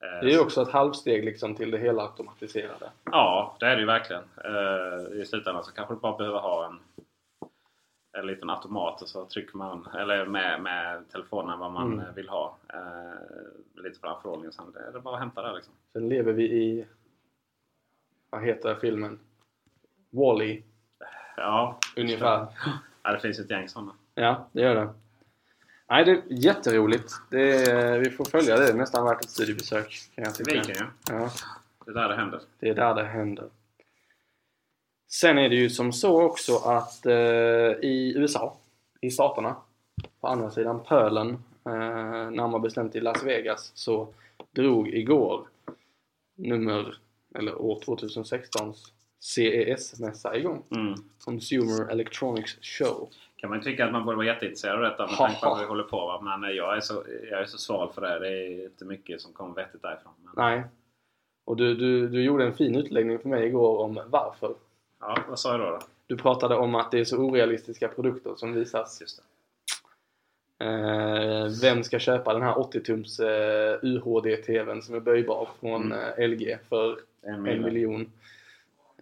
Eh, 0.03 0.21
Det 0.21 0.27
är 0.31 0.33
ju 0.33 0.41
också 0.41 0.63
ett 0.63 0.71
halvsteg 0.73 1.25
liksom 1.25 1.55
till 1.55 1.71
det 1.71 1.79
hela 1.79 2.03
automatiserade. 2.03 2.91
Ja, 3.05 3.57
det 3.61 3.67
är 3.67 3.75
det 3.75 3.81
ju 3.81 3.87
verkligen. 3.87 4.23
Eh, 4.45 5.19
I 5.21 5.25
slutändan 5.27 5.65
så 5.65 5.73
kanske 5.73 5.95
du 5.95 6.01
bara 6.01 6.17
behöver 6.17 6.39
ha 6.39 6.67
en, 6.67 6.79
en 8.19 8.27
liten 8.27 8.51
automat 8.51 9.03
och 9.03 9.09
så 9.09 9.25
trycker 9.27 9.57
man 9.57 9.89
eller 9.99 10.27
med, 10.27 10.63
med 10.63 11.09
telefonen 11.13 11.59
vad 11.59 11.73
man 11.73 11.93
Mm. 11.93 12.15
vill 12.15 12.29
ha. 12.29 12.57
Lite 13.75 14.01
framförhållning. 14.01 14.53
Sen 14.53 14.77
är 14.89 14.93
det 14.93 15.01
bara 15.01 15.15
att 15.15 15.21
hämta 15.21 15.43
det 15.43 15.55
liksom. 15.55 15.75
Sen 15.93 16.09
lever 16.09 16.33
vi 16.33 16.45
i, 16.45 16.87
vad 18.31 18.45
heter 18.45 18.75
filmen? 18.75 19.19
Wall-E 20.11 20.63
Ja, 21.37 21.79
ungefär. 21.97 22.47
ja, 23.03 23.13
det 23.13 23.21
finns 23.21 23.39
ett 23.39 23.51
gäng 23.51 23.69
sådana. 23.69 23.93
Ja, 24.15 24.49
det 24.53 24.61
gör 24.63 24.75
det. 24.75 24.95
Nej, 25.89 26.05
det 26.05 26.11
är 26.11 26.23
jätteroligt. 26.29 27.13
Det 27.31 27.53
är, 27.71 27.99
vi 27.99 28.11
får 28.11 28.25
följa 28.25 28.57
det. 28.57 28.67
Det 28.67 28.73
är 28.73 28.77
nästan 28.77 29.05
värt 29.05 29.25
ett 29.25 29.31
studiebesök 29.31 29.99
kan 30.15 30.25
jag 30.25 30.35
tycka. 30.35 30.55
Viken 30.55 30.75
ja. 30.79 30.85
Ja, 31.11 31.31
Det 31.85 31.91
är 31.91 31.95
där 31.95 32.09
det 32.09 32.17
händer. 32.17 32.41
det 32.59 32.69
är 32.69 32.75
där 32.75 32.95
det 32.95 33.05
händer. 33.05 33.49
Sen 35.09 35.39
är 35.39 35.49
det 35.49 35.57
ju 35.57 35.71
som 35.71 35.93
så 35.93 36.23
också 36.23 36.57
att 36.57 37.07
eh, 37.07 37.13
i 37.83 38.13
USA, 38.17 38.57
i 39.01 39.11
staterna, 39.11 39.57
på 40.21 40.27
andra 40.29 40.51
sidan 40.51 40.85
pölen, 40.85 41.29
eh, 41.67 42.31
närmare 42.31 42.61
bestämt 42.61 42.97
i 42.97 43.01
Las 43.01 43.23
Vegas, 43.25 43.73
så 43.75 44.09
drog 44.51 44.89
igår 44.89 45.47
nummer, 46.35 46.99
eller 47.37 47.55
år 47.63 47.81
2016s 47.87 48.77
CES-mässa 49.21 50.37
igång. 50.37 50.63
Mm. 50.71 50.95
Consumer 51.25 51.91
Electronics 51.91 52.59
Show. 52.61 53.09
kan 53.37 53.51
man 53.51 53.61
tycka 53.61 53.87
att 53.87 53.93
man 53.93 54.05
borde 54.05 54.17
vara 54.17 54.27
jätteintresserad 54.27 54.77
av 54.77 54.83
detta 54.91 55.07
med 55.07 55.17
tanke 55.17 55.41
på 55.41 55.49
vad 55.49 55.59
vi 55.61 55.65
håller 55.65 55.85
på 55.85 55.97
va? 55.97 56.21
Men 56.23 56.51
eh, 56.51 56.57
jag 56.57 56.77
är, 56.77 56.81
så, 56.81 57.05
jag 57.31 57.41
är 57.41 57.47
så 57.47 57.59
sval 57.59 57.93
för 57.93 58.01
det. 58.01 58.19
Det 58.19 58.29
är 58.29 58.65
inte 58.65 58.85
mycket 58.85 59.21
som 59.21 59.33
kommer 59.33 59.55
vettigt 59.55 59.83
därifrån. 59.83 60.13
Men, 60.25 60.33
Nej. 60.37 60.65
Och 61.45 61.57
du, 61.57 61.75
du, 61.75 62.09
du 62.09 62.23
gjorde 62.25 62.45
en 62.45 62.55
fin 62.55 62.77
utläggning 62.77 63.19
för 63.19 63.29
mig 63.29 63.47
igår 63.47 63.79
om 63.79 64.01
varför. 64.07 64.55
ja, 65.01 65.19
vad 65.29 65.39
sa 65.39 65.51
jag 65.51 65.61
då? 65.61 65.67
då? 65.67 65.79
Du 66.07 66.17
pratade 66.17 66.57
om 66.57 66.75
att 66.75 66.91
det 66.91 66.99
är 66.99 67.05
så 67.05 67.17
orealistiska 67.17 67.89
produkter 67.89 68.35
som 68.37 68.53
visas. 68.53 69.01
Just. 69.01 69.23
Eh, 70.61 71.47
vem 71.63 71.83
ska 71.83 71.99
köpa 71.99 72.33
den 72.33 72.43
här 72.43 72.55
80-tums 72.55 73.21
eh, 73.21 73.79
UHD-TVn 73.83 74.83
som 74.83 74.95
är 74.95 75.01
böjbar 75.01 75.49
från 75.61 75.93
eh, 75.93 76.29
LG 76.29 76.59
för 76.69 76.99
En 77.27 77.35
en 77.35 77.43
miljon. 77.43 77.65
miljon? 77.65 78.13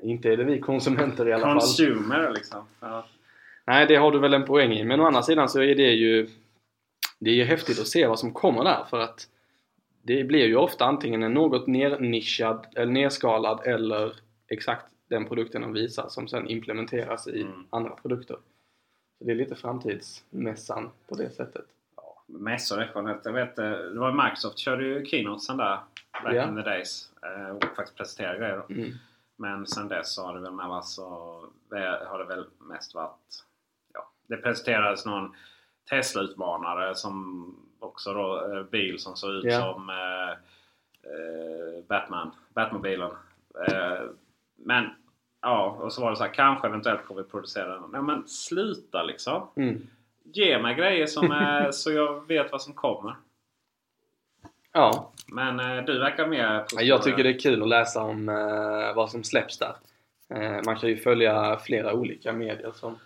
Inte 0.03 0.33
är 0.33 0.37
det 0.37 0.45
vi 0.45 0.59
konsumenter 0.61 1.29
i 1.29 1.33
alla 1.33 1.43
fall. 1.43 1.61
Consumer 1.61 2.33
liksom. 2.35 2.65
Ja. 2.81 3.07
Nej, 3.67 3.87
det 3.87 3.97
har 3.97 4.11
du 4.13 4.19
väl 4.19 4.35
en 4.35 4.45
poäng 4.45 4.73
i. 4.73 4.85
Men 4.85 5.01
å 5.01 5.07
andra 5.07 5.23
sidan 5.23 5.49
så 5.49 5.61
är 5.63 5.75
det 5.75 5.93
ju 5.93 6.29
det 7.19 7.31
är 7.31 7.35
ju 7.35 7.45
häftigt 7.45 7.81
att 7.81 7.87
se 7.87 8.07
vad 8.07 8.19
som 8.19 8.33
kommer 8.33 8.65
där 8.65 8.85
för 8.91 8.99
att 8.99 9.29
det 10.03 10.25
blir 10.25 10.47
ju 10.47 10.57
ofta 10.57 10.85
antingen 10.85 11.23
en 11.23 11.35
något 11.35 11.67
nernischad 11.67 12.67
eller 12.77 12.93
nerskalad 12.93 13.67
eller 13.67 14.13
exakt 14.49 14.87
den 15.09 15.25
produkten 15.25 15.63
de 15.63 15.73
visar 15.73 16.09
som 16.09 16.29
sen 16.29 16.49
implementeras 16.51 17.27
i 17.29 17.41
Mm. 17.43 17.53
andra 17.71 17.91
produkter. 17.91 18.37
Så 19.19 19.25
det 19.25 19.31
är 19.31 19.37
lite 19.37 19.55
framtidsmässan 19.55 20.91
på 21.09 21.15
det 21.15 21.31
sättet. 21.31 21.65
Mässor 22.39 22.83
är 22.83 22.87
skönt. 22.87 23.25
Jag 23.25 23.33
vet, 23.33 23.59
eh, 23.59 23.71
det 23.71 23.99
var 23.99 24.25
Microsoft 24.25 24.59
körde 24.59 24.85
ju 24.85 25.05
keynotesen 25.07 25.57
där 25.57 25.79
back 26.25 26.35
Ja. 26.35 26.49
in 26.49 26.57
the 26.57 26.63
days. 26.63 27.11
eh, 27.23 27.57
Och 27.57 27.65
faktiskt 27.77 27.97
presenterade 27.97 28.39
grejer 28.39 28.57
då. 28.69 28.75
Mm. 28.75 28.91
Men 29.37 29.67
sen 29.67 29.89
dess 29.89 30.15
så 30.15 30.27
har 30.27 30.35
det 30.35 30.41
väl 30.41 30.53
med 30.53 30.85
så, 30.85 31.05
har 32.07 32.19
det 32.19 32.25
väl 32.25 32.47
mest 32.59 32.95
varit... 32.95 33.45
Ja, 33.95 34.11
det 34.27 34.37
presenterades 34.37 35.07
någon 35.07 35.35
Tesla-utmanare 35.91 36.95
som 36.95 37.47
också 37.79 38.13
då, 38.13 38.53
eh, 38.57 38.63
bil 38.63 38.99
som 38.99 39.17
såg 39.17 39.31
ut 39.31 39.45
Ja. 39.45 39.61
som 39.61 39.91
eh, 39.91 40.31
eh, 41.13 41.85
Batman, 41.89 42.31
Batmobilen. 42.55 43.11
Eh, 43.69 44.01
men 44.57 44.91
ja, 45.43 45.71
och 45.81 45.93
så 45.93 46.01
var 46.03 46.11
det 46.11 46.17
så 46.17 46.25
här, 46.25 46.35
kanske 46.35 46.69
eventuellt 46.69 47.05
kommer 47.07 47.23
vi 47.23 47.29
producera 47.29 47.69
den. 47.81 47.91
Nej 47.93 48.03
men 48.03 48.29
sluta 48.29 49.03
liksom! 49.03 49.49
Mm. 49.57 49.87
Ge 50.25 50.59
mig 50.59 50.75
grejer 50.75 51.07
som 51.07 51.31
är, 51.31 51.71
så 51.73 51.93
jag 51.93 52.29
vet 52.29 52.53
vad 52.53 52.63
som 52.63 52.75
kommer. 52.75 53.17
Ja, 54.73 55.13
Men 55.29 55.61
eh, 55.61 55.85
du 55.85 55.99
verkar 55.99 56.27
mer 56.27 56.59
positiv. 56.61 56.89
jag 56.89 57.03
tycker 57.03 57.23
det 57.25 57.31
är 57.31 57.39
kul 57.39 57.63
att 57.63 57.69
läsa 57.69 58.03
om 58.03 58.29
eh, 58.29 58.95
vad 58.97 59.11
som 59.11 59.25
släpps 59.25 59.59
där. 59.59 59.75
Eh, 60.35 60.61
man 60.67 60.77
kan 60.77 60.89
ju 60.89 60.97
följa 60.97 61.57
flera 61.57 61.93
olika 61.95 62.33
medier 62.33 62.73
som 62.75 62.99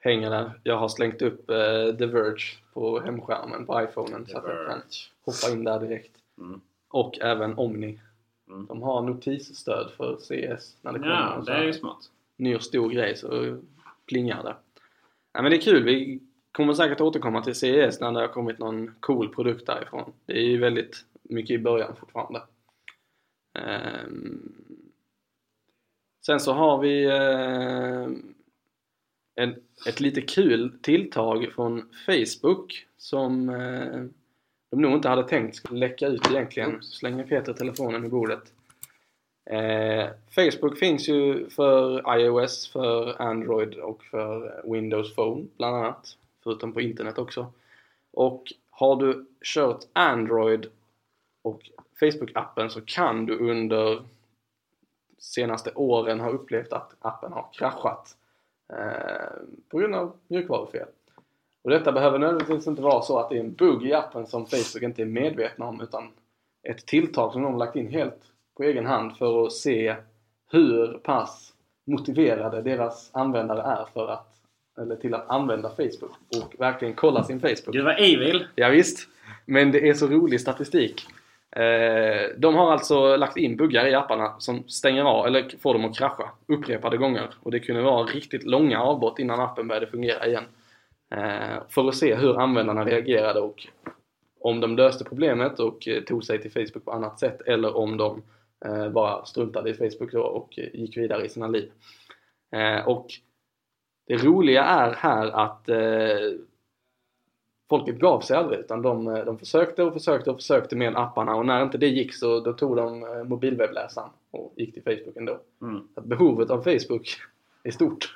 hänger 0.00 0.30
där. 0.30 0.50
Jag 0.62 0.76
har 0.76 0.88
slängt 0.88 1.22
upp 1.22 1.50
eh, 1.50 1.96
The 1.98 2.06
Verge 2.06 2.44
på 2.74 3.00
hemskärmen 3.00 3.66
på 3.66 3.82
iPhonen 3.82 4.26
så 4.26 4.38
att 4.38 4.44
jag 4.48 4.66
kan 4.66 4.80
hoppa 5.24 5.52
in 5.52 5.64
där 5.64 5.80
direkt. 5.80 6.16
Mm. 6.38 6.60
Och 6.88 7.18
även 7.20 7.58
Omni. 7.58 8.00
Mm. 8.48 8.66
De 8.66 8.82
har 8.82 9.02
notisstöd 9.02 9.90
för 9.96 10.16
CS 10.16 10.76
när 10.80 10.92
det 10.92 10.98
kommer 10.98 11.10
Ja, 11.12 11.42
det 11.46 11.52
är 11.52 11.62
ju 11.64 11.72
smart. 11.72 12.10
ny 12.36 12.54
och 12.56 12.62
stor 12.62 12.90
grej 12.90 13.16
så 13.16 13.58
plingar 14.08 14.42
det. 14.42 14.54
Ja, 15.32 15.42
men 15.42 15.50
det 15.50 15.56
är 15.56 15.60
kul. 15.60 15.84
Vi 15.84 16.20
kommer 16.52 16.74
säkert 16.74 17.00
återkomma 17.00 17.42
till 17.42 17.54
CES 17.54 18.00
när 18.00 18.12
det 18.12 18.20
har 18.20 18.28
kommit 18.28 18.58
någon 18.58 18.94
cool 19.00 19.34
produkt 19.34 19.66
därifrån. 19.66 20.12
Det 20.26 20.32
är 20.32 20.42
ju 20.42 20.58
väldigt 20.58 21.04
mycket 21.22 21.54
i 21.54 21.58
början 21.58 21.96
fortfarande. 21.96 22.42
Ehm, 23.58 24.52
sen 26.26 26.40
så 26.40 26.52
har 26.52 26.78
vi 26.78 27.04
eh, 27.04 28.08
ett 29.88 30.00
lite 30.00 30.20
kul 30.20 30.78
tilltag 30.82 31.52
från 31.54 31.88
Facebook 32.06 32.86
som 32.96 33.48
eh, 33.48 34.04
de 34.70 34.82
nog 34.82 34.92
inte 34.92 35.08
hade 35.08 35.28
tänkt 35.28 35.56
skulle 35.56 35.80
läcka 35.80 36.06
ut 36.06 36.30
egentligen. 36.30 36.82
Så 36.82 36.92
slänger 36.92 37.24
Peter 37.24 37.52
telefonen 37.52 38.04
i 38.04 38.08
bordet. 38.08 38.52
Eh, 39.50 40.08
Facebook 40.34 40.78
finns 40.78 41.08
ju 41.08 41.50
för 41.50 42.02
iOS, 42.18 42.72
för 42.72 43.22
Android 43.22 43.74
och 43.74 44.04
för 44.04 44.62
Windows 44.72 45.14
Phone 45.14 45.46
bland 45.56 45.76
annat. 45.76 46.16
Förutom 46.42 46.72
på 46.72 46.80
internet 46.80 47.18
också. 47.18 47.52
Och 48.10 48.52
har 48.70 48.96
du 48.96 49.26
kört 49.42 49.84
Android 49.92 50.66
och 51.42 51.70
Facebook-appen 52.00 52.68
så 52.68 52.80
kan 52.80 53.26
du 53.26 53.38
under 53.38 54.02
senaste 55.18 55.72
åren 55.74 56.20
ha 56.20 56.30
upplevt 56.30 56.72
att 56.72 56.94
appen 57.00 57.32
har 57.32 57.46
kraschat 57.52 58.16
eh, 58.68 59.32
på 59.68 59.78
grund 59.78 59.94
av 59.94 60.16
mjukvarufel. 60.28 60.88
Och 61.62 61.70
detta 61.70 61.92
behöver 61.92 62.18
nödvändigtvis 62.18 62.66
inte 62.66 62.82
vara 62.82 63.02
så 63.02 63.18
att 63.18 63.28
det 63.28 63.36
är 63.36 63.40
en 63.40 63.54
bugg 63.54 63.86
i 63.86 63.92
appen 63.92 64.26
som 64.26 64.46
Facebook 64.46 64.82
inte 64.82 65.02
är 65.02 65.06
medvetna 65.06 65.66
om 65.66 65.80
utan 65.80 66.10
ett 66.62 66.86
tilltag 66.86 67.32
som 67.32 67.42
de 67.42 67.52
har 67.52 67.58
lagt 67.58 67.76
in 67.76 67.88
helt 67.88 68.22
på 68.56 68.62
egen 68.62 68.86
hand 68.86 69.16
för 69.16 69.46
att 69.46 69.52
se 69.52 69.96
hur 70.50 70.98
pass 71.02 71.52
motiverade 71.84 72.62
deras 72.62 73.10
användare 73.12 73.62
är 73.62 73.86
för 73.92 74.08
att 74.08 74.31
eller 74.78 74.96
till 74.96 75.14
att 75.14 75.30
använda 75.30 75.70
Facebook 75.70 76.16
och 76.36 76.54
verkligen 76.60 76.94
kolla 76.94 77.24
sin 77.24 77.40
Facebook. 77.40 77.74
Gud 77.74 77.84
vad 77.84 77.98
evil! 77.98 78.46
Ja, 78.54 78.68
visst. 78.68 79.08
Men 79.46 79.72
det 79.72 79.88
är 79.88 79.94
så 79.94 80.06
rolig 80.06 80.40
statistik. 80.40 81.06
Eh, 81.56 82.30
de 82.38 82.54
har 82.54 82.72
alltså 82.72 83.16
lagt 83.16 83.36
in 83.36 83.56
buggar 83.56 83.86
i 83.86 83.94
apparna 83.94 84.34
som 84.38 84.68
stänger 84.68 85.04
av 85.04 85.26
eller 85.26 85.58
får 85.58 85.74
dem 85.74 85.84
att 85.84 85.98
krascha 85.98 86.30
upprepade 86.46 86.96
gånger. 86.96 87.30
Och 87.42 87.50
det 87.50 87.60
kunde 87.60 87.82
vara 87.82 88.04
riktigt 88.04 88.44
långa 88.44 88.82
avbrott 88.82 89.18
innan 89.18 89.40
appen 89.40 89.68
började 89.68 89.86
fungera 89.86 90.26
igen. 90.26 90.44
Eh, 91.14 91.62
för 91.68 91.88
att 91.88 91.94
se 91.94 92.14
hur 92.14 92.40
användarna 92.40 92.84
reagerade 92.84 93.40
och 93.40 93.66
om 94.40 94.60
de 94.60 94.76
löste 94.76 95.04
problemet 95.04 95.60
och 95.60 95.88
eh, 95.88 96.02
tog 96.02 96.24
sig 96.24 96.42
till 96.42 96.52
Facebook 96.52 96.84
på 96.84 96.92
annat 96.92 97.20
sätt 97.20 97.40
eller 97.46 97.76
om 97.76 97.96
de 97.96 98.22
bara 98.92 99.24
struntade 99.24 99.70
i 99.70 99.74
Facebook 99.74 100.14
och 100.14 100.58
gick 100.72 100.96
vidare 100.96 101.24
i 101.24 101.28
sina 101.28 101.48
liv. 101.48 101.70
Och 102.86 103.06
det 104.12 104.24
roliga 104.24 104.64
är 104.64 104.94
här 104.94 105.26
att 105.26 105.68
eh, 105.68 105.76
folket 107.68 107.98
gav 107.98 108.20
sig 108.20 108.36
aldrig 108.36 108.60
utan 108.60 108.82
de, 108.82 109.06
eh, 109.06 109.24
de 109.24 109.38
försökte 109.38 109.82
och 109.82 109.92
försökte 109.92 110.30
och 110.30 110.36
försökte 110.36 110.76
med 110.76 110.96
apparna 110.96 111.34
och 111.34 111.46
när 111.46 111.62
inte 111.62 111.78
det 111.78 111.86
gick 111.86 112.14
så 112.14 112.40
då 112.40 112.52
tog 112.52 112.76
de 112.76 113.02
eh, 113.02 113.24
mobilwebbläsaren 113.24 114.10
och 114.30 114.54
gick 114.56 114.74
till 114.74 114.82
Facebook 114.82 115.16
ändå. 115.16 115.38
Mm. 115.62 115.88
Att 115.94 116.04
behovet 116.04 116.50
av 116.50 116.62
Facebook 116.62 117.08
är 117.62 117.70
stort. 117.70 118.14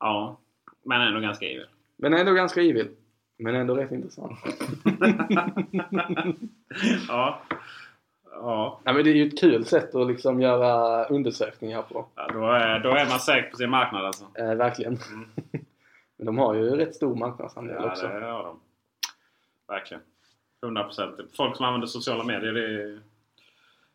Ja, 0.00 0.36
men 0.82 1.00
ändå 1.00 1.20
ganska 1.20 1.46
evil. 1.46 1.66
Men 1.96 2.14
ändå 2.14 2.32
ganska 2.32 2.60
evil. 2.60 2.88
Men 3.38 3.54
ändå 3.54 3.74
rätt 3.74 3.92
intressant. 3.92 4.38
ja. 7.08 7.42
Ja, 8.32 8.80
Ja, 8.84 8.92
men 8.92 9.04
det 9.04 9.10
är 9.10 9.14
ju 9.14 9.26
ett 9.28 9.40
kul 9.40 9.64
sätt 9.66 9.94
att 9.94 10.06
liksom 10.06 10.40
göra 10.40 11.04
undersökningar 11.04 11.82
på. 11.82 12.06
ja 12.14 12.28
då, 12.32 12.46
är, 12.52 12.78
då 12.80 12.88
är 12.90 13.06
man 13.08 13.20
säker 13.20 13.50
på 13.50 13.56
sin 13.56 13.70
marknad 13.70 14.04
alltså. 14.04 14.24
Eh, 14.34 14.54
verkligen. 14.54 14.98
men 16.16 16.26
de 16.26 16.38
har 16.38 16.54
ju 16.54 16.70
rätt 16.76 16.94
stor 16.94 17.14
marknadsandel 17.16 17.76
Ja, 17.80 17.90
också. 17.90 18.06
det 18.08 18.24
har 18.24 18.42
de. 18.42 18.60
Verkligen. 19.68 20.02
100%. 20.66 21.26
Folk 21.36 21.56
som 21.56 21.64
använder 21.66 21.86
sociala 21.86 22.24
medier 22.24 22.52
det 22.52 22.64
är, 22.64 23.00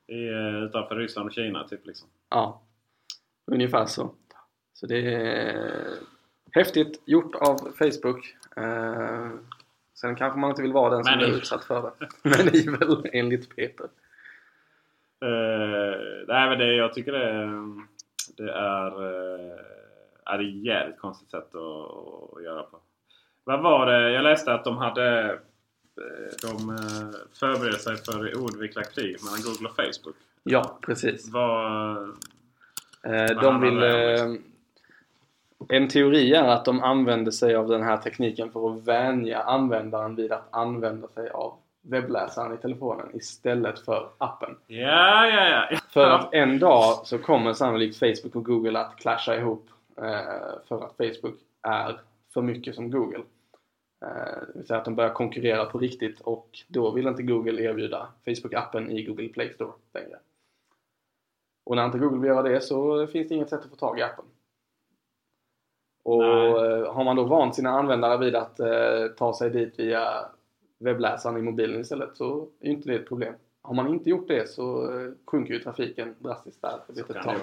det 0.08 0.28
är 0.30 0.64
utanför 0.66 0.96
Ryssland 0.96 1.28
och 1.28 1.34
Kina 1.34 1.64
typ 1.68 1.86
liksom. 1.88 2.08
Ja, 2.30 2.62
ungefär 3.52 3.86
så. 3.86 4.12
Så 4.74 4.88
det 4.88 5.16
är 5.16 5.86
häftigt 6.52 7.02
gjort 7.06 7.36
av 7.36 7.58
Facebook. 7.58 8.36
Eh, 8.58 9.30
Sen 9.94 10.16
kanske 10.16 10.40
man 10.40 10.50
inte 10.50 10.62
vill 10.62 10.74
vara 10.74 10.90
den 10.96 11.04
som 11.04 11.12
Men 11.12 11.18
blir 11.18 11.28
evil. 11.28 11.40
utsatt 11.40 11.64
för 11.66 11.82
det. 11.82 12.08
Men 12.30 12.48
evil 12.48 13.10
enligt 13.14 13.56
Peter. 13.56 13.88
Uh, 15.24 16.26
nej 16.28 16.50
men 16.50 16.60
det, 16.60 16.76
jag 16.76 16.94
tycker 16.94 17.12
det, 17.12 17.28
det 18.38 18.52
är, 18.52 19.04
uh, 19.04 19.60
är 20.26 20.40
ett 20.40 20.66
jävligt 20.66 21.00
konstigt 21.00 21.32
sätt 21.32 21.56
att, 21.56 22.38
att 22.38 22.44
göra 22.44 22.64
på. 22.64 22.78
Vad 23.44 23.62
var 23.62 23.86
det? 23.86 24.12
Jag 24.12 24.24
läste 24.24 24.54
att 24.54 24.64
de 24.64 24.78
hade 24.78 25.30
eh, 25.30 26.32
de 26.42 26.70
uh, 26.70 27.12
förberedde 27.40 27.80
sig 27.80 27.98
för 27.98 28.38
oundvikliga 28.38 28.86
kriget 28.86 29.24
mellan 29.24 29.40
Google 29.46 29.70
och 29.70 29.76
Facebook. 29.76 30.16
Ja, 30.44 30.80
precis. 30.82 31.30
Vad, 31.30 31.96
Vad 33.04 33.42
de 33.42 33.62
vill... 33.62 33.76
det 33.80 34.22
om, 34.22 34.40
Eh, 35.60 35.78
en 35.78 35.88
teori 35.88 36.34
är 36.34 36.48
att 36.48 36.66
de 36.66 36.84
använder 36.84 37.32
sig 37.32 37.56
av 37.56 37.68
den 37.68 37.84
här 37.84 37.98
tekniken 37.98 38.52
för 38.52 38.72
att 38.72 38.88
vänja 38.88 39.40
användaren 39.40 40.16
vid 40.16 40.32
att 40.32 40.48
använda 40.52 41.08
sig 41.08 41.30
av 41.30 41.58
webbläsaren 41.90 42.54
i 42.54 42.58
telefonen 42.58 43.16
istället 43.16 43.80
för 43.80 44.10
appen. 44.18 44.58
ja, 44.68 45.28
ja, 45.28 45.68
ja. 45.72 45.78
För 45.90 46.10
att 46.10 46.34
en 46.34 46.60
dag 46.60 47.08
så 47.08 47.18
kommer 47.18 47.54
sannolikt 47.54 48.00
Facebook 48.00 48.36
och 48.36 48.46
Google 48.46 48.80
att 48.80 48.96
clasha 48.96 49.36
ihop 49.36 49.70
eh, 49.98 50.68
för 50.68 50.86
att 50.86 50.98
Facebook 50.98 51.40
är 51.62 52.00
för 52.34 52.42
mycket 52.42 52.76
som 52.76 52.92
Google. 52.92 53.24
Eh, 54.06 54.42
det 54.48 54.54
vill 54.54 54.68
säga 54.68 54.80
att 54.80 54.86
de 54.86 54.96
börjar 54.96 55.14
konkurrera 55.14 55.66
på 55.66 55.78
riktigt 55.78 56.20
och 56.22 56.50
då 56.68 56.92
vill 56.92 57.08
inte 57.08 57.24
Google 57.24 57.64
erbjuda 57.64 58.08
Facebook-appen 58.26 58.90
i 58.90 59.04
Google 59.04 59.30
Play 59.30 59.54
Store 59.54 59.72
längre. 59.94 60.18
Och 61.64 61.76
när 61.76 61.86
inte 61.86 61.98
Google 61.98 62.20
vill 62.20 62.30
göra 62.30 62.44
det 62.44 62.62
så 62.62 63.08
finns 63.08 63.28
det 63.28 63.36
inget 63.36 63.50
sätt 63.50 63.64
att 63.64 63.70
få 63.70 63.76
tag 63.76 64.00
i 64.00 64.02
appen. 64.02 64.26
Och 66.04 66.24
Nej. 66.24 66.48
eh, 66.48 66.94
har 66.94 67.04
man 67.04 67.16
då 67.16 67.24
vant 67.24 67.56
sina 67.56 67.70
användare 67.70 68.18
vid 68.18 68.36
att 68.36 68.60
eh, 68.60 69.08
ta 69.18 69.34
sig 69.34 69.50
dit 69.50 69.80
via 69.80 70.26
webbläsaren 70.86 71.38
i 71.38 71.42
mobilen 71.42 71.82
istället 71.82 72.18
så 72.18 72.48
är 72.60 72.66
ju 72.68 72.72
inte 72.74 72.90
det 72.90 72.96
ett 72.96 73.08
problem. 73.08 73.34
Har 73.62 73.74
man 73.76 73.88
inte 73.88 74.10
gjort 74.10 74.28
det 74.28 74.50
så 74.50 74.84
eh, 75.00 75.12
sjunker 75.26 75.54
ju 75.54 75.60
trafiken 75.60 76.16
drastiskt 76.20 76.62
där 76.62 76.78
för 76.88 76.94
litet 76.94 77.16
Kan 77.16 77.24
tag. 77.24 77.34
det. 77.36 77.40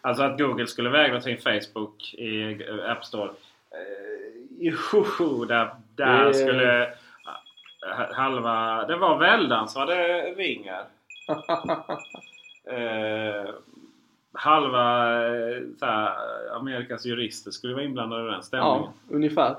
Alltså 0.00 0.22
att 0.22 0.38
Google 0.38 0.66
skulle 0.66 0.90
vägra 0.90 1.20
ta 1.20 1.30
in 1.30 1.38
Facebook 1.38 2.14
i 2.14 2.42
eh, 2.68 2.90
App 2.90 3.04
Store. 3.04 3.30
Eh, 3.70 4.64
joho, 4.66 5.44
där, 5.48 5.70
där 5.94 6.24
Det- 6.24 6.34
skulle 6.34 6.82
eh, 6.82 6.88
halva... 8.12 8.86
Det 8.86 8.96
var 8.96 9.18
väldans 9.18 9.76
vad 9.76 9.88
det 9.88 10.22
ringer. 10.22 10.80
Eh, 12.70 13.50
halva 14.32 15.16
eh, 15.26 15.62
så 15.78 15.86
här, 15.86 16.16
Amerikas 16.56 17.06
jurister 17.06 17.50
skulle 17.50 17.74
vara 17.74 17.84
inblandade 17.84 18.28
i 18.28 18.32
den 18.32 18.42
stämningen. 18.42 18.82
Ja, 18.82 18.92
ungefär. 19.10 19.50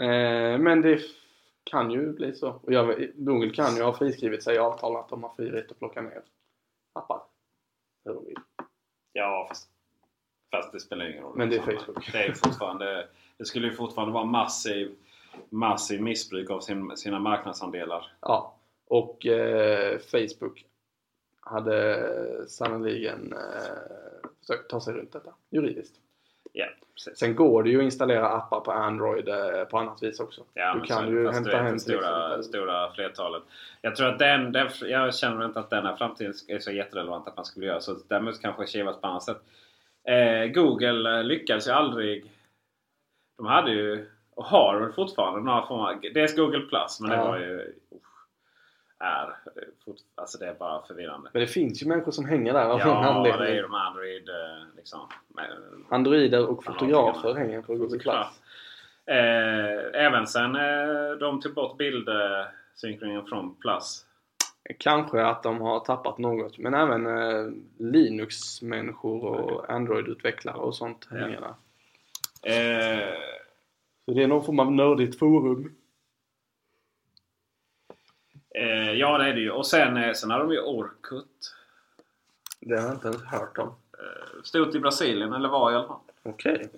Eh, 0.00 0.58
men 0.58 0.80
det 0.82 1.00
kan 1.64 1.90
ju 1.90 2.12
bli 2.12 2.34
så. 2.34 2.48
Och 2.50 2.72
jag, 2.72 3.08
Google 3.14 3.50
kan 3.50 3.76
ju 3.76 3.82
ha 3.82 3.92
friskrivit 3.92 4.42
sig 4.42 4.54
i 4.54 4.58
avtalen 4.58 5.00
att 5.00 5.08
de 5.08 5.22
har 5.22 5.34
fri 5.36 5.50
rätt 5.50 5.70
att 5.70 5.78
plocka 5.78 6.02
ner 6.02 6.22
appar. 6.92 7.22
Hur 8.04 8.14
de 8.14 8.24
vill. 8.24 8.36
Ja, 9.12 9.46
fast, 9.48 9.70
fast 10.50 10.72
det 10.72 10.80
spelar 10.80 11.10
ingen 11.10 11.22
roll. 11.22 11.36
Men 11.36 11.50
det 11.50 11.56
är. 11.56 11.62
Facebook. 11.62 12.12
Det, 12.12 12.24
är 12.24 12.32
fortfarande, 12.32 13.08
det 13.36 13.44
skulle 13.44 13.66
ju 13.66 13.74
fortfarande 13.74 14.14
vara 14.14 14.24
massiv, 14.24 14.96
massiv 15.48 16.02
missbruk 16.02 16.50
av 16.50 16.60
sin, 16.60 16.96
sina 16.96 17.18
marknadsandelar. 17.18 18.12
Ja, 18.20 18.54
och 18.86 19.26
eh, 19.26 19.98
Facebook 19.98 20.66
hade 21.40 22.48
sannoliken 22.48 23.32
eh, 23.32 24.28
försökt 24.40 24.70
ta 24.70 24.80
sig 24.80 24.94
runt 24.94 25.12
detta 25.12 25.34
juridiskt. 25.50 26.00
Ja. 26.52 26.66
Sen 27.14 27.34
går 27.34 27.62
det 27.62 27.70
ju 27.70 27.78
att 27.78 27.84
installera 27.84 28.28
appar 28.28 28.60
på 28.60 28.72
Android 28.72 29.28
eh, 29.28 29.64
på 29.70 29.78
annat 29.78 30.02
vis 30.02 30.20
också. 30.20 30.40
Ja, 30.54 30.74
du 30.74 30.80
kan 30.80 31.04
så- 31.06 31.12
ju 31.12 31.30
hämta 31.30 31.56
hem 31.56 31.72
det 31.74 31.80
stora, 31.80 32.42
stora 32.42 32.92
flertalet. 32.92 33.42
Jag 33.82 33.96
tror 33.96 34.08
att 34.08 34.18
den, 34.18 34.52
den, 34.52 34.68
jag 34.82 35.14
känner 35.14 35.44
inte 35.44 35.60
att 35.60 35.70
den 35.70 35.86
här 35.86 35.96
framtiden 35.96 36.34
är 36.48 36.58
så 36.58 36.72
jätterelevant 36.72 37.28
att 37.28 37.36
man 37.36 37.44
skulle 37.44 37.66
göra 37.66 37.80
så. 37.80 37.96
Däremot 38.08 38.42
kanske 38.42 38.66
kivas 38.66 39.00
på 39.00 39.06
annat 39.06 39.22
sätt. 39.22 39.40
Eh, 40.08 40.46
Google 40.46 41.18
eh, 41.18 41.24
lyckades 41.24 41.68
ju 41.68 41.72
aldrig. 41.72 42.24
De 43.36 43.46
hade 43.46 43.70
ju, 43.70 44.06
och 44.34 44.44
har 44.44 44.80
väl 44.80 44.92
fortfarande 44.92 45.40
några 45.40 45.66
former 45.66 46.10
Dels 46.14 46.36
Google 46.36 46.60
Plus 46.60 47.00
men 47.00 47.10
det 47.10 47.16
Ja. 47.16 47.28
var 47.28 47.38
ju, 47.38 47.74
är, 49.00 49.36
alltså 50.14 50.38
det 50.38 50.46
är 50.46 50.54
bara 50.54 50.82
förvirrande. 50.86 51.30
Men 51.32 51.40
det 51.40 51.46
finns 51.46 51.82
ju 51.82 51.86
människor 51.88 52.12
som 52.12 52.24
hänger 52.24 52.52
där 52.52 52.64
av 52.64 52.78
någon 52.78 52.88
Ja, 52.88 53.02
det 53.02 53.08
anledning. 53.08 53.42
är 53.48 53.54
ju 53.54 53.62
de 53.62 53.74
Android 53.74 54.28
eh, 54.28 54.76
liksom. 54.76 55.00
Androider 55.88 56.46
och 56.46 56.62
Ja, 56.66 56.72
fotografer 56.72 57.34
hänger 57.34 57.62
på 57.62 57.74
Google. 57.74 57.98
Plus. 57.98 58.14
Eh, 59.06 60.04
även 60.06 60.26
sen 60.26 60.56
eh, 60.56 61.10
de 61.20 61.40
tog 61.40 61.54
bort 61.54 61.78
bildsynkningen 61.78 63.26
från 63.26 63.54
Plus. 63.54 64.06
Kanske 64.78 65.22
att 65.26 65.42
de 65.42 65.60
har 65.60 65.80
tappat 65.80 66.18
något 66.18 66.58
men 66.58 66.74
även 66.74 67.06
eh, 67.06 67.50
Linux-människor 67.78 69.24
och 69.24 69.70
Android-utvecklare 69.70 70.56
och 70.56 70.74
sånt 70.76 71.08
Ja. 71.10 71.16
hänger 71.16 71.40
där. 71.40 71.54
Eh, 72.42 73.08
Så 74.04 74.12
det 74.14 74.22
är 74.22 74.26
någon 74.26 74.44
form 74.44 74.58
av 74.60 74.72
nördigt 74.72 75.18
forum. 75.18 75.74
Eh, 78.54 78.92
ja 78.92 79.18
det 79.18 79.24
är 79.24 79.32
det 79.34 79.40
ju. 79.40 79.50
Och 79.50 79.66
sen, 79.66 79.96
eh, 79.96 80.12
sen 80.12 80.30
har 80.30 80.38
de 80.38 80.52
ju 80.52 80.60
Orkut. 80.60 81.54
Det 82.60 82.76
har 82.76 82.82
jag 82.86 82.94
inte 82.94 83.08
ens 83.08 83.24
hört 83.24 83.58
om. 83.58 83.68
Eh, 83.98 84.42
stort 84.44 84.74
i 84.74 84.80
Brasilien, 84.80 85.32
eller 85.32 85.48
var 85.48 85.72
i 85.72 85.74
alla 85.74 85.86
fall. 85.88 86.00
Okej. 86.22 86.68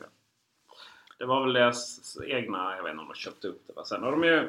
Det 1.19 1.25
var 1.25 1.45
väl 1.45 1.53
deras 1.53 2.17
egna, 2.27 2.77
jag 2.77 2.83
vet 2.83 2.91
inte 2.91 3.03
om 3.03 3.09
de 3.09 3.15
köpte 3.15 3.49
upp 3.49 3.63
det. 3.67 3.73
va. 3.73 3.85
Sen 3.85 4.03
har 4.03 4.11
de 4.11 4.25
ju 4.25 4.49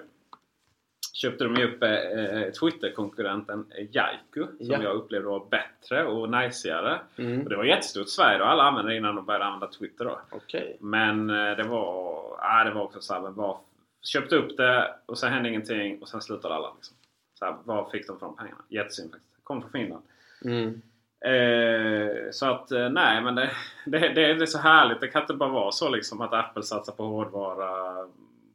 köpte 1.13 1.43
de 1.43 1.55
ju 1.55 1.73
upp 1.75 1.83
eh, 1.83 1.91
eh, 1.93 2.51
Twitter-konkurrenten 2.51 3.65
Jaiku 3.91 4.45
som 4.57 4.57
Ja. 4.59 4.83
jag 4.83 4.95
upplevde 4.95 5.27
var 5.27 5.45
bättre 5.45 6.05
och 6.05 6.29
najsigare. 6.29 6.99
Mm. 7.17 7.41
Och 7.43 7.49
det 7.49 7.55
var 7.55 7.63
jättestort 7.63 8.05
i 8.07 8.09
Sverige 8.09 8.41
och 8.41 8.47
alla 8.49 8.63
använde 8.63 8.91
det 8.91 8.97
innan 8.97 9.15
de 9.15 9.25
började 9.25 9.45
använda 9.45 9.67
Twitter 9.67 10.05
då. 10.05 10.19
Okej. 10.31 10.77
Men 10.79 11.29
eh, 11.29 11.35
det 11.57 11.63
var, 11.63 12.23
ah, 12.39 12.63
det 12.63 12.71
var 12.71 12.81
också 12.83 13.01
så 13.01 13.13
här, 13.13 13.21
men 13.21 13.33
var, 13.33 13.57
köpte 14.01 14.35
upp 14.35 14.57
det 14.57 14.95
och 15.05 15.17
sen 15.17 15.33
hände 15.33 15.49
ingenting 15.49 16.01
och 16.01 16.09
sen 16.09 16.21
slutade 16.21 16.55
alla. 16.55 16.73
Liksom. 16.75 16.95
Så 17.33 17.45
här, 17.45 17.57
var 17.63 17.89
fick 17.89 18.07
de 18.07 18.19
från 18.19 18.35
pengarna? 18.35 18.63
Jättesynd 18.69 19.11
faktiskt. 19.11 19.43
Kom 19.43 19.61
från 19.61 19.71
Finland. 19.71 20.03
Mm. 20.45 20.81
Eh, 21.25 22.31
så 22.31 22.45
att 22.45 22.71
eh, 22.71 22.89
nej 22.89 23.21
men 23.21 23.35
det, 23.35 23.51
det, 23.85 23.99
det, 23.99 24.25
är 24.25 24.45
så 24.45 24.57
härligt. 24.57 25.01
Det 25.01 25.07
kan 25.07 25.21
inte 25.21 25.33
bara 25.33 25.49
vara 25.49 25.71
så 25.71 25.89
liksom 25.89 26.21
att 26.21 26.33
Apple 26.33 26.63
satsar 26.63 26.93
på 26.93 27.03
hårdvara 27.03 27.97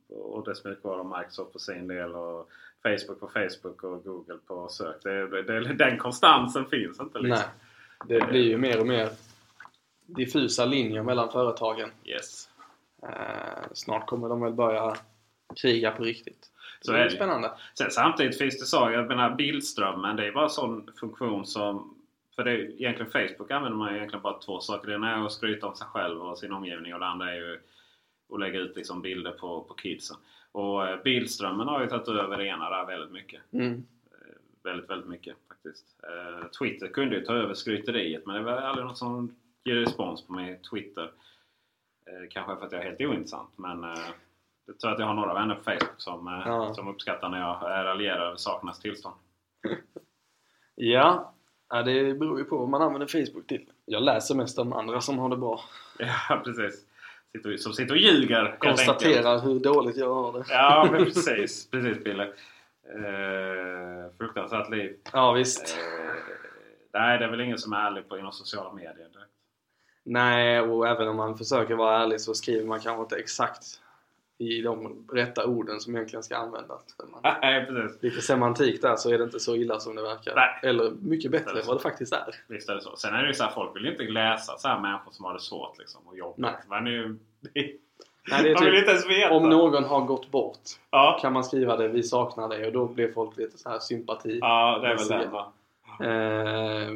och 0.08 0.44
dess 0.44 0.64
mjukvara 0.64 1.00
och 1.00 1.18
Microsoft 1.18 1.52
på 1.52 1.58
sin 1.58 1.88
del 1.88 2.14
och 2.14 2.48
Facebook 2.82 3.20
på 3.20 3.28
Facebook 3.28 3.84
och 3.84 4.04
Google 4.04 4.38
på 4.46 4.68
sök. 4.68 5.02
Det, 5.02 5.28
det, 5.28 5.42
det, 5.42 5.74
den 5.74 5.98
konstansen 5.98 6.66
finns 6.66 7.00
inte 7.00 7.18
liksom. 7.18 7.44
Nej. 8.08 8.18
Det 8.20 8.26
blir 8.26 8.44
ju 8.44 8.58
mer 8.58 8.80
och 8.80 8.86
mer 8.86 9.08
diffusa 10.06 10.64
linjer 10.64 11.02
mellan 11.02 11.32
företagen. 11.32 11.90
Yes. 12.04 12.48
Eh, 13.02 13.64
snart 13.72 14.06
kommer 14.06 14.28
de 14.28 14.40
väl 14.40 14.52
börja 14.52 14.96
kriga 15.56 15.90
på 15.90 16.02
riktigt. 16.02 16.50
Så 16.80 16.92
det 16.92 16.98
är 16.98 17.08
spännande. 17.08 17.50
Sen, 17.74 17.90
samtidigt 17.90 18.38
finns 18.38 18.58
det 18.58 18.66
så, 18.66 18.90
jag 18.90 19.08
menar 19.08 19.34
bildströmmen 19.34 20.16
det 20.16 20.26
är 20.26 20.32
bara 20.32 20.44
en 20.44 20.50
sån 20.50 20.90
funktion 21.00 21.46
som 21.46 21.94
för 22.38 22.44
det 22.44 22.50
är, 22.50 22.56
egentligen 22.56 23.10
Facebook 23.12 23.50
använder 23.50 23.78
man 23.78 23.90
ju 23.90 23.96
egentligen 23.96 24.22
bara 24.22 24.38
två 24.38 24.60
saker. 24.60 24.88
Det 24.88 24.94
ena 24.94 25.16
är 25.16 25.26
att 25.26 25.32
skryta 25.32 25.66
om 25.66 25.74
sig 25.74 25.86
själv 25.86 26.20
och 26.20 26.38
sin 26.38 26.52
omgivning 26.52 26.94
och 26.94 27.00
det 27.00 27.06
andra 27.06 27.32
är 27.32 27.36
ju 27.36 27.60
att 28.32 28.40
lägga 28.40 28.60
ut 28.60 28.76
liksom 28.76 29.02
bilder 29.02 29.32
på, 29.32 29.62
på 29.62 29.74
kidsen. 29.74 30.16
Och 30.52 30.88
eh, 30.88 31.02
bildströmmen 31.02 31.68
har 31.68 31.80
ju 31.80 31.86
tagit 31.86 32.08
över 32.08 32.38
det 32.38 32.46
ena 32.46 32.70
där 32.70 32.86
väldigt 32.86 33.10
mycket. 33.10 33.40
Mm. 33.52 33.86
Väldigt, 34.62 34.90
väldigt 34.90 35.08
mycket 35.08 35.36
faktiskt. 35.48 35.86
Eh, 36.02 36.48
Twitter 36.48 36.88
kunde 36.88 37.16
ju 37.16 37.24
ta 37.24 37.32
över 37.32 37.54
skryteriet 37.54 38.26
men 38.26 38.36
det 38.36 38.42
var 38.42 38.52
aldrig 38.52 38.86
något 38.86 38.98
som 38.98 39.34
ger 39.64 39.74
respons 39.74 40.26
på 40.26 40.32
mig 40.32 40.60
Twitter. 40.70 41.10
Eh, 42.06 42.28
kanske 42.30 42.56
för 42.56 42.66
att 42.66 42.72
jag 42.72 42.80
är 42.80 42.84
helt 42.84 43.00
ointressant 43.00 43.50
men 43.56 43.84
eh, 43.84 44.08
jag 44.68 44.80
tror 44.80 44.92
att 44.92 44.98
jag 44.98 45.06
har 45.06 45.14
några 45.14 45.34
vänner 45.34 45.54
på 45.54 45.62
Facebook 45.62 45.94
som, 45.96 46.28
eh, 46.28 46.42
Ja. 46.46 46.74
som 46.74 46.88
uppskattar 46.88 47.28
när 47.28 47.40
jag 47.40 47.58
raljerar 47.86 48.26
över 48.26 48.36
sakernas 48.36 48.80
tillstånd. 48.80 49.14
Ja. 50.80 51.32
ja, 51.68 51.82
det 51.82 52.14
beror 52.14 52.38
ju 52.38 52.44
på 52.44 52.58
vad 52.58 52.68
man 52.68 52.82
använder 52.82 53.06
Facebook 53.06 53.46
till. 53.46 53.70
Jag 53.84 54.02
läser 54.02 54.34
mest 54.34 54.58
om 54.58 54.72
andra 54.72 55.00
som 55.00 55.18
har 55.18 55.28
det 55.28 55.36
bra. 55.36 55.60
Ja, 55.98 56.40
precis. 56.44 56.84
Sitter, 57.32 57.56
som 57.56 57.72
sitter 57.72 57.94
och 57.94 58.00
ljuger. 58.00 58.56
Konstaterar 58.58 59.38
hur 59.40 59.60
dåligt 59.60 59.96
jag 59.96 60.14
har 60.14 60.32
det. 60.32 60.44
Ja, 60.48 60.88
men 60.92 61.04
precis. 61.04 61.70
Precis, 61.70 62.04
Bille. 62.04 62.24
Eh, 62.94 64.10
fruktansvärt 64.18 64.70
liv. 64.70 64.96
Ja, 65.12 65.32
visst. 65.32 65.78
Eh, 65.78 66.14
nej, 66.94 67.18
det 67.18 67.24
är 67.24 67.28
väl 67.30 67.40
ingen 67.40 67.58
som 67.58 67.72
är 67.72 67.86
ärlig 67.86 68.08
på 68.08 68.18
inom 68.18 68.32
sociala 68.32 68.72
medier. 68.72 68.94
direkt. 68.94 69.30
Nej, 70.04 70.60
och 70.60 70.88
även 70.88 71.08
om 71.08 71.16
man 71.16 71.38
försöker 71.38 71.74
vara 71.74 72.02
ärlig 72.02 72.20
så 72.20 72.34
skriver 72.34 72.66
man 72.66 72.80
kanske 72.80 73.02
inte 73.02 73.16
exakt 73.16 73.80
i 74.38 74.62
de 74.62 75.06
rätta 75.12 75.46
orden 75.46 75.80
som 75.80 75.96
egentligen 75.96 76.22
ska 76.22 76.36
användas. 76.36 76.82
Nej, 77.22 77.66
precis. 77.66 78.02
Lite 78.02 78.20
semantik 78.22 78.82
där 78.82 78.96
så 78.96 79.10
är 79.10 79.18
det 79.18 79.24
inte 79.24 79.40
så 79.40 79.56
illa 79.56 79.80
som 79.80 79.94
det 79.96 80.02
verkar. 80.02 80.34
Nej. 80.34 80.70
Eller 80.70 80.90
mycket 80.90 81.30
bättre 81.30 81.60
än 81.60 81.66
vad 81.66 81.76
det 81.76 81.82
faktiskt 81.82 82.12
är. 82.12 82.34
Visst 82.48 82.68
är 82.68 82.74
det 82.74 82.80
så. 82.80 82.96
Sen 82.96 83.14
är 83.14 83.22
det 83.22 83.28
ju 83.28 83.34
så 83.34 83.44
här, 83.44 83.50
folk 83.50 83.76
vill 83.76 83.86
inte 83.86 84.02
läsa 84.02 84.58
så 84.58 84.68
här 84.68 84.80
människor 84.80 85.12
som 85.12 85.24
har 85.24 85.34
det 85.34 85.40
svårt 85.40 85.78
liksom, 85.78 86.00
och 86.06 86.18
jobbigt. 86.18 86.38
Nej. 86.38 86.54
Men 86.68 86.84
det 86.84 87.16
det 87.40 87.60
är, 87.60 87.72
Nej, 88.30 88.42
det 88.42 88.50
är 88.50 88.54
typ, 88.54 88.78
inte 88.78 88.90
ens 88.90 89.06
veta. 89.10 89.34
om 89.34 89.48
någon 89.48 89.84
har 89.84 90.00
gått 90.00 90.30
bort 90.30 90.58
Ja, 90.90 91.18
kan 91.22 91.32
man 91.32 91.44
skriva 91.44 91.76
det, 91.76 91.88
vi 91.88 92.02
saknar 92.02 92.48
dig 92.48 92.66
och 92.66 92.72
då 92.72 92.86
blir 92.86 93.12
folk 93.12 93.36
lite 93.36 93.58
så 93.58 93.68
här 93.68 93.78
sympati. 93.78 94.38
ja 94.40 94.78
det 94.82 94.88
är 94.88 94.96
väl 94.96 95.08
den 95.08 95.30
va? 95.30 95.52
Eh, 96.00 96.92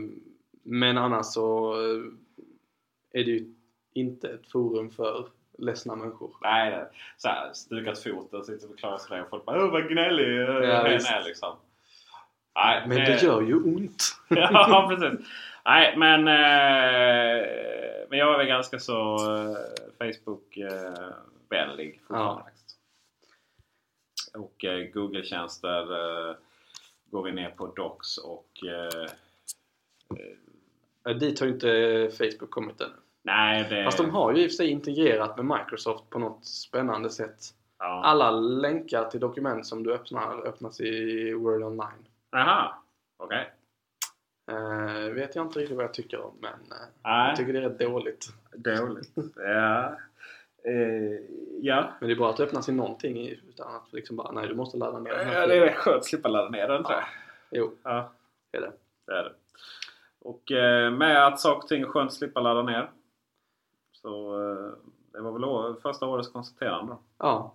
men 0.63 0.99
annars 0.99 1.27
så 1.27 1.73
eh, 1.75 3.21
är 3.21 3.25
det 3.25 3.31
ju 3.31 3.55
inte 3.93 4.29
ett 4.29 4.51
forum 4.53 4.91
för 4.91 5.27
ledsna 5.59 5.97
människor. 5.97 6.31
Nej, 6.43 6.71
det 6.71 6.89
så 7.17 7.29
här, 7.29 7.53
stukat 7.53 8.03
foten, 8.03 8.45
sitter 8.45 8.71
och 8.71 8.79
klarar 8.79 8.99
sig 8.99 9.23
och 9.23 9.29
folk 9.31 9.45
bara 9.45 9.65
Åh 9.65 9.71
vad 9.71 9.89
gnällig 9.89 10.41
Ja, 10.41 10.83
hen 10.83 10.93
är 10.93 11.25
liksom. 11.25 11.57
Nej, 12.55 12.83
Men 12.87 12.97
det 12.97 13.23
gör 13.23 13.43
ju 13.43 13.55
ont. 13.55 14.03
ja, 14.29 14.87
precis. 14.91 15.27
Nej, 15.65 15.97
men, 15.97 16.21
eh, 16.21 17.47
men 18.09 18.19
jag 18.19 18.35
är 18.35 18.39
väl 18.39 18.47
ganska 18.47 18.79
så 18.79 19.17
eh, 19.37 19.57
Facebook-vänlig 19.99 22.01
fortfarande. 22.07 22.43
Ja. 24.33 24.35
Och 24.35 24.65
eh, 24.65 24.87
Google-tjänster 24.93 25.81
eh, 25.81 26.35
går 27.11 27.23
vi 27.23 27.33
ner 27.33 27.51
på 27.51 27.67
Docs 27.67 28.19
och 28.19 28.49
eh, 28.65 29.11
Eh, 31.09 31.17
Dit 31.17 31.41
har 31.41 31.47
inte 31.47 32.11
Facebook 32.19 32.51
kommit 32.51 32.81
än. 32.81 32.91
Nej, 33.23 33.67
det... 33.71 33.85
Fast 33.85 33.99
de 33.99 34.11
har 34.11 34.33
ju 34.33 34.43
i 34.43 34.47
och 34.47 34.51
för 34.51 34.57
sig 34.57 34.71
integrerat 34.71 35.37
med 35.37 35.59
Microsoft 35.59 36.11
på 36.11 36.19
något 36.19 36.47
spännande 36.47 37.11
sätt. 37.11 37.39
Ja. 37.79 38.03
Alla 38.05 38.31
länkar 38.31 39.05
till 39.05 39.21
dokument 39.21 39.67
som 39.67 39.83
du 39.83 39.93
öppnar 39.93 40.47
öppnas 40.47 40.81
i 40.81 41.33
Word 41.35 41.63
Online. 41.63 42.07
Jaha, 42.31 42.75
okej. 43.17 43.53
Eh, 44.51 45.13
vet 45.15 45.37
jag 45.37 45.47
inte 45.47 45.59
riktigt 45.59 45.77
vad 45.77 45.85
jag 45.85 45.95
tycker 45.95 46.21
om 46.21 46.33
men 46.41 46.53
Nej. 46.71 47.29
jag 47.29 47.37
tycker 47.37 47.53
det 47.53 47.59
är 47.59 47.63
rätt 47.63 47.79
dåligt. 47.79 48.27
Dåligt. 48.57 49.11
ja. 49.37 49.97
Eh, 50.65 51.21
ja. 51.61 51.93
Men 52.01 52.09
det 52.09 52.15
är 52.15 52.17
bra 52.17 52.31
att 52.31 52.37
det 52.37 52.43
öppnas 52.43 52.69
i 52.69 52.73
någonting 52.73 53.29
utan 53.29 53.75
att 53.77 53.93
liksom 53.93 54.17
bara 54.17 54.33
nej 54.33 54.49
du 54.49 54.55
måste 54.55 54.77
ladda 54.77 54.99
ner 54.99 55.11
den 55.13 55.27
här 55.27 55.41
ja, 55.41 55.47
det 55.47 55.57
är 55.57 55.73
skönt 55.73 55.97
att 55.97 56.05
slippa 56.05 56.29
ladda 56.29 56.49
ner 56.49 56.69
den 56.69 56.85
tror 56.85 56.97
jag. 56.97 57.05
Jo, 57.51 57.73
Ja. 57.83 58.13
det 58.51 58.59
är 58.59 58.63
det. 58.63 58.73
Det 59.07 59.13
är 59.13 59.25
det. 59.25 59.33
Och 60.21 60.43
med 60.93 61.27
att 61.27 61.41
saker 61.41 61.63
och 61.63 61.69
ting 61.69 61.83
är 61.83 61.87
skönt 61.87 62.09
att 62.09 62.15
slippa 62.17 62.41
ladda 62.41 62.63
ner. 62.63 62.91
Så 64.03 64.41
eh, 64.41 64.73
det 65.13 65.21
var 65.21 65.33
väl 65.33 65.81
första 65.81 66.07
årets 66.07 66.29
konstaterande. 66.29 66.97
Ja. 67.19 67.55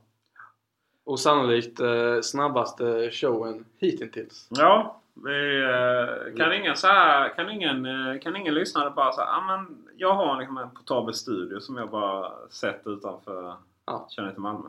Och 1.03 1.19
sannolikt 1.19 1.79
eh, 1.79 2.21
snabbaste 2.21 3.11
showen 3.11 3.65
hittills. 3.77 4.47
Ja, 4.49 5.01
vi, 5.13 5.61
eh, 5.63 6.37
kan, 6.37 6.53
ingen 6.53 6.75
så 6.75 6.87
här, 6.87 7.29
kan, 7.35 7.49
ingen, 7.49 7.85
kan 8.19 8.35
ingen 8.35 8.53
lyssnare 8.53 8.89
bara 8.89 9.11
säga 9.13 9.27
ah, 9.27 9.41
men 9.57 9.77
jag 9.97 10.13
har 10.13 10.39
liksom 10.39 10.57
en 10.57 10.69
portabel 10.69 11.13
studio 11.13 11.59
som 11.59 11.77
jag 11.77 11.89
bara 11.89 12.31
sett 12.49 12.81
utanför 12.85 13.53
Ja. 13.85 14.07
kör 14.09 14.23
ner 14.23 14.31
till 14.31 14.41
Malmö. 14.41 14.67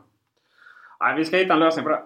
Nej, 0.99 1.17
vi 1.17 1.25
ska 1.25 1.37
hitta 1.37 1.53
en 1.53 1.59
lösning 1.59 1.83
på 1.85 1.89
det. 1.89 2.03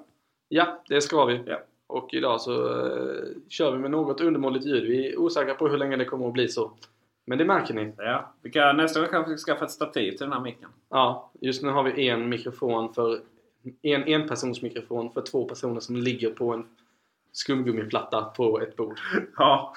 Ja, 0.47 0.83
det 0.87 1.01
ska 1.01 1.25
vi. 1.25 1.43
Ja. 1.45 1.59
Och 1.87 2.13
idag 2.13 2.41
så 2.41 2.67
eh, 2.67 3.23
kör 3.49 3.71
vi 3.71 3.77
med 3.77 3.91
något 3.91 4.21
undermåligt 4.21 4.65
ljud. 4.65 4.83
Vi 4.83 5.13
är 5.13 5.19
osäkra 5.19 5.53
på 5.53 5.67
hur 5.67 5.77
länge 5.77 5.95
det 5.95 6.05
kommer 6.05 6.27
att 6.27 6.33
bli 6.33 6.47
så. 6.47 6.71
Men 7.25 7.37
det 7.37 7.45
märker 7.45 7.73
ni. 7.73 7.93
Ja, 7.97 8.33
vi 8.41 8.49
kan, 8.49 8.77
nästa 8.77 8.99
gång 8.99 9.09
kanske 9.09 9.31
vi 9.31 9.37
ska 9.37 9.51
skaffa 9.53 9.65
ett 9.65 9.71
stativ 9.71 10.11
till 10.11 10.19
den 10.19 10.33
här 10.33 10.39
micken. 10.39 10.69
Ja, 10.89 11.31
just 11.41 11.63
nu 11.63 11.69
har 11.69 11.83
vi 11.83 12.09
en 12.09 12.29
mikrofon 12.29 12.93
för 12.93 13.19
en 13.81 14.03
enpersonsmikrofon 14.13 15.11
för 15.11 15.21
två 15.21 15.45
personer 15.45 15.79
som 15.79 15.95
ligger 15.95 16.29
på 16.31 16.53
en 16.53 16.65
skumgummiplatta 17.31 18.23
på 18.23 18.61
ett 18.61 18.75
bord. 18.75 18.99
Ja. 19.37 19.75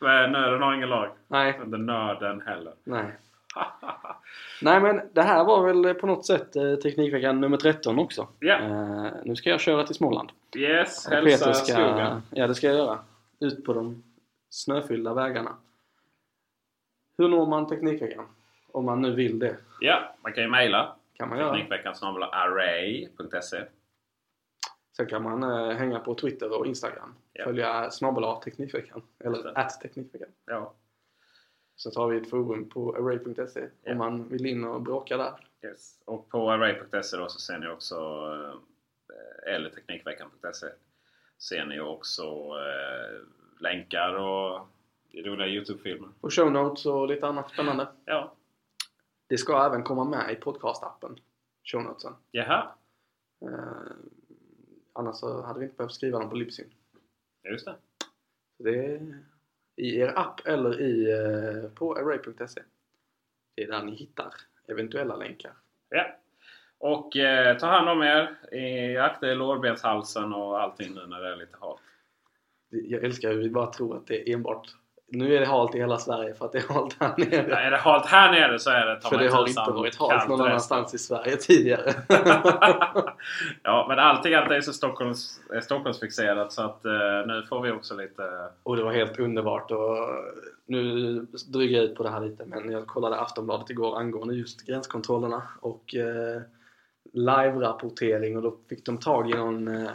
Men 0.00 0.32
nöden 0.32 0.62
har 0.62 0.74
ingen 0.74 0.88
lag. 0.88 1.10
Nej, 1.28 1.60
Inte 1.64 1.76
nörden 1.76 2.40
heller. 2.40 2.72
nej. 2.84 3.06
Nej 4.62 4.80
men 4.80 5.00
det 5.12 5.22
här 5.22 5.44
var 5.44 5.66
väl 5.66 5.94
på 5.94 6.06
något 6.06 6.26
sätt 6.26 6.56
eh, 6.56 6.74
Teknikveckan 6.74 7.40
nummer 7.40 7.56
13 7.56 7.98
också. 7.98 8.28
Ja. 8.38 8.58
Eh, 8.58 9.12
nu 9.24 9.36
ska 9.36 9.50
jag 9.50 9.60
köra 9.60 9.86
till 9.86 9.94
Småland. 9.94 10.32
Yes, 10.56 11.08
hälsa 11.08 11.44
Peter 11.44 11.52
ska, 11.52 11.72
skogen. 11.72 12.22
Ja, 12.30 12.46
det 12.46 12.54
ska 12.54 12.66
jag 12.66 12.76
göra. 12.76 12.98
Ut 13.40 13.64
på 13.64 13.72
de 13.72 14.02
snöfyllda 14.50 15.14
vägarna. 15.14 15.54
Hur 17.18 17.28
når 17.28 17.46
man 17.46 17.66
Teknikveckan? 17.66 18.26
Om 18.72 18.84
man 18.84 19.02
nu 19.02 19.14
vill 19.14 19.38
det. 19.38 19.56
Ja, 19.80 20.14
man 20.22 20.32
kan 20.32 20.44
ju 20.44 20.50
mejla. 20.50 20.96
Kan 21.14 21.28
man 21.28 21.38
göra. 21.38 21.52
Teknikveckan 21.52 21.94
array.se. 22.32 23.64
Sen 24.96 25.06
kan 25.06 25.22
man 25.22 25.42
eh, 25.42 25.76
hänga 25.76 25.98
på 25.98 26.14
Twitter 26.14 26.58
och 26.58 26.66
Instagram. 26.66 27.14
Ja. 27.32 27.44
Följa 27.44 27.90
snabel 27.90 28.40
Teknikveckan. 28.44 29.02
Eller 29.24 29.58
att 29.58 29.80
Teknikveckan. 29.80 30.28
Ja. 30.46 30.74
Så 31.76 31.90
tar 31.90 32.08
vi 32.08 32.16
ett 32.16 32.30
forum 32.30 32.68
på 32.68 32.94
array.se 32.96 33.68
Ja. 33.82 33.92
om 33.92 33.98
man 33.98 34.28
vill 34.28 34.46
in 34.46 34.64
och 34.64 34.82
bråka 34.82 35.16
där. 35.16 35.32
Yes. 35.64 36.00
Och 36.04 36.28
på 36.28 36.50
array.se 36.50 37.16
då 37.16 37.28
så 37.28 37.38
ser 37.38 37.58
ni 37.58 37.68
också 37.68 37.96
eh, 39.46 39.54
eller 39.54 39.70
teknikveckan.se 39.70 40.66
ser 41.38 41.64
ni 41.64 41.80
också 41.80 42.22
eh, 42.58 43.20
länkar 43.60 44.14
och 44.14 44.66
roliga 45.14 45.46
Youtube-filmer. 45.48 46.08
Och 46.20 46.32
show 46.34 46.52
notes 46.52 46.86
och 46.86 47.08
lite 47.08 47.26
annat 47.26 47.50
spännande. 47.50 47.88
Ja. 48.04 48.32
Det 49.26 49.38
ska 49.38 49.66
även 49.66 49.82
komma 49.82 50.04
med 50.04 50.32
i 50.32 50.34
podcastappen. 50.34 51.16
Show 51.64 51.82
notesen. 51.82 52.12
Jaha, 52.30 52.68
Eh, 53.44 53.92
annars 54.92 55.16
så 55.16 55.42
hade 55.42 55.58
vi 55.58 55.64
inte 55.64 55.76
behövt 55.76 55.92
skriva 55.92 56.18
dem 56.18 56.30
på 56.30 56.36
Libsyn. 56.36 56.74
just 57.44 57.64
det. 57.66 57.74
Så 58.56 58.62
det 58.62 58.84
är 58.86 59.18
i 59.76 59.98
er 59.98 60.18
app 60.18 60.46
eller 60.46 60.80
i, 60.80 61.10
eh, 61.12 61.70
på 61.70 61.94
array.se. 61.94 62.62
Det 63.54 63.62
är 63.62 63.68
där 63.68 63.82
ni 63.82 63.94
hittar 63.94 64.34
eventuella 64.66 65.16
länkar. 65.16 65.52
Ja. 65.88 66.06
Och 66.78 67.16
eh, 67.16 67.56
ta 67.58 67.66
hand 67.66 67.88
om 67.88 68.02
er. 68.02 68.54
i- 68.54 68.96
Akta 68.96 69.30
er 69.30 69.34
lårbenshalsen 69.34 70.32
och 70.32 70.60
allting 70.62 70.94
nu 70.94 71.06
när 71.06 71.20
det 71.20 71.32
är 71.32 71.36
lite 71.36 71.56
halt. 71.60 71.80
Jag 72.68 73.04
älskar 73.04 73.30
hur 73.32 73.38
vi 73.42 73.50
bara 73.50 73.72
tror 73.72 73.96
att 73.96 74.06
det 74.06 74.30
är 74.30 74.34
enbart 74.34 74.68
nu 75.12 75.36
är 75.36 75.40
det 75.40 75.46
halt 75.46 75.74
i 75.74 75.78
hela 75.78 75.98
Sverige 75.98 76.34
för 76.34 76.44
att 76.44 76.52
det 76.52 76.58
är 76.58 76.74
halt 76.74 76.96
här 77.00 77.14
nere. 77.16 77.46
Ja, 77.50 77.56
är 77.56 77.70
det 77.70 77.76
halt 77.76 78.06
här 78.06 78.32
nere 78.32 78.58
så 78.58 78.70
är 78.70 78.86
det 78.86 79.00
för 79.00 79.18
det 79.18 79.28
har 79.28 79.48
inte 79.48 79.70
varit 79.70 79.96
halt 79.96 80.28
någon 80.28 80.40
annanstans 80.40 80.94
i 80.94 80.98
Sverige 80.98 81.36
tidigare. 81.36 81.92
ja, 83.62 83.86
men 83.88 83.98
allting 83.98 84.34
annat 84.34 84.50
är 84.50 84.60
så 84.60 84.72
Stockholms, 84.72 85.40
är 85.50 85.60
Stockholmsfixerat 85.60 86.52
så 86.52 86.62
att 86.62 86.84
eh, 86.84 86.92
nu 87.26 87.42
får 87.48 87.60
vi 87.60 87.70
också 87.70 87.94
lite... 87.94 88.22
Och 88.62 88.76
det 88.76 88.82
var 88.82 88.92
helt 88.92 89.18
underbart 89.18 89.70
och 89.70 89.96
nu 90.66 91.26
dryger 91.48 91.76
jag 91.76 91.84
ut 91.84 91.94
på 91.94 92.02
det 92.02 92.10
här 92.10 92.20
lite 92.20 92.44
men 92.44 92.70
jag 92.70 92.86
kollade 92.86 93.20
Aftonbladet 93.20 93.70
igår 93.70 93.98
angående 93.98 94.34
just 94.34 94.66
gränskontrollerna 94.66 95.42
och 95.60 95.94
eh, 95.94 96.42
live-rapportering 97.12 98.36
och 98.36 98.42
då 98.42 98.56
fick 98.68 98.86
de 98.86 98.98
tag 98.98 99.30
i 99.30 99.34
någon 99.34 99.68
eh, 99.68 99.92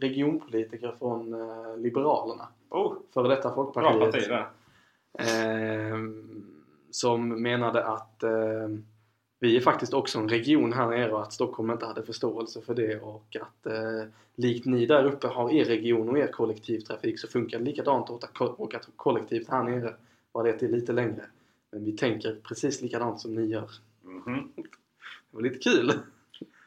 regionpolitiker 0.00 0.94
från 0.98 1.34
eh, 1.34 1.76
Liberalerna, 1.76 2.48
Oh, 2.74 2.96
före 3.14 3.28
detta 3.28 3.48
bra 3.48 3.54
Folkpartiet. 3.54 4.12
parti 4.12 4.28
där. 4.28 4.48
Eh, 5.18 5.98
som 6.90 7.42
menade 7.42 7.84
att 7.84 8.22
eh, 8.22 8.68
vi 9.40 9.56
är 9.56 9.60
faktiskt 9.60 9.94
också 9.94 10.18
en 10.18 10.28
region 10.28 10.72
här 10.72 10.90
nere 10.90 11.12
och 11.12 11.22
att 11.22 11.32
Stockholm 11.32 11.70
inte 11.70 11.86
hade 11.86 12.02
förståelse 12.02 12.60
för 12.60 12.74
det 12.74 13.00
och 13.00 13.36
att 13.40 13.66
eh, 13.66 14.08
likt 14.34 14.66
ni 14.66 14.86
där 14.86 15.04
uppe 15.04 15.26
har 15.26 15.52
er 15.52 15.64
region 15.64 16.08
och 16.08 16.18
er 16.18 16.26
kollektivtrafik 16.26 17.20
så 17.20 17.28
funkar 17.28 17.58
det 17.58 17.64
likadant 17.64 18.10
att 18.10 18.40
åka, 18.40 18.80
kollektivt 18.96 19.48
här 19.48 19.62
nere 19.62 19.94
bara 20.32 20.44
det 20.44 20.50
att 20.50 20.60
det 20.60 20.66
är 20.66 20.70
lite 20.70 20.92
längre. 20.92 21.24
Men 21.72 21.84
vi 21.84 21.92
tänker 21.92 22.36
precis 22.48 22.82
likadant 22.82 23.20
som 23.20 23.34
ni 23.34 23.46
gör. 23.46 23.70
Mhm. 24.02 24.52
Det 24.56 24.66
var 25.30 25.42
lite 25.42 25.70
kul! 25.70 25.92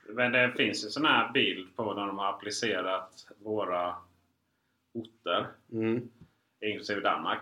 Men 0.10 0.32
det 0.32 0.54
finns 0.58 0.86
ju 0.86 0.90
sån 0.90 1.06
här 1.06 1.32
bild 1.34 1.76
på 1.76 1.94
när 1.94 2.08
de 2.08 2.18
har 2.18 2.30
applicerat 2.30 3.28
våra 3.44 3.96
orter, 5.02 5.48
Mm. 5.72 6.10
inklusive 6.62 7.02
Danmark, 7.02 7.40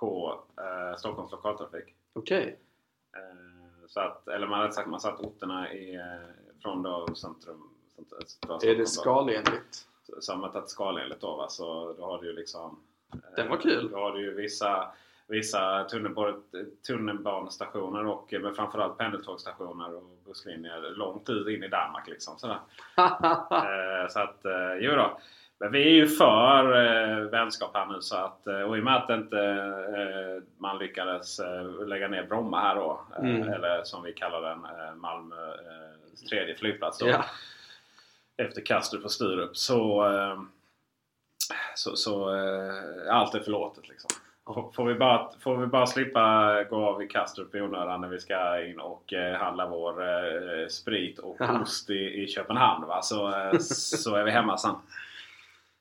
på 0.00 0.40
eh, 0.58 0.96
Stockholms 0.98 1.32
lokaltrafik. 1.32 1.94
Okej. 2.12 2.58
Eh, 3.16 3.86
så 3.88 4.00
att, 4.00 4.28
eller 4.28 4.46
man 4.46 4.60
hade 4.60 4.72
sagt 4.72 4.88
man 4.88 5.00
satt 5.00 5.20
orterna 5.20 5.72
i, 5.72 5.94
eh, 5.94 6.02
från 6.62 6.82
då 6.82 7.06
centrum. 7.14 7.68
centrum 7.96 8.20
centrum- 8.26 8.70
Är 8.70 8.74
det 8.76 8.86
skalenligt? 8.86 9.86
Som 10.20 10.44
att 10.44 10.56
ett 10.56 10.68
skalenligt 10.68 11.20
då 11.20 11.36
va? 11.36 11.48
Så 11.48 11.92
då 11.98 12.04
har 12.04 12.18
du 12.22 12.26
ju 12.26 12.32
liksom... 12.32 12.78
eh, 13.12 13.18
Den 13.36 13.48
var 13.48 13.56
kul. 13.56 13.90
Då 13.90 13.98
har 13.98 14.12
du 14.12 14.20
ju 14.20 14.34
vissa, 14.34 14.92
vissa 15.26 15.84
tunnelbane, 15.84 16.36
tunnelbanestationer 16.86 18.06
och 18.06 18.32
eh, 18.34 18.40
men 18.40 18.54
framförallt 18.54 18.98
pendeltågsstationer 18.98 19.94
och 19.94 20.02
busslinjer 20.24 20.80
långt 20.96 21.28
ut 21.28 21.48
in 21.48 21.62
i 21.62 21.68
Danmark 21.68 22.08
liksom. 22.08 22.38
Sådär. 22.38 22.58
Eh, 23.50 24.08
så 24.08 24.20
att, 24.20 24.44
eh, 24.44 24.74
jo 24.80 24.90
då. 24.92 25.18
Men 25.62 25.72
vi 25.72 25.82
är 25.82 25.90
ju 25.90 26.06
för 26.06 26.64
eh, 26.84 27.18
vänskap 27.30 27.70
här 27.74 27.86
nu 27.86 28.00
så 28.00 28.16
att, 28.16 28.46
eh, 28.46 28.60
och 28.60 28.76
i 28.76 28.80
och 28.80 28.84
med 28.84 28.96
att 28.96 29.10
inte 29.10 29.38
eh, 29.96 30.42
man 30.58 30.78
lyckades 30.78 31.38
eh, 31.40 31.86
lägga 31.86 32.08
ner 32.08 32.22
Bromma 32.22 32.60
här 32.60 32.74
då, 32.74 33.00
eh, 33.16 33.24
Mm. 33.24 33.48
eller 33.52 33.84
som 33.84 34.02
vi 34.02 34.12
kallar 34.12 34.40
den, 34.42 34.58
eh, 34.64 34.94
Malmö 34.94 35.36
tredje 36.30 36.54
flygplats 36.54 36.98
då, 36.98 37.08
ja. 37.08 37.24
efter 38.36 38.60
Kastrup 38.60 39.04
och 39.04 39.10
Sturup 39.10 39.56
så, 39.56 40.06
så, 41.74 41.96
så 41.96 42.28
allt 43.10 43.34
är 43.34 43.40
förlåtet 43.40 43.88
liksom. 43.88 44.10
Får, 44.46 44.72
får, 44.72 44.84
vi 44.84 44.94
bara, 44.94 45.30
får 45.40 45.56
vi 45.56 45.66
bara 45.66 45.86
slippa 45.86 46.56
gå 46.70 46.76
av 46.86 47.02
i 47.02 47.06
Kastrup 47.08 47.54
i 47.54 47.60
onödan 47.60 48.00
när 48.00 48.08
vi 48.08 48.20
ska 48.20 48.64
in 48.64 48.80
och 48.80 49.12
eh, 49.12 49.36
handla 49.36 49.66
vår 49.68 50.02
eh, 50.02 50.66
sprit 50.68 51.18
och 51.18 51.40
ost 51.40 51.90
i, 51.90 52.22
i 52.22 52.28
Köpenhamn. 52.28 52.86
Va? 52.86 53.02
Så, 53.02 53.32
så 53.60 54.14
är 54.14 54.24
vi 54.24 54.30
hemma 54.30 54.58
sen. 54.58 54.74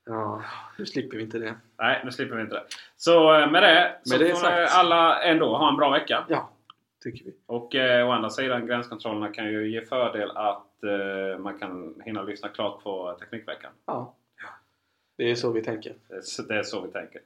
Ja, 0.05 0.43
nu 0.77 0.85
slipper 0.85 1.17
vi 1.17 1.23
inte 1.23 1.39
det. 1.39 1.55
Nej, 1.77 2.01
nu 2.05 2.11
slipper 2.11 2.35
vi 2.35 2.41
inte 2.41 2.55
det. 2.55 2.63
Så 2.97 3.39
eh, 3.39 3.51
med 3.51 3.63
det 3.63 3.97
så 4.03 4.13
Med 4.17 4.27
det 4.27 4.31
får 4.33 4.39
sagt. 4.39 4.71
alla 4.75 5.23
ändå 5.23 5.57
ha 5.57 5.69
en 5.69 5.77
bra 5.77 5.89
vecka. 5.89 6.25
Ja, 6.29 6.49
tycker 7.03 7.25
vi. 7.25 7.33
Och 7.45 7.75
eh, 7.75 8.07
å 8.07 8.11
andra 8.11 8.29
sidan 8.29 8.67
gränskontrollerna 8.67 9.33
kan 9.33 9.45
ju 9.45 9.71
ge 9.71 9.81
fördel 9.85 10.31
att 10.35 10.83
eh, 10.83 11.39
man 11.39 11.59
kan 11.59 12.01
hinna 12.05 12.23
lyssna 12.23 12.49
klart 12.49 12.83
på 12.83 13.17
Teknikveckan. 13.19 13.71
Ja. 13.85 14.15
Det 15.17 15.31
är 15.31 15.35
så 15.35 15.51
vi 15.51 15.63
tänker. 15.63 15.95
Så 16.23 16.41
Det 16.43 16.55
är 16.55 16.63
så 16.63 16.81
vi 16.81 16.91
tänker. 16.91 17.21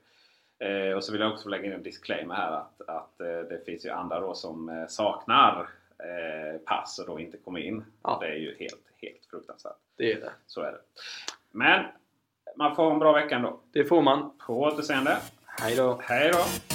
Eh, 0.59 0.95
och 0.97 1.03
så 1.03 1.11
vill 1.11 1.21
jag 1.21 1.33
också 1.33 1.49
lägga 1.49 1.65
in 1.65 1.71
en 1.73 1.83
disclaimer 1.83 2.35
här 2.35 2.51
att, 2.51 2.81
att 2.87 3.21
eh, 3.21 3.27
det 3.27 3.65
finns 3.65 3.85
ju 3.85 3.89
andra 3.89 4.19
då 4.19 4.33
som 4.35 4.69
eh, 4.69 4.87
saknar 4.87 5.69
eh, 5.99 6.59
pass 6.65 6.99
och 6.99 7.05
då 7.07 7.19
inte 7.19 7.37
kommer 7.37 7.59
in. 7.59 7.85
Ja. 8.03 8.17
Det 8.21 8.27
är 8.27 8.35
ju 8.35 8.55
helt, 8.59 8.87
helt 9.01 9.25
fruktansvärt. 9.29 9.75
Det 9.97 10.11
är 10.13 10.21
det. 10.21 10.31
Så 10.45 10.61
är 10.61 10.71
det. 10.71 10.79
Men 11.51 11.85
man 12.57 12.75
får 12.75 12.91
en 12.91 12.99
bra 12.99 13.11
vecka 13.11 13.35
ändå. 13.35 13.59
Det 13.73 13.85
får 13.85 14.01
man. 14.01 14.31
På 14.47 14.61
återseende. 14.61 15.17
Hej 15.61 15.75
då. 15.75 15.99
Hej 16.03 16.31
då! 16.33 16.74